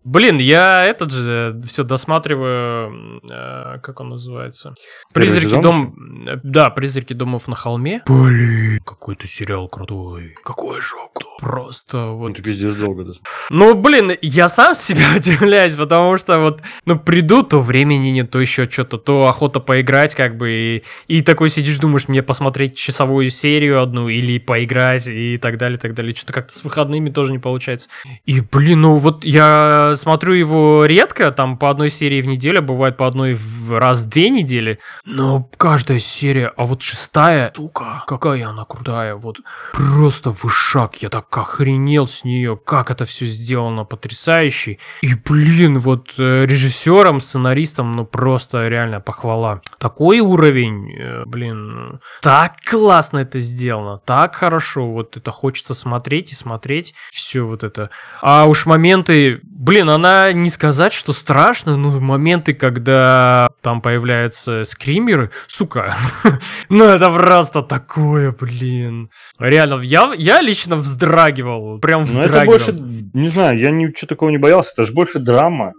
Блин, 0.07 0.39
я 0.39 0.85
этот 0.85 1.11
же 1.11 1.61
все 1.67 1.83
досматриваю, 1.83 3.21
э, 3.29 3.81
как 3.83 3.99
он 3.99 4.11
называется? 4.11 4.73
Призраки 5.13 5.61
дом... 5.61 5.97
Да, 6.45 6.71
Призраки 6.71 7.13
домов 7.13 7.49
на 7.49 7.57
холме. 7.57 8.03
Блин, 8.07 8.79
какой-то 8.85 9.27
сериал 9.27 9.69
крутой. 9.69 10.37
Какой 10.45 10.81
же 10.81 10.95
Просто 11.41 12.07
вот... 12.07 12.29
Ну, 12.29 12.35
ты 12.35 12.43
пиздец 12.43 12.77
долго, 12.77 13.05
да? 13.05 13.13
Ну, 13.51 13.75
блин, 13.75 14.13
я 14.23 14.49
сам 14.49 14.75
себя 14.75 15.07
удивляюсь, 15.17 15.75
потому 15.75 16.17
что 16.17 16.39
вот, 16.39 16.63
ну, 16.85 16.99
приду, 16.99 17.43
то 17.43 17.61
времени 17.61 18.09
нет, 18.09 18.31
то 18.31 18.41
еще 18.41 18.71
что-то, 18.71 18.99
то 18.99 19.27
охота 19.27 19.61
поиграть, 19.61 20.15
как 20.15 20.37
бы, 20.37 20.51
и, 20.51 20.85
и 21.09 21.23
такой 21.23 21.49
сидишь, 21.51 21.79
думаешь, 21.79 22.09
мне 22.09 22.23
посмотреть 22.23 22.77
часовую 22.77 23.31
серию 23.31 23.83
одну 23.83 24.09
или 24.09 24.39
поиграть 24.39 25.09
и 25.09 25.37
так 25.37 25.59
далее, 25.59 25.79
так 25.79 25.95
далее. 25.95 26.15
Что-то 26.15 26.33
как-то 26.33 26.55
с 26.55 26.65
выходными 26.65 27.11
тоже 27.11 27.33
не 27.33 27.39
получается. 27.39 27.89
И, 28.25 28.41
блин, 28.41 28.83
ну 28.83 28.97
вот 28.97 29.25
я 29.25 29.95
смотрю 29.97 30.35
его 30.35 30.85
редко, 30.87 31.31
там 31.33 31.59
по 31.59 31.71
одной 31.71 31.91
серии 31.91 32.21
в 32.21 32.27
неделю, 32.27 32.63
бывает 32.63 32.97
по 32.97 33.07
одной 33.07 33.35
в 33.35 33.79
раз 33.79 34.05
в 34.05 34.09
две 34.09 34.31
недели, 34.31 34.79
но 35.05 35.49
каждая 35.57 35.99
серия, 35.99 36.53
а 36.57 36.67
вот 36.67 36.83
шестая, 36.83 37.53
сука, 37.55 38.05
какая 38.07 38.49
она 38.49 38.65
крутая, 38.65 39.15
вот 39.17 39.41
просто 39.73 40.31
вышаг, 40.31 40.97
я 40.97 41.09
так 41.09 41.37
охренел 41.37 42.07
с 42.07 42.25
нее, 42.25 42.57
как 42.57 42.91
это 42.91 43.05
все 43.05 43.25
сделано 43.27 43.85
потрясающе, 43.85 44.79
и 45.03 45.15
блин, 45.15 45.79
вот 45.79 46.15
э, 46.19 46.47
режиссерам, 46.47 47.21
сценаристам, 47.21 47.93
ну 47.93 48.05
просто 48.05 48.67
реально 48.67 49.01
похвала. 49.01 49.61
Такой 49.79 50.21
уровень, 50.21 50.93
э, 50.93 51.25
блин, 51.27 52.01
так 52.23 52.57
классно 52.69 53.19
это 53.19 53.39
сделано, 53.39 53.99
так 53.99 54.35
хорошо, 54.35 54.87
вот 54.91 55.17
это 55.17 55.31
хочется 55.31 55.75
смотреть 55.75 56.33
и 56.33 56.35
смотреть, 56.35 56.95
все 57.11 57.43
вот 57.43 57.65
это. 57.65 57.91
А 58.21 58.47
уж 58.47 58.67
моменты, 58.67 59.41
блин, 59.43 59.86
она 59.91 60.33
не 60.33 60.51
сказать, 60.51 60.93
что 60.93 61.13
страшно, 61.13 61.77
но 61.77 61.91
моменты, 62.01 62.53
когда 62.53 63.49
там 63.63 63.81
появляются 63.81 64.65
скримеры, 64.65 65.31
сука, 65.47 65.95
ну 66.69 66.85
это 66.85 67.11
просто 67.11 67.63
такое, 67.63 68.33
блин. 68.33 69.09
Реально, 69.39 69.81
я, 69.83 70.13
я 70.17 70.41
лично 70.41 70.77
вздрагивал, 70.77 71.79
прям 71.79 72.05
вздрагивал. 72.05 72.45
Ну 72.45 72.53
это 72.55 72.73
больше, 72.73 73.11
не 73.15 73.29
знаю, 73.29 73.59
я 73.59 73.71
ничего 73.71 74.09
такого 74.09 74.31
не 74.31 74.39
боялся, 74.39 74.73
это 74.73 74.85
же 74.85 74.93
больше 74.93 75.19
драма. 75.19 75.73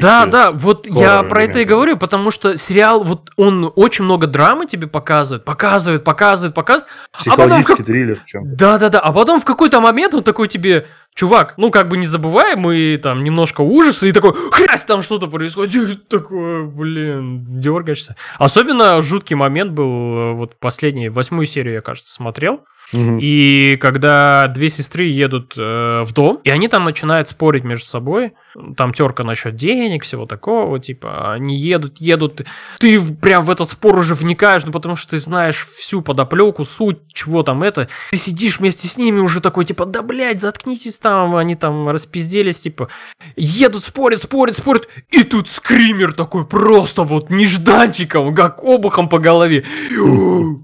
Да, 0.00 0.26
да, 0.26 0.50
вот 0.50 0.86
я 0.86 1.22
про 1.22 1.44
это 1.44 1.60
и 1.60 1.64
говорю, 1.64 1.96
потому 1.96 2.30
что 2.30 2.56
сериал, 2.56 3.02
вот 3.02 3.30
он 3.36 3.72
очень 3.76 4.04
много 4.04 4.26
драмы 4.26 4.66
тебе 4.66 4.86
показывает, 4.86 5.44
показывает, 5.44 6.04
показывает, 6.04 6.54
показывает. 6.54 6.92
А 7.26 7.36
потом 7.36 7.62
в... 7.62 7.84
триллер 7.84 8.18
в 8.18 8.24
чем 8.24 8.56
Да, 8.56 8.78
да, 8.78 8.88
да, 8.88 9.00
а 9.00 9.12
потом 9.12 9.40
в 9.40 9.44
какой-то 9.44 9.80
момент 9.80 10.14
он 10.14 10.22
такой 10.22 10.48
тебе, 10.48 10.86
чувак, 11.14 11.54
ну 11.56 11.70
как 11.70 11.88
бы 11.88 11.96
не 11.96 12.06
забывай, 12.06 12.56
мы 12.56 12.98
там 13.02 13.22
немножко 13.44 13.60
ужаса, 13.60 14.08
и 14.08 14.12
такой, 14.12 14.32
хрясь, 14.52 14.84
там 14.84 15.02
что-то 15.02 15.26
происходит, 15.26 16.08
такое, 16.08 16.64
блин, 16.64 17.44
дергаешься. 17.56 18.16
Особенно 18.38 19.02
жуткий 19.02 19.36
момент 19.36 19.72
был, 19.72 19.88
э, 19.88 20.32
вот 20.32 20.56
последний, 20.58 21.08
восьмую 21.08 21.46
серию 21.46 21.74
я, 21.74 21.80
кажется, 21.80 22.12
смотрел, 22.12 22.64
и 22.92 23.76
когда 23.80 24.46
две 24.48 24.68
сестры 24.68 25.06
едут 25.06 25.54
э, 25.56 26.02
в 26.04 26.12
дом, 26.12 26.40
и 26.44 26.50
они 26.50 26.68
там 26.68 26.84
начинают 26.84 27.28
спорить 27.28 27.64
между 27.64 27.86
собой, 27.86 28.34
там 28.76 28.92
терка 28.92 29.24
насчет 29.24 29.56
денег, 29.56 30.04
всего 30.04 30.26
такого, 30.26 30.78
типа, 30.78 31.32
они 31.32 31.56
едут, 31.58 32.00
едут, 32.00 32.42
ты 32.78 33.00
прям 33.00 33.42
в 33.42 33.50
этот 33.50 33.70
спор 33.70 33.98
уже 33.98 34.14
вникаешь, 34.14 34.64
ну 34.64 34.72
потому 34.72 34.96
что 34.96 35.10
ты 35.10 35.18
знаешь 35.18 35.66
всю 35.66 36.02
подоплеку, 36.02 36.64
суть, 36.64 36.98
чего 37.12 37.42
там 37.42 37.62
это, 37.62 37.88
ты 38.10 38.16
сидишь 38.16 38.60
вместе 38.60 38.86
с 38.86 38.96
ними 38.96 39.18
уже 39.18 39.40
такой, 39.40 39.64
типа, 39.64 39.86
да, 39.86 40.02
блядь, 40.02 40.40
заткнитесь 40.40 40.98
там, 40.98 41.36
они 41.36 41.56
там 41.56 41.88
распизделись, 41.88 42.60
типа, 42.60 42.88
едут, 43.36 43.84
спорят, 43.84 44.20
спорят, 44.20 44.56
спорят, 44.56 44.88
и 45.10 45.24
тут 45.24 45.48
скример 45.48 46.12
такой 46.12 46.46
просто 46.46 47.02
вот 47.02 47.30
нежданчиком, 47.30 48.34
как 48.34 48.62
обухом 48.62 49.08
по 49.08 49.18
голове. 49.18 49.64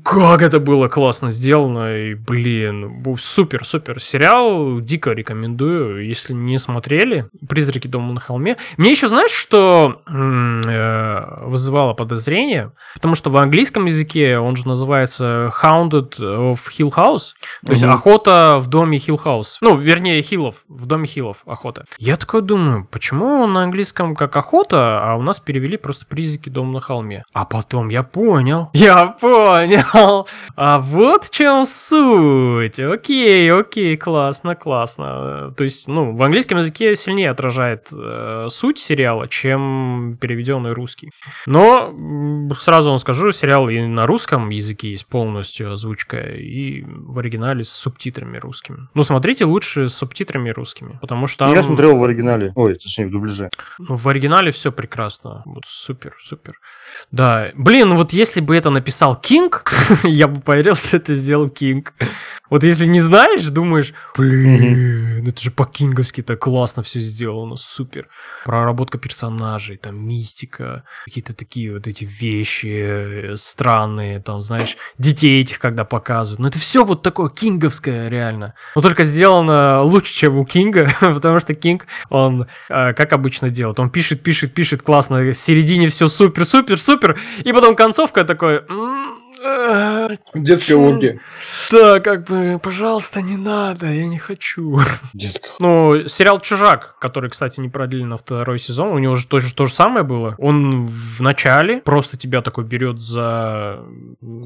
Как 0.04 0.42
это 0.42 0.60
было 0.60 0.88
классно 0.88 1.30
сделано, 1.30 1.96
и 1.96 2.09
блин, 2.14 3.04
супер-супер 3.18 4.00
сериал, 4.00 4.80
дико 4.80 5.10
рекомендую, 5.10 6.06
если 6.06 6.32
не 6.32 6.58
смотрели. 6.58 7.26
«Призраки 7.48 7.88
дома 7.88 8.12
на 8.12 8.20
холме». 8.20 8.56
Мне 8.76 8.90
еще, 8.90 9.08
знаешь, 9.08 9.30
что 9.30 10.02
э, 10.06 11.44
вызывало 11.46 11.94
подозрение? 11.94 12.72
Потому 12.94 13.14
что 13.14 13.30
в 13.30 13.36
английском 13.36 13.86
языке 13.86 14.38
он 14.38 14.56
же 14.56 14.66
называется 14.66 15.52
Hounded 15.62 16.18
of 16.18 16.58
Hill 16.78 16.90
House, 16.94 17.32
то 17.64 17.72
есть 17.72 17.84
охота 17.84 18.58
в 18.60 18.66
доме 18.68 18.98
Hill 18.98 19.18
House. 19.22 19.56
Ну, 19.60 19.76
вернее, 19.76 20.22
Хиллов, 20.22 20.64
в 20.68 20.86
доме 20.86 21.06
Хиллов 21.06 21.42
охота. 21.46 21.84
Я 21.98 22.16
такой 22.16 22.42
думаю, 22.42 22.86
почему 22.90 23.46
на 23.46 23.62
английском 23.64 24.14
как 24.14 24.36
охота, 24.36 25.02
а 25.02 25.16
у 25.16 25.22
нас 25.22 25.40
перевели 25.40 25.76
просто 25.76 26.06
«Призраки 26.06 26.48
дома 26.48 26.72
на 26.74 26.80
холме». 26.80 27.24
А 27.32 27.44
потом 27.44 27.88
я 27.88 28.02
понял, 28.02 28.70
я 28.74 29.06
понял, 29.06 30.26
а 30.56 30.78
вот 30.78 31.24
в 31.24 31.30
чем 31.30 31.66
суть 31.66 31.99
суть. 32.00 32.80
Окей, 32.80 33.52
окей, 33.52 33.96
классно, 33.96 34.54
классно. 34.54 35.52
То 35.56 35.64
есть, 35.64 35.88
ну, 35.88 36.14
в 36.14 36.22
английском 36.22 36.58
языке 36.58 36.96
сильнее 36.96 37.30
отражает 37.30 37.88
э, 37.92 38.46
суть 38.50 38.78
сериала, 38.78 39.28
чем 39.28 40.18
переведенный 40.20 40.72
русский. 40.72 41.10
Но 41.46 41.94
сразу 42.56 42.90
вам 42.90 42.98
скажу, 42.98 43.32
сериал 43.32 43.68
и 43.68 43.80
на 43.80 44.06
русском 44.06 44.48
языке 44.50 44.92
есть 44.92 45.06
полностью 45.06 45.72
озвучка, 45.72 46.18
и 46.18 46.82
в 46.86 47.18
оригинале 47.18 47.64
с 47.64 47.70
субтитрами 47.70 48.38
русскими. 48.38 48.88
Ну, 48.94 49.02
смотрите 49.02 49.44
лучше 49.44 49.88
с 49.88 49.94
субтитрами 49.94 50.50
русскими, 50.50 50.98
потому 51.00 51.26
что 51.26 51.46
там... 51.46 51.54
Я 51.54 51.62
смотрел 51.62 51.96
в 51.96 52.04
оригинале, 52.04 52.52
ой, 52.54 52.74
точнее, 52.74 53.06
в 53.06 53.10
дубляже. 53.10 53.48
Ну, 53.78 53.96
в 53.96 54.06
оригинале 54.08 54.50
все 54.50 54.72
прекрасно. 54.72 55.42
Вот 55.44 55.64
супер, 55.66 56.14
супер. 56.22 56.54
Да, 57.10 57.50
блин, 57.54 57.94
вот 57.94 58.12
если 58.12 58.40
бы 58.40 58.56
это 58.56 58.70
написал 58.70 59.16
Кинг, 59.16 59.64
я 60.04 60.28
бы 60.28 60.40
поверил, 60.40 60.74
что 60.74 60.96
это 60.96 61.14
сделал 61.14 61.48
Кинг. 61.48 61.89
Вот 62.50 62.64
если 62.64 62.84
не 62.86 63.00
знаешь, 63.00 63.44
думаешь, 63.44 63.94
блин, 64.16 65.28
это 65.28 65.40
же 65.40 65.52
по-кинговски 65.52 66.20
так 66.22 66.40
классно 66.40 66.82
все 66.82 66.98
сделано, 66.98 67.54
супер. 67.56 68.08
Проработка 68.44 68.98
персонажей, 68.98 69.76
там 69.76 69.96
мистика, 70.04 70.82
какие-то 71.04 71.32
такие 71.32 71.72
вот 71.72 71.86
эти 71.86 72.04
вещи 72.04 73.32
э, 73.32 73.36
странные, 73.36 74.18
там, 74.18 74.42
знаешь, 74.42 74.76
детей 74.98 75.40
этих 75.40 75.60
когда 75.60 75.84
показывают. 75.84 76.40
Но 76.40 76.48
это 76.48 76.58
все 76.58 76.84
вот 76.84 77.02
такое 77.02 77.28
кинговское 77.28 78.08
реально. 78.08 78.54
Но 78.74 78.82
только 78.82 79.04
сделано 79.04 79.82
лучше, 79.82 80.12
чем 80.12 80.36
у 80.36 80.44
Кинга, 80.44 80.90
потому 81.00 81.38
что 81.38 81.54
Кинг, 81.54 81.86
он, 82.08 82.48
э, 82.68 82.92
как 82.94 83.12
обычно 83.12 83.50
делает, 83.50 83.78
он 83.78 83.90
пишет, 83.90 84.24
пишет, 84.24 84.54
пишет 84.54 84.82
классно, 84.82 85.20
в 85.20 85.34
середине 85.34 85.86
все 85.86 86.08
супер-супер, 86.08 86.80
супер, 86.80 87.20
и 87.44 87.52
потом 87.52 87.76
концовка 87.76 88.24
такой... 88.24 88.62
Детская 90.34 90.74
оргия. 90.74 91.18
Да, 91.70 92.00
как 92.00 92.24
бы, 92.24 92.60
пожалуйста, 92.62 93.22
не 93.22 93.36
надо, 93.38 93.90
я 93.90 94.06
не 94.06 94.18
хочу. 94.18 94.80
Детская. 95.14 95.50
Ну, 95.60 96.08
сериал 96.08 96.40
«Чужак», 96.40 96.96
который, 97.00 97.30
кстати, 97.30 97.60
не 97.60 97.70
продлили 97.70 98.04
на 98.04 98.18
второй 98.18 98.58
сезон, 98.58 98.88
у 98.88 98.98
него 98.98 99.14
же 99.14 99.26
тоже 99.26 99.54
то 99.54 99.64
же 99.64 99.72
самое 99.72 100.04
было. 100.04 100.34
Он 100.38 100.88
в 100.88 101.22
начале 101.22 101.80
просто 101.80 102.18
тебя 102.18 102.42
такой 102.42 102.64
берет 102.64 103.00
за... 103.00 103.80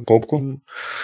Попку? 0.06 0.60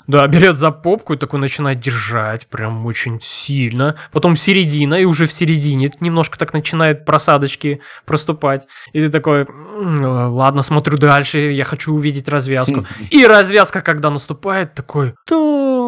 Да, 0.06 0.26
берет 0.28 0.58
за 0.58 0.70
попку 0.70 1.14
и 1.14 1.16
такой 1.16 1.40
начинает 1.40 1.80
держать 1.80 2.46
прям 2.46 2.86
очень 2.86 3.18
сильно. 3.20 3.96
Потом 4.12 4.36
середина, 4.36 4.94
и 4.94 5.04
уже 5.04 5.26
в 5.26 5.32
середине 5.32 5.90
немножко 5.98 6.38
так 6.38 6.52
начинает 6.52 7.04
просадочки 7.04 7.80
проступать. 8.06 8.68
И 8.92 9.00
ты 9.00 9.08
такой, 9.10 9.46
ладно, 9.78 10.62
смотрю 10.62 10.96
дальше, 10.96 11.38
я 11.50 11.64
хочу 11.64 11.92
увидеть 11.92 12.28
развязку. 12.28 12.86
И 13.10 13.26
развязка, 13.26 13.79
когда 13.82 14.10
наступает, 14.10 14.74
такой, 14.74 15.14
то 15.26 15.79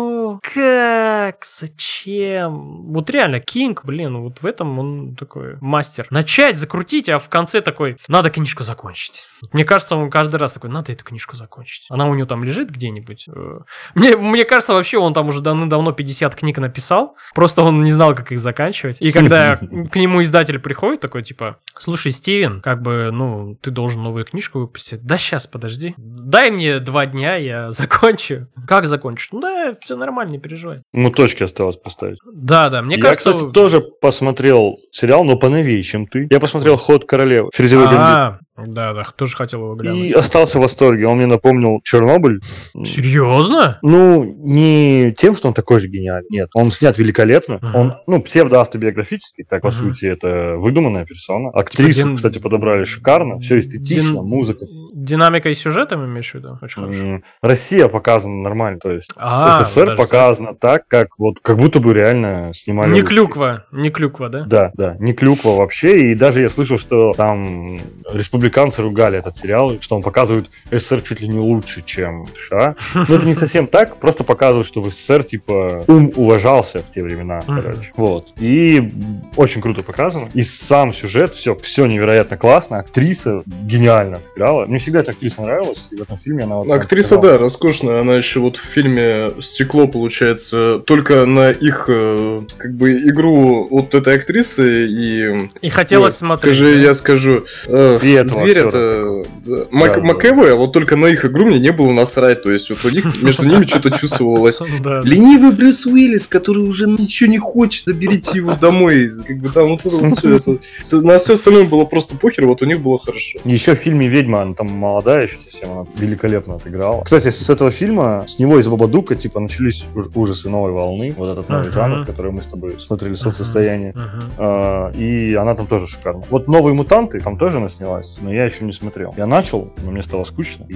как, 0.55 1.45
зачем? 1.45 2.93
Вот 2.93 3.09
реально, 3.11 3.41
Кинг, 3.41 3.85
блин, 3.85 4.19
вот 4.19 4.43
в 4.43 4.47
этом 4.47 4.79
он 4.79 5.17
такой 5.17 5.57
мастер. 5.61 6.07
Начать, 6.11 6.59
закрутить, 6.59 7.09
а 7.09 7.19
в 7.19 7.29
конце 7.29 7.61
такой, 7.61 7.97
надо 8.09 8.31
книжку 8.31 8.63
закончить. 8.63 9.25
Мне 9.53 9.65
кажется, 9.65 9.97
он 9.97 10.11
каждый 10.11 10.37
раз 10.37 10.53
такой, 10.53 10.71
надо 10.71 10.93
эту 10.93 11.05
книжку 11.05 11.37
закончить. 11.37 11.87
Она 11.89 12.07
у 12.07 12.15
него 12.15 12.27
там 12.27 12.45
лежит 12.45 12.71
где-нибудь. 12.71 13.29
Э, 13.29 13.61
мне, 13.95 14.17
мне 14.17 14.45
кажется, 14.45 14.75
вообще 14.75 14.99
он 14.99 15.15
там 15.15 15.29
уже 15.29 15.41
давно-давно 15.41 15.93
50 15.93 16.35
книг 16.35 16.59
написал, 16.59 17.17
просто 17.35 17.63
он 17.63 17.83
не 17.83 17.91
знал, 17.91 18.15
как 18.15 18.33
их 18.33 18.39
заканчивать. 18.39 19.01
И 19.01 19.11
когда 19.13 19.57
к 19.91 19.97
нему 19.97 20.23
издатель 20.23 20.59
приходит, 20.59 21.01
такой, 21.01 21.23
типа, 21.23 21.59
слушай, 21.79 22.13
Стивен, 22.13 22.61
как 22.61 22.83
бы, 22.83 23.11
ну, 23.11 23.57
ты 23.61 23.71
должен 23.71 24.03
новую 24.03 24.25
книжку 24.25 24.61
выпустить. 24.61 25.03
Да 25.03 25.17
сейчас, 25.17 25.47
подожди. 25.47 25.95
Дай 25.97 26.51
мне 26.51 26.79
два 26.79 27.07
дня, 27.07 27.37
я 27.37 27.73
закончу. 27.73 28.49
Как 28.67 28.87
закончишь? 28.87 29.31
Ну 29.33 29.41
да, 29.41 29.75
все 29.81 29.97
нормально, 29.97 30.42
переживай. 30.43 30.81
Ему 30.93 31.11
точки 31.11 31.43
осталось 31.43 31.77
поставить. 31.77 32.19
Да, 32.35 32.69
да, 32.69 32.83
мне 32.83 32.97
я, 32.97 33.03
кажется... 33.03 33.31
Я, 33.31 33.37
кстати, 33.37 33.53
тоже 33.53 33.83
посмотрел 34.01 34.77
сериал, 34.91 35.25
но 35.25 35.37
поновее, 35.37 35.83
чем 35.83 36.07
ты. 36.07 36.27
Я 36.31 36.41
посмотрел 36.41 36.77
«Ход 36.77 37.07
королевы». 37.07 37.51
Фрезеровый 37.55 37.89
а, 37.93 38.39
да, 38.57 38.93
да, 38.93 39.05
тоже 39.17 39.35
хотел 39.35 39.65
его 39.65 39.75
глянуть. 39.75 40.05
И 40.05 40.13
остался 40.13 40.59
в 40.59 40.63
восторге. 40.63 41.07
Он 41.07 41.17
мне 41.17 41.27
напомнил 41.27 41.81
Чернобыль. 41.83 42.41
Серьезно? 42.85 43.79
Ну, 43.83 44.25
не 44.25 45.13
тем, 45.17 45.35
что 45.35 45.49
он 45.49 45.55
такой 45.55 45.81
же 45.81 45.89
гениальный. 45.89 46.29
Нет, 46.31 46.51
он 46.55 46.71
снят 46.71 46.97
великолепно. 46.99 47.55
Uh-huh. 47.55 47.71
Он, 47.75 47.95
ну, 48.07 48.23
псевдоавтобиографический, 48.23 49.45
так, 49.49 49.63
по 49.63 49.69
uh-huh. 49.69 49.71
сути, 49.71 50.05
это 50.05 50.57
выдуманная 50.59 51.07
персона. 51.07 51.49
Актрису, 51.51 51.93
типа, 51.95 52.09
дин... 52.09 52.17
кстати, 52.17 52.39
подобрали 52.39 52.85
шикарно. 52.85 53.39
Все 53.39 53.59
эстетично, 53.59 54.13
дин... 54.13 54.25
музыка. 54.25 54.67
Динамика 54.93 55.49
и 55.49 55.55
сюжетом 55.55 56.05
имеешь 56.05 56.31
в 56.31 56.35
виду? 56.35 56.59
Очень 56.61 56.83
хорошо. 56.83 57.23
Россия 57.41 57.89
показана 57.89 58.43
нормально, 58.43 58.79
то 58.79 58.91
есть 58.91 59.11
а, 59.17 59.65
СССР 59.65 59.97
показано 59.97 60.55
так, 60.55 60.87
как 60.87 61.19
вот 61.19 61.41
как 61.41 61.57
будто 61.57 61.81
бы 61.81 61.95
реально 61.95 62.53
снимали. 62.55 62.91
Не 62.91 63.01
русские. 63.01 63.19
клюква, 63.19 63.65
не 63.73 63.91
клюква, 63.91 64.29
да? 64.29 64.43
Да, 64.45 64.71
да, 64.75 64.97
не 64.99 65.15
клюква 65.15 65.57
вообще. 65.57 66.11
И 66.11 66.15
даже 66.15 66.43
я 66.43 66.51
слышал, 66.51 66.79
что 66.79 67.13
там 67.15 67.79
республика 68.13 68.42
республиканцы 68.43 68.83
ругали 68.83 69.19
этот 69.19 69.37
сериал, 69.37 69.77
что 69.81 69.97
он 69.97 70.03
показывает 70.03 70.51
СССР 70.71 71.03
чуть 71.03 71.21
ли 71.21 71.29
не 71.29 71.39
лучше, 71.39 71.83
чем 71.85 72.27
США. 72.27 72.75
Но 72.95 73.03
это 73.03 73.25
не 73.25 73.35
совсем 73.35 73.67
так, 73.67 73.97
просто 73.99 74.25
показывает, 74.25 74.67
что 74.67 74.81
в 74.81 74.93
СССР, 74.93 75.25
типа, 75.25 75.85
ум 75.87 76.13
уважался 76.17 76.81
в 76.81 76.91
те 76.93 77.03
времена, 77.03 77.41
короче. 77.47 77.93
Вот. 77.97 78.33
И 78.39 78.93
очень 79.37 79.61
круто 79.61 79.83
показано. 79.83 80.29
И 80.35 80.43
сам 80.43 80.93
сюжет, 80.93 81.35
все, 81.35 81.55
все 81.57 81.87
невероятно 81.87 82.37
классно. 82.37 82.79
Актриса 82.79 83.43
гениально 83.47 84.17
отыграла. 84.17 84.67
Мне 84.67 84.79
всегда 84.79 85.01
эта 85.01 85.13
актриса 85.13 85.43
нравилась, 85.43 85.89
и 85.93 85.97
в 85.97 86.03
этом 86.03 86.19
фильме 86.19 86.45
она... 86.45 86.57
Вот 86.57 86.71
Актриса, 86.71 87.19
да, 87.19 87.39
роскошная. 87.39 88.01
Она 88.01 88.15
еще 88.15 88.41
вот 88.41 88.57
в 88.57 88.65
фильме 88.65 89.31
«Стекло», 89.41 89.87
получается, 89.87 90.83
только 90.85 91.27
на 91.27 91.51
их, 91.51 91.85
э, 91.89 92.41
как 92.59 92.75
бы, 92.75 92.93
игру 92.93 93.69
вот 93.71 93.95
этой 93.95 94.17
актрисы 94.17 94.87
и... 94.89 95.49
И 95.61 95.69
хотелось 95.69 96.15
вот, 96.15 96.19
смотреть. 96.19 96.57
Скажи, 96.57 96.75
да? 96.75 96.81
я 96.81 96.95
скажу, 96.95 97.45
э, 97.67 97.99
зверь 98.33 98.59
это... 98.59 99.23
Да, 99.45 99.67
Мак, 99.71 99.97
да, 99.97 100.03
Макэвой, 100.03 100.53
а 100.53 100.57
вот 100.57 100.73
только 100.73 100.97
на 100.97 101.07
их 101.07 101.25
игру 101.25 101.47
мне 101.47 101.59
не 101.59 101.73
было 101.73 101.93
насрать. 101.93 102.43
То 102.43 102.51
есть 102.51 102.71
вот 102.71 102.85
у 102.85 102.91
них, 102.91 103.23
между 103.23 103.45
ними 103.47 103.65
что-то 103.65 103.91
чувствовалось. 103.99 104.61
Ленивый 104.61 105.53
Брюс 105.53 105.87
Уиллис, 105.87 106.27
который 106.27 106.63
уже 106.63 106.87
ничего 106.87 107.31
не 107.31 107.39
хочет, 107.39 107.87
заберите 107.87 108.39
его 108.39 108.55
домой. 108.55 109.13
Как 109.27 109.39
бы 109.39 109.49
там 109.49 109.69
вот 109.71 109.85
это 109.85 109.97
вот 109.97 110.11
все 110.13 110.37
это... 110.37 110.59
На 111.03 111.19
все 111.19 111.35
остальное 111.35 111.65
было 111.65 111.85
просто 111.85 112.17
похер, 112.17 112.47
вот 112.47 112.63
у 112.63 112.67
них 112.67 112.81
было 112.81 112.99
хорошо. 112.99 113.39
Еще 113.45 113.75
в 113.75 113.79
фильме 113.79 114.07
«Ведьма», 114.07 114.43
она 114.43 114.55
там 114.55 114.69
молодая 114.69 115.23
еще 115.23 115.41
совсем, 115.41 115.71
она 115.73 115.87
великолепно 115.97 116.57
отыграла. 116.57 117.03
Кстати, 117.05 117.31
с 117.31 117.51
этого 117.51 117.71
фильма, 117.71 118.25
с 118.27 118.39
него 118.39 118.59
из 118.59 118.69
Бабадука, 118.69 119.17
типа, 119.17 119.41
начались 119.41 119.85
ужасы 120.15 120.49
новой 120.49 120.73
волны. 120.73 121.15
Вот 121.17 121.33
этот 121.33 121.49
новый 121.49 121.71
жанр, 121.71 122.07
который 122.07 122.33
мы 122.33 122.43
с 122.43 122.47
тобой 122.47 122.79
смотрели 122.79 123.15
соцсостояние. 123.15 123.95
А, 124.39 124.91
и 124.93 125.35
она 125.35 125.55
там 125.55 125.67
тоже 125.67 125.87
шикарна. 125.87 126.23
Вот 126.31 126.49
«Новые 126.49 126.75
мутанты», 126.75 127.21
там 127.21 127.39
тоже 127.39 127.59
она 127.59 127.69
снялась, 127.69 128.17
но 128.23 128.33
я 128.33 128.45
еще 128.45 128.65
не 128.65 128.73
смотрел. 128.73 129.15
Я 129.17 129.27
начал, 129.27 129.73
но 129.83 129.91
мне 129.91 130.03
стало 130.03 130.25
скучно. 130.25 130.67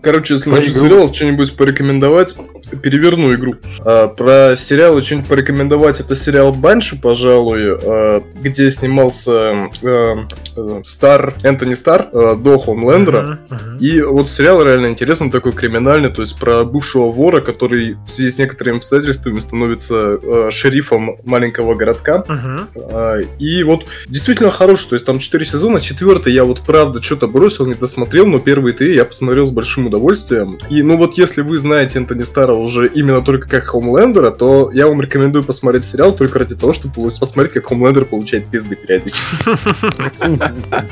Короче, 0.00 0.34
если 0.34 0.50
насчет 0.50 0.76
сериалов 0.76 1.14
что-нибудь 1.14 1.56
порекомендовать, 1.56 2.34
переверну 2.82 3.34
игру. 3.34 3.56
А, 3.80 4.08
про 4.08 4.56
сериалы 4.56 5.02
что-нибудь 5.02 5.28
порекомендовать, 5.28 6.00
это 6.00 6.14
сериал 6.14 6.52
«Банши», 6.52 6.96
пожалуй, 6.96 7.76
а, 7.76 8.22
где 8.40 8.70
снимался 8.70 9.32
а, 9.32 9.68
а, 10.56 10.80
Стар, 10.84 11.34
Энтони 11.42 11.74
Стар, 11.74 12.08
а, 12.12 12.34
до 12.36 12.58
Хомлендера. 12.58 13.40
Uh-huh, 13.50 13.58
uh-huh. 13.58 13.78
И 13.78 14.02
вот 14.02 14.30
сериал 14.30 14.62
реально 14.62 14.86
интересный, 14.86 15.30
такой 15.30 15.52
криминальный, 15.52 16.10
то 16.10 16.22
есть 16.22 16.38
про 16.38 16.64
бывшего 16.64 17.10
вора, 17.10 17.40
который 17.40 17.94
в 17.94 18.08
связи 18.08 18.30
с 18.30 18.38
некоторыми 18.38 18.78
обстоятельствами 18.78 19.38
становится 19.40 20.50
шерифом 20.50 21.16
маленького 21.24 21.74
городка. 21.74 22.24
Uh-huh. 22.26 22.68
А, 22.92 23.18
и 23.38 23.62
вот 23.62 23.86
действительно 24.06 24.50
хороший, 24.50 24.90
то 24.90 24.94
есть 24.94 25.06
там 25.06 25.18
4 25.18 25.44
сезона, 25.44 25.80
четвертый 25.80 26.32
я 26.32 26.44
вот 26.44 26.60
правда 26.84 27.02
что-то 27.02 27.28
бросил, 27.28 27.64
не 27.64 27.72
досмотрел, 27.72 28.26
но 28.26 28.38
первые 28.38 28.74
три 28.74 28.94
я 28.94 29.06
посмотрел 29.06 29.46
с 29.46 29.50
большим 29.50 29.86
удовольствием. 29.86 30.58
И 30.68 30.82
ну 30.82 30.98
вот 30.98 31.16
если 31.16 31.40
вы 31.40 31.56
знаете 31.56 31.98
Энтони 31.98 32.20
Стара 32.20 32.52
уже 32.52 32.88
именно 32.88 33.22
только 33.22 33.48
как 33.48 33.64
Хомлендера, 33.64 34.30
то 34.30 34.70
я 34.70 34.86
вам 34.86 35.00
рекомендую 35.00 35.44
посмотреть 35.44 35.84
сериал 35.84 36.12
только 36.12 36.40
ради 36.40 36.54
того, 36.54 36.74
чтобы 36.74 37.10
посмотреть, 37.10 37.54
как 37.54 37.66
Хомлендер 37.66 38.04
получает 38.04 38.46
пизды 38.48 38.76
периодически. 38.76 39.36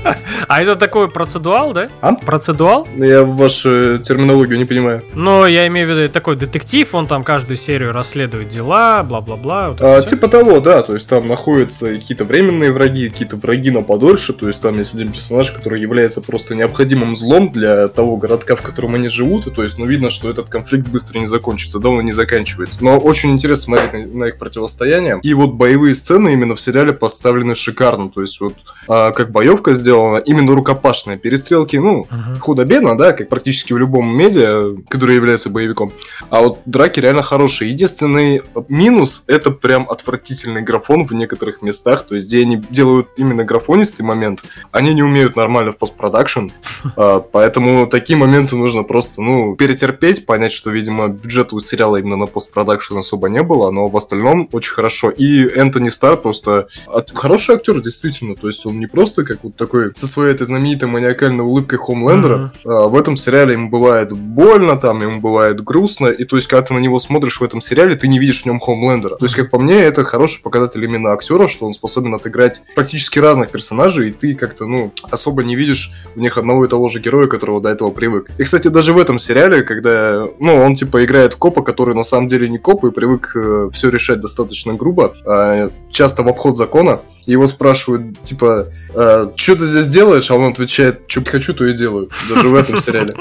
А 0.49 0.63
это 0.63 0.77
такой 0.77 1.09
процедуал, 1.11 1.73
да? 1.73 1.89
А? 2.01 2.15
Процедуал? 2.15 2.87
Я 2.97 3.23
вашу 3.23 3.99
терминологию 3.99 4.59
не 4.59 4.65
понимаю. 4.65 5.03
Но 5.15 5.47
я 5.47 5.67
имею 5.67 5.87
в 5.87 5.91
виду 5.91 6.09
такой 6.13 6.37
детектив, 6.37 6.95
он 6.95 7.07
там 7.07 7.25
каждую 7.25 7.57
серию 7.57 7.93
расследует 7.93 8.49
дела, 8.49 9.03
бла-бла-бла. 9.03 9.77
а, 9.79 10.01
типа 10.03 10.29
того, 10.29 10.61
да, 10.61 10.83
то 10.83 10.95
есть 10.95 11.09
там 11.09 11.29
находятся 11.29 11.87
какие-то 11.87 12.25
временные 12.25 12.73
враги, 12.73 13.09
какие-то 13.09 13.37
враги 13.37 13.71
на 13.71 13.83
подольше, 13.83 14.33
то 14.33 14.49
есть 14.49 14.63
там 14.63 14.79
есть 14.79 14.95
один 14.95 15.13
персонаж, 15.13 15.51
который 15.51 15.82
является 15.83 16.21
просто 16.21 16.55
необходимым 16.55 17.17
злом 17.17 17.53
для 17.53 17.89
того 17.89 18.17
городка, 18.17 18.57
в 18.57 18.63
котором 18.63 18.95
они 18.95 19.09
живут, 19.09 19.47
и 19.47 19.51
то 19.51 19.63
есть, 19.63 19.79
ну, 19.79 19.87
видно, 19.87 20.11
что 20.11 20.31
этот 20.31 20.49
конфликт 20.49 20.89
быстро 20.89 21.19
не 21.19 21.27
закончится, 21.27 21.79
да, 21.79 21.89
он 21.91 22.05
не 22.05 22.13
заканчивается. 22.13 22.83
Но 22.83 22.99
очень 22.99 23.33
интересно 23.33 23.77
смотреть 23.77 23.93
на, 23.93 24.19
на 24.19 24.25
их 24.25 24.39
противостояние. 24.39 25.21
И 25.23 25.35
вот 25.35 25.53
боевые 25.53 25.95
сцены 25.95 26.33
именно 26.33 26.55
в 26.55 26.61
сериале 26.61 26.93
поставлены 26.93 27.55
шикарно, 27.55 28.11
то 28.11 28.23
есть 28.23 28.41
вот 28.41 28.55
а, 28.89 29.13
как 29.13 29.31
боевка 29.31 29.75
сделана, 29.75 30.19
именно 30.19 30.55
рукопашная. 30.55 31.17
Перестрелки, 31.17 31.77
ну, 31.77 32.07
uh-huh. 32.11 32.39
худо-бедно, 32.41 32.97
да, 32.97 33.13
как 33.13 33.29
практически 33.29 33.73
в 33.73 33.79
любом 33.79 34.17
медиа, 34.17 34.77
который 34.89 35.17
является 35.17 35.51
боевиком. 35.51 35.93
А 36.31 36.41
вот 36.41 36.61
драки 36.65 37.01
реально 37.01 37.23
хорошие. 37.23 37.71
Единственный 37.71 38.43
минус— 38.69 39.25
это 39.27 39.51
прям 39.51 39.89
отвратительный 39.91 40.63
графон 40.63 41.07
в 41.07 41.13
некоторых 41.13 41.63
местах, 41.63 42.07
то 42.07 42.15
есть 42.15 42.29
где 42.29 42.43
они 42.43 42.57
делают 42.71 43.09
именно 43.17 43.45
графонистый 43.45 44.05
момент, 44.05 44.43
они 44.71 44.95
не 44.95 45.03
умеют 45.03 45.37
нормально 45.37 45.72
в 45.73 45.79
постпродакшн, 45.79 46.49
а, 46.97 47.21
поэтому 47.21 47.87
такие 47.87 48.17
моменты 48.17 48.57
нужно 48.57 48.83
просто, 48.83 49.21
ну, 49.21 49.57
перетерпеть, 49.57 50.27
понять, 50.27 50.53
что, 50.53 50.71
видимо, 50.71 51.09
бюджета 51.09 51.57
у 51.57 51.61
сериала 51.61 51.97
именно 51.97 52.17
на 52.17 52.27
постпродакшн 52.27 52.99
особо 52.99 53.29
не 53.29 53.43
было, 53.43 53.71
но 53.71 53.89
в 53.89 53.97
остальном 53.97 54.49
очень 54.53 54.73
хорошо. 54.73 55.11
И 55.11 55.49
Энтони 55.49 55.89
Стар 55.89 56.17
просто 56.17 56.69
хороший 57.15 57.57
актер, 57.57 57.81
действительно, 57.81 58.35
то 58.37 58.47
есть 58.47 58.65
он 58.67 58.79
не 58.79 58.87
просто 58.87 59.25
как 59.25 59.43
вот 59.43 59.57
такой 59.57 59.95
со 59.95 60.07
своей 60.07 60.35
этой 60.35 60.47
знаменитой 60.47 60.89
маниакальной 60.89 61.45
улыбкой 61.45 61.79
Хомлендера, 61.79 62.53
а 62.65 62.89
в 62.89 62.97
этом 62.97 63.17
сериале 63.17 63.55
ему 63.55 63.71
бывает 63.71 64.13
больно, 64.13 64.77
там 64.77 65.03
ему 65.03 65.21
бывает 65.21 65.63
грустно, 65.63 66.09
и 66.09 66.25
то 66.25 66.37
есть 66.37 66.49
когда 66.49 66.63
ты 66.63 66.75
на 66.75 66.79
него 66.79 66.99
смотришь 66.99 67.41
в 67.41 67.45
этом 67.45 67.61
сериале, 67.61 67.97
ты 67.97 68.09
не 68.09 68.19
видишь 68.19 68.43
в 68.43 68.47
нем 68.47 68.61
Хомлендера. 68.61 69.17
То 69.17 69.25
есть, 69.25 69.35
как 69.35 69.51
по 69.51 69.59
мне, 69.59 69.81
это 69.81 70.05
хороший 70.05 70.43
показатель 70.43 70.85
именно 70.85 71.13
актера, 71.13 71.49
что 71.49 71.67
он 71.67 71.73
способен 71.73 72.15
отыграть 72.15 72.63
практически 72.75 73.19
разных 73.19 73.51
персонажей, 73.51 74.09
и 74.09 74.13
ты 74.13 74.35
как-то, 74.35 74.67
ну, 74.67 74.93
особо 75.03 75.43
не 75.45 75.57
видишь 75.57 75.62
в 75.71 76.19
них 76.19 76.39
одного 76.39 76.65
и 76.65 76.69
того 76.69 76.89
же 76.89 77.01
героя, 77.01 77.27
которого 77.27 77.61
до 77.61 77.69
этого 77.69 77.91
привык. 77.91 78.31
И, 78.39 78.43
кстати, 78.43 78.69
даже 78.69 78.93
в 78.93 78.99
этом 78.99 79.19
сериале, 79.19 79.63
когда, 79.63 80.27
ну, 80.39 80.57
он 80.57 80.75
типа 80.75 81.05
играет 81.05 81.35
копа, 81.35 81.63
который 81.63 81.95
на 81.95 82.03
самом 82.03 82.29
деле 82.29 82.49
не 82.49 82.59
коп 82.59 82.85
и 82.85 82.91
привык 82.91 83.33
э, 83.35 83.71
все 83.73 83.91
решать 83.91 84.21
достаточно 84.21 84.75
грубо, 84.75 85.15
э, 85.25 85.71
часто 85.91 86.23
в 86.23 86.29
обход 86.29 86.57
закона, 86.57 87.01
его 87.27 87.47
спрашивают, 87.47 88.21
типа, 88.23 88.69
э, 88.95 89.31
что 89.37 89.57
ты 89.57 89.67
здесь 89.67 89.89
делаешь? 89.89 90.31
А 90.31 90.37
он 90.37 90.53
отвечает, 90.53 91.03
что 91.07 91.23
хочу, 91.25 91.55
то 91.55 91.65
и 91.65 91.73
делаю. 91.73 92.11
Даже 92.29 92.49
в 92.49 92.55
этом 92.55 92.77
сериале. 92.77 93.13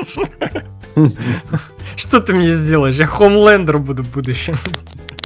Что 1.96 2.20
ты 2.20 2.34
мне 2.34 2.52
сделаешь? 2.52 2.96
Я 2.96 3.06
Хомлендер 3.06 3.78
буду 3.78 4.04
в 4.04 4.12
будущем. 4.12 4.56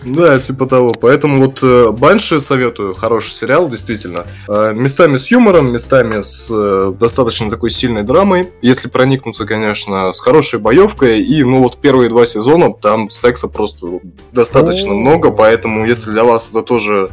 Да, 0.05 0.39
типа 0.39 0.67
того. 0.67 0.91
Поэтому 0.99 1.43
вот 1.45 1.59
э, 1.63 1.91
Банши 1.91 2.39
советую. 2.39 2.93
Хороший 2.93 3.31
сериал, 3.31 3.69
действительно. 3.69 4.25
Э, 4.47 4.73
местами 4.73 5.17
с 5.17 5.31
юмором, 5.31 5.71
местами 5.71 6.21
с 6.21 6.47
э, 6.49 6.93
достаточно 6.99 7.49
такой 7.49 7.69
сильной 7.69 8.03
драмой. 8.03 8.49
Если 8.61 8.87
проникнуться, 8.87 9.45
конечно, 9.45 10.13
с 10.13 10.19
хорошей 10.19 10.59
боевкой. 10.59 11.21
И, 11.21 11.43
ну, 11.43 11.63
вот 11.63 11.81
первые 11.81 12.09
два 12.09 12.25
сезона 12.25 12.73
там 12.73 13.09
секса 13.09 13.47
просто 13.47 13.99
достаточно 14.31 14.93
много. 14.93 15.31
Поэтому, 15.31 15.85
если 15.85 16.11
для 16.11 16.23
вас 16.23 16.49
это 16.49 16.61
тоже 16.61 17.09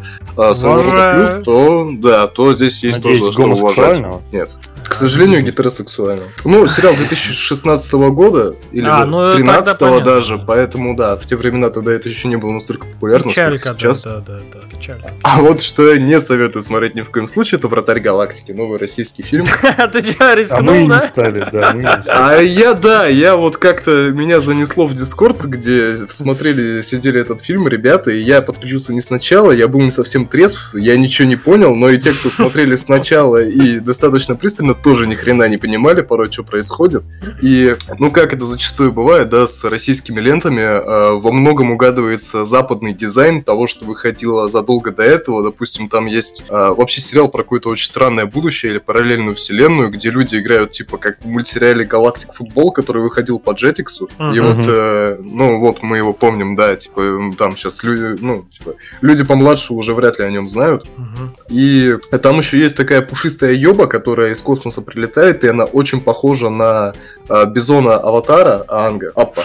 своего 0.53 0.82
рода 0.82 1.12
плюс, 1.14 1.45
то 1.45 1.88
да, 1.93 2.26
то 2.26 2.53
здесь 2.53 2.82
есть 2.82 3.03
тоже 3.03 3.32
что 3.32 3.43
уважать. 3.45 4.03
Нет. 4.32 4.51
К 4.84 4.95
сожалению, 4.95 5.43
гетеросексуально. 5.43 6.24
Ну, 6.45 6.66
сериал 6.66 6.95
2016 6.95 7.93
года 7.93 8.55
или 8.72 8.86
а, 8.86 9.07
ну, 9.07 9.32
13 9.32 10.05
даже, 10.05 10.38
поэтому 10.38 10.95
да, 10.95 11.16
в 11.16 11.24
те 11.24 11.36
времена 11.36 11.70
тогда 11.70 11.93
это 11.93 12.11
еще 12.11 12.28
не 12.28 12.36
было 12.36 12.51
настолько 12.51 12.82
популярно, 12.87 13.30
печалька, 13.30 13.74
сейчас. 13.78 14.05
Да, 14.05 14.22
да, 14.26 14.39
да, 14.53 14.61
печалька. 14.70 15.11
А 15.22 15.41
вот 15.41 15.61
что 15.61 15.93
я 15.93 15.99
не 15.99 16.20
советую 16.20 16.62
смотреть 16.62 16.95
ни 16.95 17.03
в 17.03 17.11
коем 17.11 17.26
случае, 17.26 17.59
это 17.59 17.68
«Вратарь 17.68 18.01
галактики», 18.01 18.53
новый 18.53 18.78
российский 18.78 19.22
фильм. 19.22 19.47
Ты 19.93 20.01
что, 20.01 20.35
рискнул, 20.35 20.89
да? 20.89 21.11
да, 21.16 22.03
А 22.09 22.41
я, 22.41 22.74
да, 22.74 23.07
я 23.07 23.37
вот 23.37 23.57
как-то, 23.57 24.11
меня 24.11 24.41
занесло 24.41 24.87
в 24.87 24.95
Дискорд, 24.95 25.45
где 25.45 25.97
смотрели, 26.09 26.80
сидели 26.80 27.20
этот 27.20 27.41
фильм 27.41 27.68
ребята, 27.68 28.11
и 28.11 28.20
я 28.20 28.43
подключился 28.43 28.93
не 28.95 29.01
сначала, 29.01 29.53
я 29.53 29.68
был 29.68 29.80
не 29.80 29.91
совсем 29.91 30.26
трезв, 30.26 30.74
я 30.74 30.97
ничего 30.97 31.28
не 31.28 31.37
понял, 31.37 31.74
но 31.74 31.91
и 31.91 31.99
те, 31.99 32.12
кто 32.12 32.30
смотрели 32.30 32.74
сначала 32.74 33.43
и 33.43 33.80
достаточно 33.80 34.35
пристально, 34.35 34.74
тоже 34.74 35.07
ни 35.07 35.14
хрена 35.14 35.49
не 35.49 35.59
понимали 35.59 36.01
порой, 36.01 36.30
что 36.30 36.43
происходит. 36.43 37.05
И, 37.41 37.76
ну, 37.99 38.11
как 38.11 38.33
это 38.33 38.45
зачастую 38.47 38.93
бывает, 38.93 39.28
да, 39.28 39.47
с 39.47 39.64
российскими 39.64 40.20
лентами, 40.20 40.62
э, 40.62 41.12
во 41.18 41.33
многом 41.33 41.70
угадывается 41.70 42.45
западный 42.73 42.93
дизайн 42.93 43.43
того, 43.43 43.66
что 43.66 43.85
выходило 43.85 44.49
задолго 44.49 44.91
до 44.91 45.03
этого. 45.03 45.43
Допустим, 45.43 45.89
там 45.89 46.07
есть 46.07 46.45
э, 46.49 46.53
вообще 46.53 47.01
сериал 47.01 47.29
про 47.29 47.43
какое-то 47.43 47.68
очень 47.68 47.87
странное 47.87 48.27
будущее 48.27 48.73
или 48.73 48.79
параллельную 48.79 49.37
вселенную, 49.37 49.91
где 49.91 50.11
люди 50.11 50.37
играют, 50.37 50.70
типа, 50.70 50.97
как 50.99 51.20
в 51.20 51.27
мультсериале 51.27 51.85
«Галактик 51.85 52.33
Футбол», 52.33 52.73
который 52.73 53.03
выходил 53.03 53.39
по 53.39 53.51
Jetix. 53.51 53.85
Uh-huh. 54.01 54.37
И 54.37 54.41
вот, 54.41 54.66
э, 54.66 55.18
ну, 55.23 55.59
вот 55.59 55.83
мы 55.83 55.99
его 55.99 56.12
помним, 56.12 56.57
да, 56.57 56.75
типа, 56.77 57.31
там 57.37 57.57
сейчас 57.57 57.83
люди, 57.83 58.18
ну, 58.23 58.45
типа, 58.51 58.75
люди 59.03 59.25
помладше 59.25 59.75
уже 59.75 59.95
вряд 59.95 60.18
ли 60.18 60.25
о 60.25 60.31
нем 60.31 60.49
знают. 60.49 60.87
Uh-huh. 60.87 61.29
И 61.51 61.99
там 62.18 62.39
еще 62.39 62.59
есть 62.59 62.77
такая 62.77 63.03
пушистая 63.03 63.53
ёба, 63.53 63.87
которая 63.87 64.33
из 64.33 64.41
космоса 64.41 64.62
космоса 64.62 64.83
прилетает, 64.83 65.45
и 65.45 65.49
она 65.49 65.64
очень 65.64 66.01
похожа 66.01 66.49
на 66.51 66.93
э, 67.29 67.47
бизона 67.47 67.97
Аватара 67.97 68.64
Анга, 68.68 69.11
Аппа. 69.14 69.43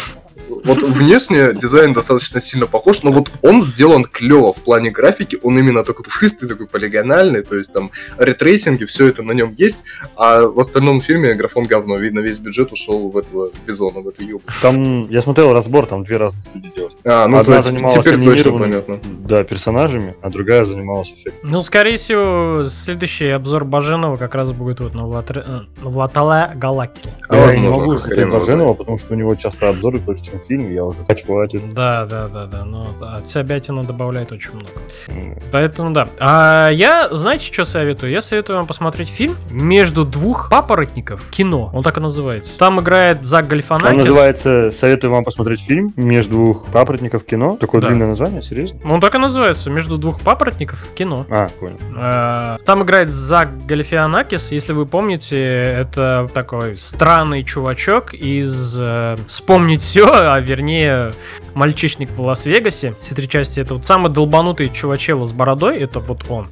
Вот 0.68 0.84
внешне 0.84 1.54
дизайн 1.54 1.94
достаточно 1.94 2.40
сильно 2.42 2.68
похож, 2.68 3.04
но 3.04 3.12
вот 3.12 3.32
он 3.42 3.62
сделан 3.62 4.04
клево 4.04 4.52
в 4.52 4.58
плане 4.58 4.92
графики, 4.92 5.40
он 5.42 5.58
именно 5.58 5.84
такой 5.84 6.04
пушистый, 6.04 6.50
такой 6.50 6.68
полигональный, 6.68 7.42
то 7.42 7.56
есть 7.56 7.72
там 7.72 7.92
рейтрейсинги, 8.18 8.84
все 8.84 9.08
это 9.08 9.24
на 9.24 9.32
нем 9.32 9.56
есть, 9.58 9.86
а 10.18 10.42
в 10.46 10.60
остальном 10.60 11.00
фильме 11.00 11.34
графон 11.36 11.66
говно, 11.66 11.98
видно, 11.98 12.20
весь 12.20 12.40
бюджет 12.40 12.74
ушел 12.74 13.10
в 13.10 13.18
этого 13.18 13.50
бизона, 13.66 14.02
в 14.02 14.10
эту 14.10 14.26
юбку. 14.26 14.52
Там, 14.62 15.10
я 15.10 15.22
смотрел 15.22 15.54
разбор, 15.54 15.86
там 15.86 16.04
две 16.04 16.18
разные 16.18 16.42
студии 16.44 16.72
делают. 16.76 16.98
А, 17.06 17.28
ну 17.28 17.38
Одна 17.38 17.58
то 17.58 17.64
занималась 17.64 17.94
теперь 17.96 18.24
точно 18.24 18.60
понятно. 18.60 19.00
Да, 19.28 19.44
персонажами, 19.44 20.16
а 20.22 20.30
другая 20.30 20.66
занималась 20.66 21.12
эффектом. 21.12 21.50
Ну, 21.50 21.64
скорее 21.64 21.96
всего, 21.96 22.66
следующий 22.66 23.30
обзор 23.30 23.64
Баженова 23.64 24.18
как 24.18 24.36
раз 24.36 24.52
будет 24.52 24.80
вот 24.80 24.94
на 24.94 25.02
э, 25.30 25.62
на 25.82 25.90
Влатала 25.90 26.52
Галактики. 26.56 27.10
А 27.30 27.38
я 27.38 27.58
не 27.58 27.70
могу 27.70 27.98
смотреть 27.98 28.28
знает. 28.28 28.34
Баженова, 28.34 28.74
потому 28.74 28.98
что 28.98 29.14
у 29.14 29.18
него 29.18 29.36
часто 29.36 29.70
обзоры 29.70 30.00
больше, 30.00 30.26
чем 30.26 30.40
фильм, 30.40 30.57
я 30.62 30.84
уже 30.84 31.00
хватит. 31.26 31.62
Да, 31.74 32.06
да, 32.06 32.28
да, 32.28 32.46
да. 32.46 32.66
Но 32.66 32.88
от 33.02 33.28
Себятина 33.30 33.84
добавляет 33.84 34.32
очень 34.32 34.52
много. 34.52 34.68
М, 35.10 35.38
Поэтому 35.52 35.92
да. 35.92 36.08
А 36.20 36.70
я, 36.70 37.10
знаете, 37.12 37.52
что 37.52 37.66
советую? 37.66 38.12
Я 38.12 38.22
советую 38.22 38.58
вам 38.58 38.68
посмотреть 38.68 39.10
фильм 39.10 39.36
между 39.52 40.06
двух 40.06 40.50
папоротников. 40.50 41.26
Кино. 41.30 41.70
Он 41.74 41.84
так 41.84 41.98
и 41.98 42.00
называется. 42.00 42.58
Там 42.58 42.80
играет 42.82 43.26
Зак 43.26 43.48
Гальфанакис. 43.48 43.92
Он 43.92 43.98
называется 44.00 44.72
«Советую 44.72 45.12
вам 45.12 45.24
посмотреть 45.24 45.62
фильм 45.62 45.94
между 45.96 46.32
двух 46.32 46.66
папоротников 46.66 47.24
кино». 47.24 47.58
Такое 47.60 47.82
Да. 47.82 47.88
длинное 47.88 48.08
название, 48.08 48.42
серьезно? 48.42 48.80
Он 48.90 49.02
так 49.02 49.16
и 49.16 49.18
называется. 49.18 49.70
Между 49.70 49.98
двух 49.98 50.20
папоротников. 50.22 50.88
Кино. 50.96 51.26
А, 51.30 51.48
понял. 51.60 51.78
Э, 51.96 52.58
Там 52.66 52.84
играет 52.84 53.10
Зак 53.10 53.66
Галифианакис, 53.66 54.52
если 54.52 54.74
вы 54.74 54.86
помните, 54.86 55.40
это 55.40 56.30
такой 56.34 56.78
странный 56.78 57.44
чувачок 57.44 58.14
из 58.14 58.78
э, 58.80 59.16
«Вспомнить 59.28 59.82
все», 59.82 60.08
а 60.38 60.40
вернее 60.40 61.14
«Мальчишник 61.54 62.12
в 62.12 62.22
Лас-Вегасе». 62.22 62.96
Все 63.02 63.16
три 63.16 63.28
части 63.28 63.60
это 63.60 63.74
вот 63.74 63.86
самый 63.86 64.12
долбанутый 64.12 64.70
чувачело 64.70 65.26
с 65.26 65.34
бородой, 65.34 65.80
это 65.80 66.00
вот 66.00 66.30
он. 66.30 66.48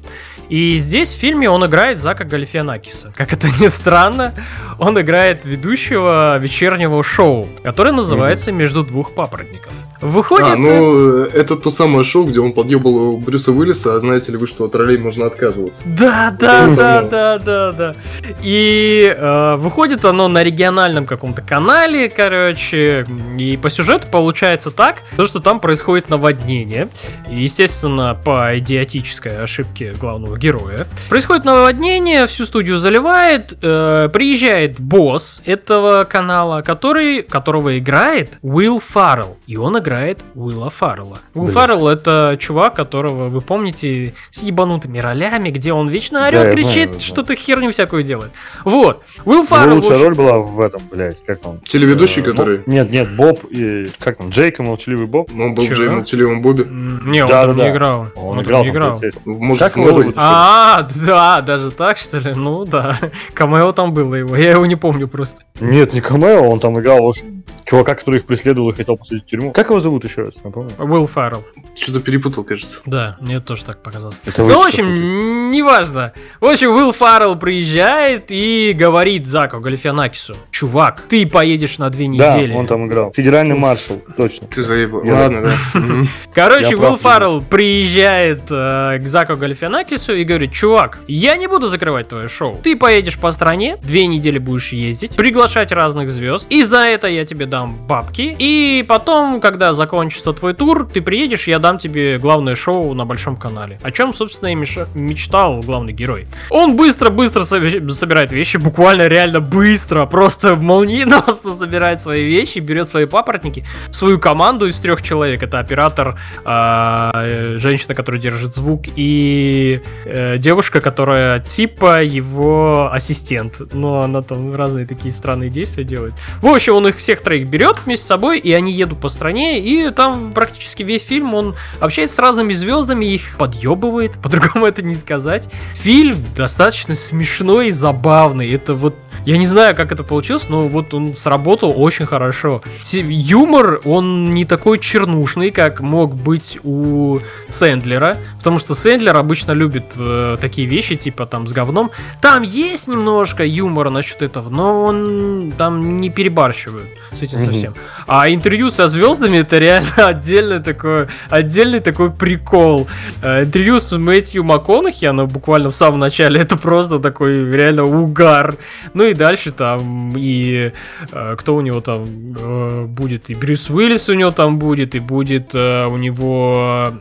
И 0.48 0.76
здесь 0.76 1.12
в 1.12 1.18
фильме 1.18 1.48
он 1.48 1.64
играет 1.66 2.00
Зака 2.00 2.24
Галифианакиса. 2.24 3.12
Как 3.16 3.32
это 3.32 3.48
ни 3.60 3.68
странно, 3.68 4.34
он 4.78 5.00
играет 5.00 5.44
ведущего 5.44 6.36
вечернего 6.38 7.02
шоу, 7.02 7.48
которое 7.62 7.92
называется 7.92 8.52
«Между 8.52 8.82
двух 8.82 9.12
папоротников». 9.12 9.72
Выходит... 10.00 10.46
А, 10.46 10.56
ну, 10.56 11.22
это 11.22 11.56
то 11.56 11.70
самое 11.70 12.04
шоу, 12.04 12.24
где 12.24 12.40
он 12.40 12.52
подъебал 12.52 13.16
Брюса 13.16 13.52
Уиллиса, 13.52 13.96
а 13.96 14.00
знаете 14.00 14.32
ли 14.32 14.38
вы, 14.38 14.46
что 14.46 14.64
от 14.64 14.74
ролей 14.74 14.98
можно 14.98 15.26
отказываться? 15.26 15.82
Да, 15.86 16.34
да, 16.38 16.66
да, 16.68 17.02
да, 17.02 17.38
да, 17.38 17.72
да. 17.72 17.94
И 18.42 19.14
э, 19.16 19.56
выходит 19.56 20.04
оно 20.04 20.28
на 20.28 20.42
региональном 20.42 21.06
каком-то 21.06 21.42
канале, 21.42 22.08
короче. 22.08 23.06
И 23.38 23.56
по 23.56 23.70
сюжету 23.70 24.06
получается 24.10 24.70
так, 24.70 25.02
то, 25.16 25.24
что 25.24 25.40
там 25.40 25.60
происходит 25.60 26.10
наводнение. 26.10 26.88
И, 27.30 27.42
естественно, 27.42 28.14
по 28.22 28.58
идиотической 28.58 29.42
ошибке 29.42 29.94
главного 29.98 30.36
героя. 30.36 30.86
Происходит 31.08 31.44
наводнение, 31.44 32.26
всю 32.26 32.44
студию 32.44 32.76
заливает. 32.76 33.56
э, 33.62 34.08
приезжает 34.12 34.80
босс 34.80 35.42
этого 35.46 36.04
канала, 36.04 36.62
который, 36.62 37.22
которого 37.22 37.78
играет 37.78 38.38
Уилл 38.42 38.80
Фаррелл. 38.80 39.36
И 39.46 39.56
он 39.56 39.78
играет 39.78 39.85
Уилла 40.34 40.70
Фаррелла. 40.70 41.18
Уилл 41.34 41.44
Бля. 41.46 41.54
Фаррелл 41.54 41.88
это 41.88 42.36
чувак, 42.40 42.74
которого 42.74 43.28
вы 43.28 43.40
помните 43.40 44.14
с 44.30 44.42
ебанутыми 44.42 44.98
ролями, 44.98 45.50
где 45.50 45.72
он 45.72 45.88
вечно 45.88 46.20
Да, 46.20 46.26
орет, 46.28 46.40
знаю 46.42 46.56
кричит, 46.56 46.82
его, 46.88 46.92
да. 46.94 47.00
что-то 47.00 47.34
херню 47.36 47.70
всякую 47.72 48.02
делает. 48.02 48.32
Вот. 48.64 49.02
Уилл 49.24 49.38
Его 49.38 49.46
Фаррелл... 49.46 49.80
в 49.80 49.84
лучшая 49.84 50.02
роль 50.02 50.14
была 50.14 50.38
в 50.38 50.60
этом, 50.60 50.80
блядь, 50.90 51.22
как 51.24 51.46
он? 51.46 51.60
Телеведущий, 51.60 52.22
Э, 52.22 52.24
который... 52.24 52.56
Боб- 52.58 52.66
Нет, 52.66 52.90
нет, 52.90 53.16
Боб 53.16 53.44
и... 53.50 53.88
Как 53.98 54.20
он? 54.20 54.30
Джейк 54.30 54.58
и 54.58 54.62
молчаливый 54.62 55.06
Боб? 55.06 55.30
Ну, 55.32 55.46
он 55.46 55.54
был 55.54 55.64
в 55.64 55.68
Чё? 55.68 55.74
Джей 55.74 55.88
молчаливом 55.88 56.42
Бобби. 56.42 56.62
Не, 56.68 57.22
он 57.24 57.28
Да, 57.30 57.46
там 57.46 57.56
да, 57.56 57.62
не 57.64 57.68
да. 57.70 57.76
играл. 57.76 58.06
Он, 58.16 58.36
там 58.36 58.44
играл 58.44 58.64
не 58.64 58.70
играл. 58.70 59.00
Может, 59.24 59.58
Как 59.62 59.76
его 59.76 59.88
новый? 59.90 60.12
А, 60.16 60.86
да, 61.06 61.40
даже 61.42 61.70
так, 61.70 61.98
что 61.98 62.18
ли? 62.18 62.32
Ну 62.34 62.64
да. 62.64 62.98
Камео 63.34 63.72
там 63.72 63.92
было 63.92 64.14
его. 64.14 64.36
Я 64.36 64.52
его 64.52 64.66
не 64.66 64.76
помню 64.76 65.08
просто. 65.08 65.42
Нет, 65.60 65.92
не 65.92 66.00
камео, 66.00 66.48
он 66.50 66.60
там 66.60 66.78
играл, 66.80 67.02
в 67.04 67.08
общем, 67.08 67.44
чувака, 67.64 67.94
который 67.94 68.20
их 68.20 68.26
преследовал 68.26 68.70
и 68.70 68.74
хотел 68.74 68.96
посадить 68.96 69.24
в 69.24 69.26
тюрьму. 69.26 69.52
Как 69.52 69.68
его 69.70 69.75
зовут 69.80 70.04
еще 70.04 70.22
раз, 70.22 70.34
напомню? 70.44 70.70
Уилл 70.78 71.06
Фаррелл. 71.06 71.44
Что-то 71.74 72.00
перепутал, 72.00 72.44
кажется. 72.44 72.78
Да, 72.86 73.16
мне 73.20 73.40
тоже 73.40 73.64
так 73.64 73.82
показалось. 73.82 74.20
Это 74.24 74.42
Ну, 74.44 74.62
в 74.62 74.66
общем, 74.66 75.50
неважно. 75.50 76.12
В 76.40 76.46
общем, 76.46 76.70
Уилл 76.74 76.92
Фаррелл 76.92 77.36
приезжает 77.36 78.26
и 78.30 78.72
говорит 78.76 79.26
Заку 79.26 79.60
Галифианакису, 79.60 80.36
чувак, 80.50 81.02
ты 81.08 81.26
поедешь 81.26 81.78
на 81.78 81.90
две 81.90 82.06
Да, 82.16 82.34
недели. 82.34 82.52
он 82.54 82.66
там 82.66 82.86
играл. 82.86 83.12
Федеральный 83.12 83.56
маршал, 83.56 83.98
точно. 84.16 84.46
Ты 84.48 84.62
заебал. 84.62 85.02
Ладно, 85.06 85.42
да. 85.42 85.80
Короче, 86.34 86.76
Уилл 86.76 86.96
Фаррелл 86.96 87.42
приезжает 87.42 88.42
э, 88.50 88.98
к 88.98 89.06
Заку 89.06 89.36
Галифианакису 89.36 90.14
и 90.14 90.24
говорит, 90.24 90.52
чувак, 90.52 91.00
я 91.06 91.36
не 91.36 91.46
буду 91.46 91.66
закрывать 91.66 92.08
твое 92.08 92.28
шоу. 92.28 92.58
Ты 92.62 92.76
поедешь 92.76 93.18
по 93.18 93.30
стране, 93.30 93.76
две 93.82 94.06
недели 94.06 94.38
будешь 94.38 94.72
ездить, 94.72 95.16
приглашать 95.16 95.72
разных 95.72 96.08
звезд, 96.08 96.46
и 96.50 96.62
за 96.62 96.78
это 96.78 97.06
я 97.08 97.24
тебе 97.24 97.46
дам 97.46 97.74
бабки. 97.86 98.34
И 98.38 98.84
потом, 98.88 99.40
когда 99.40 99.65
закончится 99.72 100.32
твой 100.32 100.54
тур, 100.54 100.88
ты 100.92 101.00
приедешь, 101.00 101.46
я 101.48 101.58
дам 101.58 101.78
тебе 101.78 102.18
главное 102.18 102.54
шоу 102.54 102.94
на 102.94 103.04
большом 103.04 103.36
канале. 103.36 103.78
О 103.82 103.90
чем, 103.90 104.12
собственно, 104.12 104.48
и 104.48 104.54
мечтал 104.54 105.60
главный 105.60 105.92
герой. 105.92 106.26
Он 106.50 106.76
быстро-быстро 106.76 107.42
соби- 107.42 107.88
собирает 107.90 108.32
вещи, 108.32 108.56
буквально 108.56 109.08
реально 109.08 109.40
быстро, 109.40 110.06
просто 110.06 110.56
молниеносно 110.56 111.52
собирает 111.58 112.00
свои 112.00 112.24
вещи, 112.24 112.58
берет 112.58 112.88
свои 112.88 113.06
папоротники, 113.06 113.64
свою 113.90 114.18
команду 114.18 114.66
из 114.66 114.78
трех 114.80 115.02
человек. 115.02 115.42
Это 115.42 115.58
оператор, 115.58 116.18
а, 116.44 117.12
э, 117.14 117.54
женщина, 117.56 117.94
которая 117.94 118.20
держит 118.20 118.54
звук, 118.54 118.82
и 118.96 119.80
э, 120.04 120.38
девушка, 120.38 120.80
которая 120.80 121.40
типа 121.40 122.02
его 122.02 122.90
ассистент. 122.92 123.72
Но 123.72 124.00
она 124.00 124.22
там 124.22 124.54
разные 124.54 124.86
такие 124.86 125.12
странные 125.12 125.50
действия 125.50 125.84
делает. 125.84 126.14
В 126.42 126.46
общем, 126.46 126.74
он 126.74 126.88
их 126.88 126.96
всех 126.96 127.20
троих 127.20 127.48
берет 127.48 127.78
вместе 127.84 128.04
с 128.04 128.08
собой, 128.08 128.38
и 128.38 128.52
они 128.52 128.72
едут 128.72 129.00
по 129.00 129.08
стране, 129.08 129.55
и 129.58 129.90
там 129.90 130.32
практически 130.32 130.82
весь 130.82 131.02
фильм 131.04 131.34
он 131.34 131.54
общается 131.80 132.16
с 132.16 132.18
разными 132.18 132.52
звездами, 132.52 133.04
их 133.04 133.36
подъебывает, 133.38 134.12
по-другому 134.22 134.66
это 134.66 134.82
не 134.82 134.94
сказать. 134.94 135.48
Фильм 135.74 136.16
достаточно 136.36 136.94
смешной 136.94 137.68
и 137.68 137.70
забавный. 137.70 138.50
Это 138.52 138.74
вот 138.74 138.94
я 139.26 139.38
не 139.38 139.46
знаю, 139.46 139.74
как 139.74 139.90
это 139.90 140.04
получилось, 140.04 140.48
но 140.48 140.68
вот 140.68 140.94
он 140.94 141.12
сработал 141.14 141.74
очень 141.76 142.06
хорошо. 142.06 142.62
Юмор, 142.92 143.80
он 143.84 144.30
не 144.30 144.44
такой 144.44 144.78
чернушный, 144.78 145.50
как 145.50 145.80
мог 145.80 146.14
быть 146.14 146.60
у 146.62 147.18
Сэндлера, 147.48 148.18
потому 148.38 148.60
что 148.60 148.76
Сэндлер 148.76 149.16
обычно 149.16 149.50
любит 149.50 149.94
э, 149.98 150.36
такие 150.40 150.68
вещи, 150.68 150.94
типа 150.94 151.26
там 151.26 151.48
с 151.48 151.52
говном. 151.52 151.90
Там 152.20 152.42
есть 152.42 152.86
немножко 152.86 153.44
юмора 153.44 153.90
насчет 153.90 154.22
этого, 154.22 154.48
но 154.48 154.84
он 154.84 155.52
там 155.58 155.98
не 156.00 156.08
перебарщивают 156.08 156.86
с 157.10 157.20
этим 157.22 157.38
Мгм. 157.38 157.46
совсем. 157.46 157.74
А 158.06 158.30
интервью 158.30 158.70
со 158.70 158.86
звездами 158.86 159.42
это 159.46 159.58
реально 159.58 159.88
отдельный 160.08 160.60
такой, 160.60 161.06
отдельный 161.30 161.80
такой 161.80 162.10
прикол. 162.10 162.88
Э, 163.22 163.44
Интервью 163.44 163.78
с 163.78 163.96
Мэтью 163.96 164.44
МакКонахи, 164.44 165.06
оно 165.06 165.26
буквально 165.26 165.70
в 165.70 165.74
самом 165.74 166.00
начале, 166.00 166.40
это 166.46 166.56
просто 166.56 166.98
такой 166.98 167.50
реально 167.50 167.84
угар. 167.84 168.56
Ну 168.94 169.04
и 169.04 169.14
дальше 169.14 169.52
там 169.52 170.12
и 170.16 170.72
э, 171.12 171.36
кто 171.38 171.56
у 171.56 171.60
него 171.60 171.80
там 171.80 172.04
э, 172.38 172.84
будет, 172.86 173.30
и 173.30 173.34
Брюс 173.34 173.70
Уиллис 173.70 174.08
у 174.08 174.14
него 174.14 174.30
там 174.30 174.58
будет, 174.58 174.94
и 174.94 175.00
будет 175.00 175.54
у 175.54 175.96
него 175.96 176.92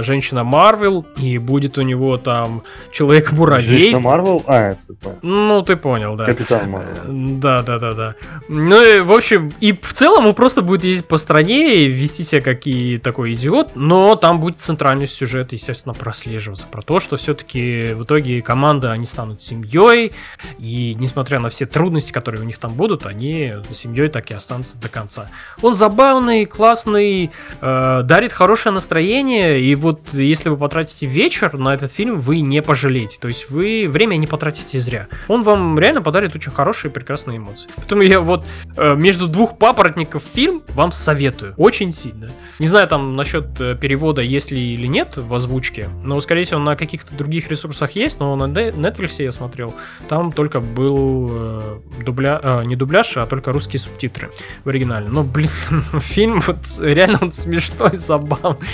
женщина 0.00 0.44
Марвел, 0.44 1.06
и 1.16 1.38
будет 1.38 1.78
у 1.78 1.82
него 1.82 2.16
там 2.16 2.62
Человек-муравей. 2.92 3.78
Женщина 3.78 4.00
Марвел? 4.00 4.42
А, 4.46 4.70
это. 4.70 5.18
Ну, 5.22 5.62
ты 5.62 5.76
понял, 5.76 6.16
да. 6.16 6.26
Капитан 6.26 6.70
Марвел. 6.70 7.38
Да, 7.38 7.62
да, 7.62 7.78
да, 7.78 7.92
да. 7.92 8.14
Ну 8.48 8.82
и, 8.82 9.00
в 9.00 9.12
общем, 9.12 9.50
и 9.60 9.72
в 9.72 9.92
целом 9.92 10.26
он 10.26 10.34
просто 10.34 10.62
будет 10.62 10.84
ездить 10.84 11.08
по 11.08 11.18
стране 11.18 11.73
и 11.74 11.86
вести 11.86 12.24
себя 12.24 12.40
как 12.40 12.66
и 12.66 12.98
такой 12.98 13.34
идиот, 13.34 13.72
но 13.74 14.14
там 14.16 14.40
будет 14.40 14.60
центральный 14.60 15.06
сюжет, 15.06 15.52
естественно, 15.52 15.94
прослеживаться. 15.94 16.66
Про 16.66 16.82
то, 16.82 17.00
что 17.00 17.16
все-таки 17.16 17.92
в 17.94 18.04
итоге 18.04 18.40
команда, 18.40 18.92
они 18.92 19.06
станут 19.06 19.40
семьей, 19.40 20.12
и 20.58 20.96
несмотря 20.98 21.40
на 21.40 21.48
все 21.48 21.66
трудности, 21.66 22.12
которые 22.12 22.42
у 22.42 22.44
них 22.44 22.58
там 22.58 22.74
будут, 22.74 23.06
они 23.06 23.54
семьей 23.70 24.08
так 24.08 24.30
и 24.30 24.34
останутся 24.34 24.78
до 24.78 24.88
конца. 24.88 25.28
Он 25.62 25.74
забавный, 25.74 26.46
классный, 26.46 27.30
э, 27.60 28.00
дарит 28.04 28.32
хорошее 28.32 28.72
настроение, 28.72 29.60
и 29.60 29.74
вот 29.74 30.12
если 30.12 30.48
вы 30.48 30.56
потратите 30.56 31.06
вечер 31.06 31.56
на 31.58 31.74
этот 31.74 31.90
фильм, 31.90 32.16
вы 32.16 32.40
не 32.40 32.62
пожалеете. 32.62 33.18
То 33.20 33.28
есть 33.28 33.50
вы 33.50 33.86
время 33.88 34.16
не 34.16 34.26
потратите 34.26 34.78
зря. 34.78 35.08
Он 35.28 35.42
вам 35.42 35.78
реально 35.78 36.02
подарит 36.02 36.34
очень 36.34 36.52
хорошие 36.52 36.90
и 36.90 36.94
прекрасные 36.94 37.38
эмоции. 37.38 37.68
Поэтому 37.76 38.02
я 38.02 38.20
вот 38.20 38.44
э, 38.76 38.94
между 38.94 39.28
двух 39.28 39.58
папоротников 39.58 40.22
фильм 40.22 40.62
вам 40.68 40.92
советую. 40.92 41.54
Очень 41.64 41.92
сильно. 41.92 42.28
Не 42.58 42.66
знаю 42.66 42.86
там 42.88 43.16
насчет 43.16 43.58
э, 43.58 43.74
перевода, 43.74 44.20
есть 44.20 44.50
ли 44.50 44.74
или 44.74 44.86
нет 44.86 45.16
в 45.16 45.32
озвучке, 45.32 45.88
но, 46.02 46.20
скорее 46.20 46.44
всего, 46.44 46.60
на 46.60 46.76
каких-то 46.76 47.14
других 47.14 47.50
ресурсах 47.50 47.92
есть, 47.92 48.20
но 48.20 48.36
на 48.36 48.44
Netflix 48.44 49.22
я 49.22 49.30
смотрел, 49.30 49.74
там 50.06 50.30
только 50.30 50.60
был 50.60 51.30
э, 51.32 51.80
дубля... 52.04 52.38
э, 52.42 52.64
не 52.66 52.76
дубляж, 52.76 53.16
а 53.16 53.24
только 53.24 53.50
русские 53.50 53.80
субтитры 53.80 54.30
в 54.64 54.68
оригинале. 54.68 55.08
Но, 55.08 55.22
блин, 55.22 55.48
фильм 56.00 56.40
вот 56.40 56.58
реально 56.82 57.20
он 57.22 57.32
смешной, 57.32 57.92
забавный. 57.96 58.68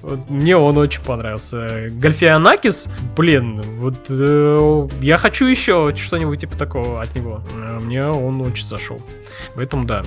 Вот, 0.00 0.28
мне 0.28 0.56
он 0.56 0.76
очень 0.78 1.02
понравился. 1.02 1.90
Гальфианакис, 1.92 2.88
блин, 3.16 3.60
вот 3.78 4.06
э, 4.10 4.88
я 5.00 5.16
хочу 5.16 5.46
еще 5.46 5.94
что-нибудь 5.94 6.40
типа 6.40 6.58
такого 6.58 7.00
от 7.00 7.14
него. 7.14 7.44
Э, 7.54 7.78
Мне 7.78 8.04
он 8.04 8.40
очень 8.40 8.66
зашел. 8.66 9.00
Поэтому 9.54 9.84
да. 9.84 10.02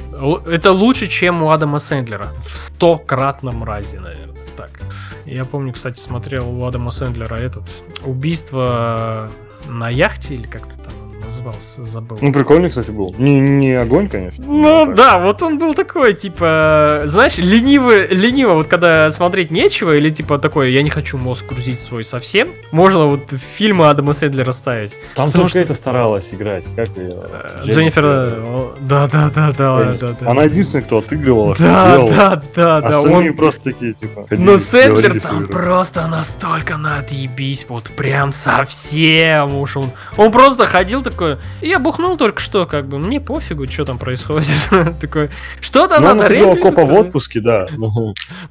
Это 0.46 0.72
лучше, 0.72 1.08
чем 1.08 1.44
у 1.44 1.50
Адама 1.50 1.80
Сэндлера. 1.80 2.15
В 2.38 2.50
стократном 2.50 3.64
разе, 3.64 4.00
наверное. 4.00 4.36
Так. 4.58 4.82
Я 5.26 5.46
помню, 5.46 5.74
кстати, 5.74 6.00
смотрел 6.00 6.50
у 6.50 6.66
Адама 6.66 6.92
Сэндлера 6.92 7.36
этот 7.36 7.64
убийство 8.04 9.30
на 9.68 9.90
яхте 9.90 10.36
или 10.36 10.48
как-то 10.48 10.78
там 10.78 10.94
назывался, 11.26 11.84
забыл. 11.84 12.18
Ну, 12.22 12.32
прикольный, 12.32 12.70
кстати, 12.70 12.92
был. 12.92 13.14
Не, 13.18 13.40
не 13.40 13.74
огонь, 13.74 14.08
конечно. 14.08 14.44
Ну 14.48 14.86
так. 14.86 14.96
да, 14.96 15.20
вот 15.20 15.42
он 15.44 15.58
был 15.58 15.74
такой, 15.74 16.14
типа, 16.14 17.02
знаешь, 17.06 17.38
ленивый, 17.38 18.08
лениво, 18.08 18.54
вот 18.54 18.68
когда 18.68 19.12
смотреть 19.12 19.52
нечего, 19.52 19.96
или 19.96 20.10
типа 20.10 20.40
такой, 20.40 20.72
я 20.72 20.82
не 20.84 20.90
хочу 20.90 21.18
мозг 21.18 21.46
грузить 21.48 21.80
свой 21.80 22.04
совсем, 22.04 22.50
можно 22.72 23.06
вот 23.08 23.32
фильмы 23.58 23.90
Адама 23.90 24.14
Сэндлера 24.14 24.52
ставить. 24.52 24.96
Там 25.16 25.32
только 25.32 25.50
что- 25.50 25.60
это 25.60 25.74
старалась 25.74 26.34
играть. 26.34 26.66
Как 26.76 26.90
ее? 26.98 27.16
Э, 27.32 27.62
Дженнифер, 27.66 28.04
э, 28.06 28.68
да, 28.82 29.08
да, 29.08 29.30
да, 29.34 29.52
да, 29.52 29.84
Энистон. 29.84 30.10
да, 30.10 30.18
да. 30.22 30.32
Она 30.32 30.44
единственная, 30.44 30.84
кто 30.86 31.00
отыгрывала, 31.00 31.56
Да, 31.58 31.98
да, 32.08 32.42
да, 32.56 32.82
да, 32.82 32.88
Остальные 33.00 33.32
он... 33.32 33.38
просто 33.38 33.62
такие, 33.64 33.94
типа, 33.94 34.26
Но 34.32 34.58
Сэндлер 34.60 35.20
там 35.20 35.48
просто 35.48 36.08
настолько 36.08 36.78
надъебись, 36.78 37.66
вот 37.68 37.86
прям 37.96 38.32
совсем 38.32 39.56
уж 39.56 39.78
он. 39.78 39.92
Он 40.18 40.32
просто 40.32 40.66
ходил 40.66 41.02
такой, 41.16 41.38
я 41.62 41.80
бухнул 41.80 42.18
только 42.18 42.42
что, 42.42 42.66
как 42.66 42.88
бы, 42.88 43.00
мне 43.00 43.20
пофигу, 43.22 43.66
что 43.68 43.86
там 43.86 43.98
происходит. 43.98 44.48
Такой, 45.00 45.30
что-то 45.62 46.00
Ну, 46.00 46.08
надо 46.14 46.28
реплику 46.28 46.70
копа 46.70 46.82
в 46.82 46.86
сказать». 46.86 47.06
отпуске, 47.08 47.40
да. 47.42 47.66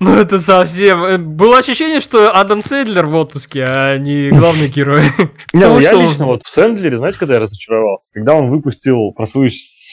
Ну, 0.01 0.15
это 0.17 0.41
совсем... 0.41 1.05
э, 1.05 1.19
Было 1.19 1.59
ощущение, 1.59 2.01
что 2.01 2.31
Адам 2.35 2.63
Сейдлер 2.63 3.07
в 3.07 3.15
отпуске, 3.17 3.65
а 3.69 3.99
не 3.99 4.31
главный 4.31 4.69
герой. 4.69 5.05
Не, 5.53 5.67
ну 5.67 5.79
я 5.79 5.93
лично 5.93 6.27
вот 6.27 6.43
в 6.45 6.49
Сэндлере, 6.49 6.97
знаете, 6.99 7.19
когда 7.19 7.35
я 7.35 7.41
разочаровался? 7.41 8.09
Когда 8.13 8.35
он 8.35 8.51
выпустил 8.51 9.13
про 9.13 9.27
свою 9.27 9.51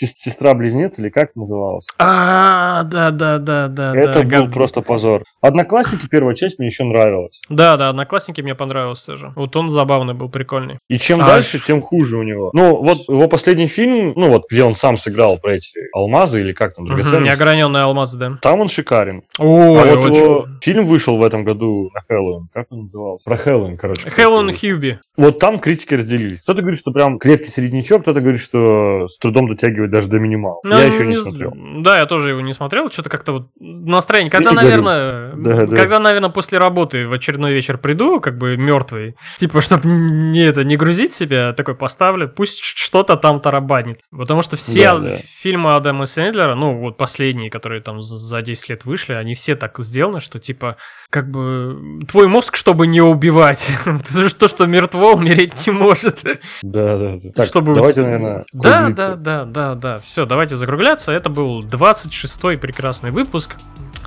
сестра-близнец, 0.07 0.99
или 0.99 1.09
как 1.09 1.31
это 1.31 1.39
называлось? 1.39 1.85
А, 1.97 2.83
да, 2.83 3.11
да, 3.11 3.37
да, 3.37 3.67
да. 3.67 3.93
это 3.95 4.13
да, 4.13 4.21
был 4.21 4.45
гад- 4.45 4.53
просто 4.53 4.81
позор. 4.81 5.23
Одноклассники 5.41 6.07
первая 6.09 6.35
часть 6.35 6.59
мне 6.59 6.67
еще 6.67 6.83
нравилась. 6.83 7.39
Да, 7.49 7.77
да, 7.77 7.89
одноклассники 7.89 8.41
мне 8.41 8.55
понравился 8.55 9.07
тоже. 9.07 9.33
Вот 9.35 9.55
он 9.55 9.71
забавный 9.71 10.13
был, 10.13 10.29
прикольный. 10.29 10.77
И 10.87 10.97
чем 10.97 11.21
А, 11.21 11.27
дальше, 11.27 11.59
тем 11.65 11.81
хуже 11.81 12.17
у 12.17 12.23
него. 12.23 12.49
Ну, 12.53 12.77
вот 12.77 13.07
его 13.07 13.27
последний 13.27 13.67
фильм, 13.67 14.13
ну 14.15 14.29
вот, 14.29 14.43
где 14.49 14.63
он 14.63 14.75
сам 14.75 14.97
сыграл 14.97 15.37
про 15.37 15.53
эти 15.55 15.71
алмазы, 15.93 16.41
или 16.41 16.53
как 16.53 16.75
там, 16.75 16.85
драгоценности, 16.85 17.27
Неограненные 17.29 17.83
алмазы, 17.83 18.17
да. 18.17 18.37
там 18.41 18.59
он 18.61 18.69
шикарен. 18.69 19.21
Ой, 19.39 19.81
а 19.91 19.95
вот 19.95 20.15
его 20.15 20.47
фильм 20.61 20.85
вышел 20.85 21.17
в 21.17 21.23
этом 21.23 21.43
году 21.43 21.89
на 21.93 22.01
Хэллоуин. 22.07 22.47
Как 22.53 22.67
он 22.71 22.81
назывался? 22.81 23.23
Про 23.25 23.37
Хэллоуин, 23.37 23.77
короче. 23.77 24.09
Хеллоуин 24.09 24.55
Хьюби. 24.55 24.99
Вот 25.17 25.39
там 25.39 25.59
критики 25.59 25.93
разделились. 25.95 26.39
Кто-то 26.41 26.61
говорит, 26.61 26.79
что 26.79 26.91
прям 26.91 27.19
крепкий 27.19 27.49
середнячок, 27.51 28.01
кто-то 28.01 28.21
говорит, 28.21 28.39
что 28.41 29.07
с 29.07 29.17
трудом 29.19 29.47
дотягивает 29.47 29.90
даже 29.91 30.07
до 30.07 30.17
минимала. 30.19 30.59
Ну, 30.63 30.77
я 30.77 30.85
еще 30.85 31.05
не 31.05 31.15
з- 31.17 31.23
смотрел. 31.23 31.53
Да, 31.81 31.97
я 31.99 32.05
тоже 32.05 32.29
его 32.29 32.41
не 32.41 32.53
смотрел. 32.53 32.89
Что-то 32.89 33.09
как-то 33.09 33.33
вот 33.33 33.47
настроение. 33.59 34.31
Когда, 34.31 34.51
не 34.51 34.55
наверное, 34.55 35.33
Да, 35.35 35.65
да. 35.65 35.75
когда, 35.75 35.99
наверное, 35.99 36.29
после 36.29 36.57
работы 36.57 37.07
в 37.07 37.13
очередной 37.13 37.53
вечер 37.53 37.77
приду, 37.77 38.19
как 38.19 38.37
бы 38.37 38.57
мертвый, 38.57 39.15
типа, 39.37 39.61
чтобы 39.61 39.87
не 39.87 40.39
это 40.45 40.63
не 40.63 40.77
грузить 40.77 41.11
себя, 41.11 41.53
такой 41.53 41.75
поставлю, 41.75 42.27
пусть 42.29 42.59
что-то 42.63 43.15
там 43.17 43.39
тарабанит. 43.39 43.99
Потому 44.11 44.41
что 44.41 44.55
все 44.55 44.93
Да, 44.93 44.97
да. 44.99 45.15
фильмы 45.17 45.75
Адама 45.75 46.05
Сэндлера, 46.05 46.55
ну, 46.55 46.77
вот 46.79 46.97
последние, 46.97 47.49
которые 47.49 47.81
там 47.81 48.01
за 48.01 48.41
10 48.41 48.69
лет 48.69 48.85
вышли, 48.85 49.13
они 49.13 49.35
все 49.35 49.55
так 49.55 49.77
сделаны, 49.79 50.19
что 50.19 50.39
типа, 50.39 50.77
как 51.11 51.29
бы, 51.29 51.99
твой 52.07 52.27
мозг, 52.27 52.55
чтобы 52.55 52.87
не 52.87 53.01
убивать. 53.01 53.69
То, 54.39 54.47
что 54.47 54.65
мертво, 54.65 55.11
умереть 55.11 55.67
не 55.67 55.73
может. 55.73 56.23
Да, 56.63 56.97
да, 56.97 57.17
да. 57.21 57.29
Так, 57.35 57.47
Чтобы 57.47 57.75
давайте, 57.75 58.01
наверное, 58.01 58.45
Да, 58.53 58.89
да, 58.89 59.15
да, 59.15 59.45
да, 59.45 59.75
да. 59.75 59.99
Все, 59.99 60.25
давайте 60.25 60.55
закругляться. 60.55 61.11
Это 61.11 61.29
был 61.29 61.61
26-й 61.61 62.57
прекрасный 62.57 63.11
выпуск. 63.11 63.57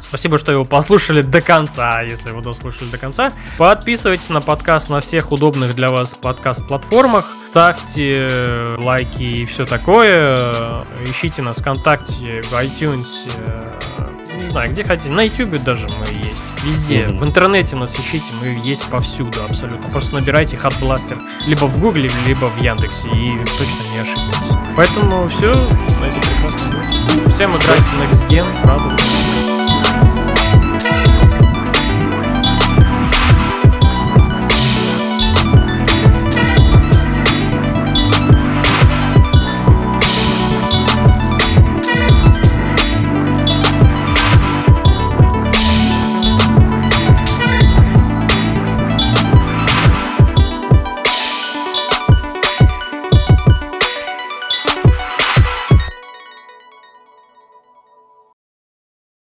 Спасибо, 0.01 0.39
что 0.39 0.51
его 0.51 0.65
послушали 0.65 1.21
до 1.23 1.41
конца, 1.41 2.01
если 2.01 2.31
вы 2.31 2.43
дослушали 2.43 2.89
до 2.89 2.99
конца. 2.99 3.33
Подписывайтесь 3.59 4.31
на 4.31 4.41
подкаст 4.41 4.89
на 4.89 5.01
всех 5.01 5.31
удобных 5.31 5.75
для 5.75 5.91
вас 5.91 6.15
подкаст-платформах. 6.15 7.27
Ставьте 7.51 8.29
э, 8.31 8.77
лайки 8.79 9.23
и 9.23 9.47
все 9.47 9.67
такое. 9.67 10.85
Ищите 11.07 11.43
нас 11.43 11.59
ВКонтакте, 11.59 12.43
в 12.43 12.53
iTunes, 12.55 13.31
э, 13.37 13.79
не 14.45 14.51
знаю, 14.51 14.73
где 14.73 14.85
хотите. 14.85 15.13
На 15.13 15.23
YouTube 15.23 15.59
даже 15.63 15.89
мы 15.89 16.07
есть. 16.19 16.43
Везде. 16.63 17.07
Мгм. 17.07 17.19
В 17.19 17.25
интернете 17.25 17.77
нас 17.77 17.99
ищите, 17.99 18.33
мы 18.41 18.61
есть 18.63 18.85
повсюду 18.85 19.43
абсолютно. 19.49 19.91
Просто 19.91 20.15
набирайте 20.15 20.57
Hot 20.57 20.79
Blaster 20.81 21.19
либо 21.47 21.65
в 21.65 21.79
Гугле, 21.79 22.11
либо 22.27 22.47
в 22.47 22.61
Яндексе, 22.61 23.09
и 23.09 23.39
точно 23.39 23.83
не 23.93 24.01
ошибетесь. 24.01 24.57
Поэтому 24.77 25.29
все 25.29 25.49
на 25.49 26.05
этой 26.05 26.21
прекрасной 26.21 26.77
ноте. 26.77 27.31
Всем 27.31 27.57
играйте 27.57 27.85
в 27.85 28.01
Next 28.01 28.29
Gen, 28.29 28.47
радуйтесь. 28.65 29.14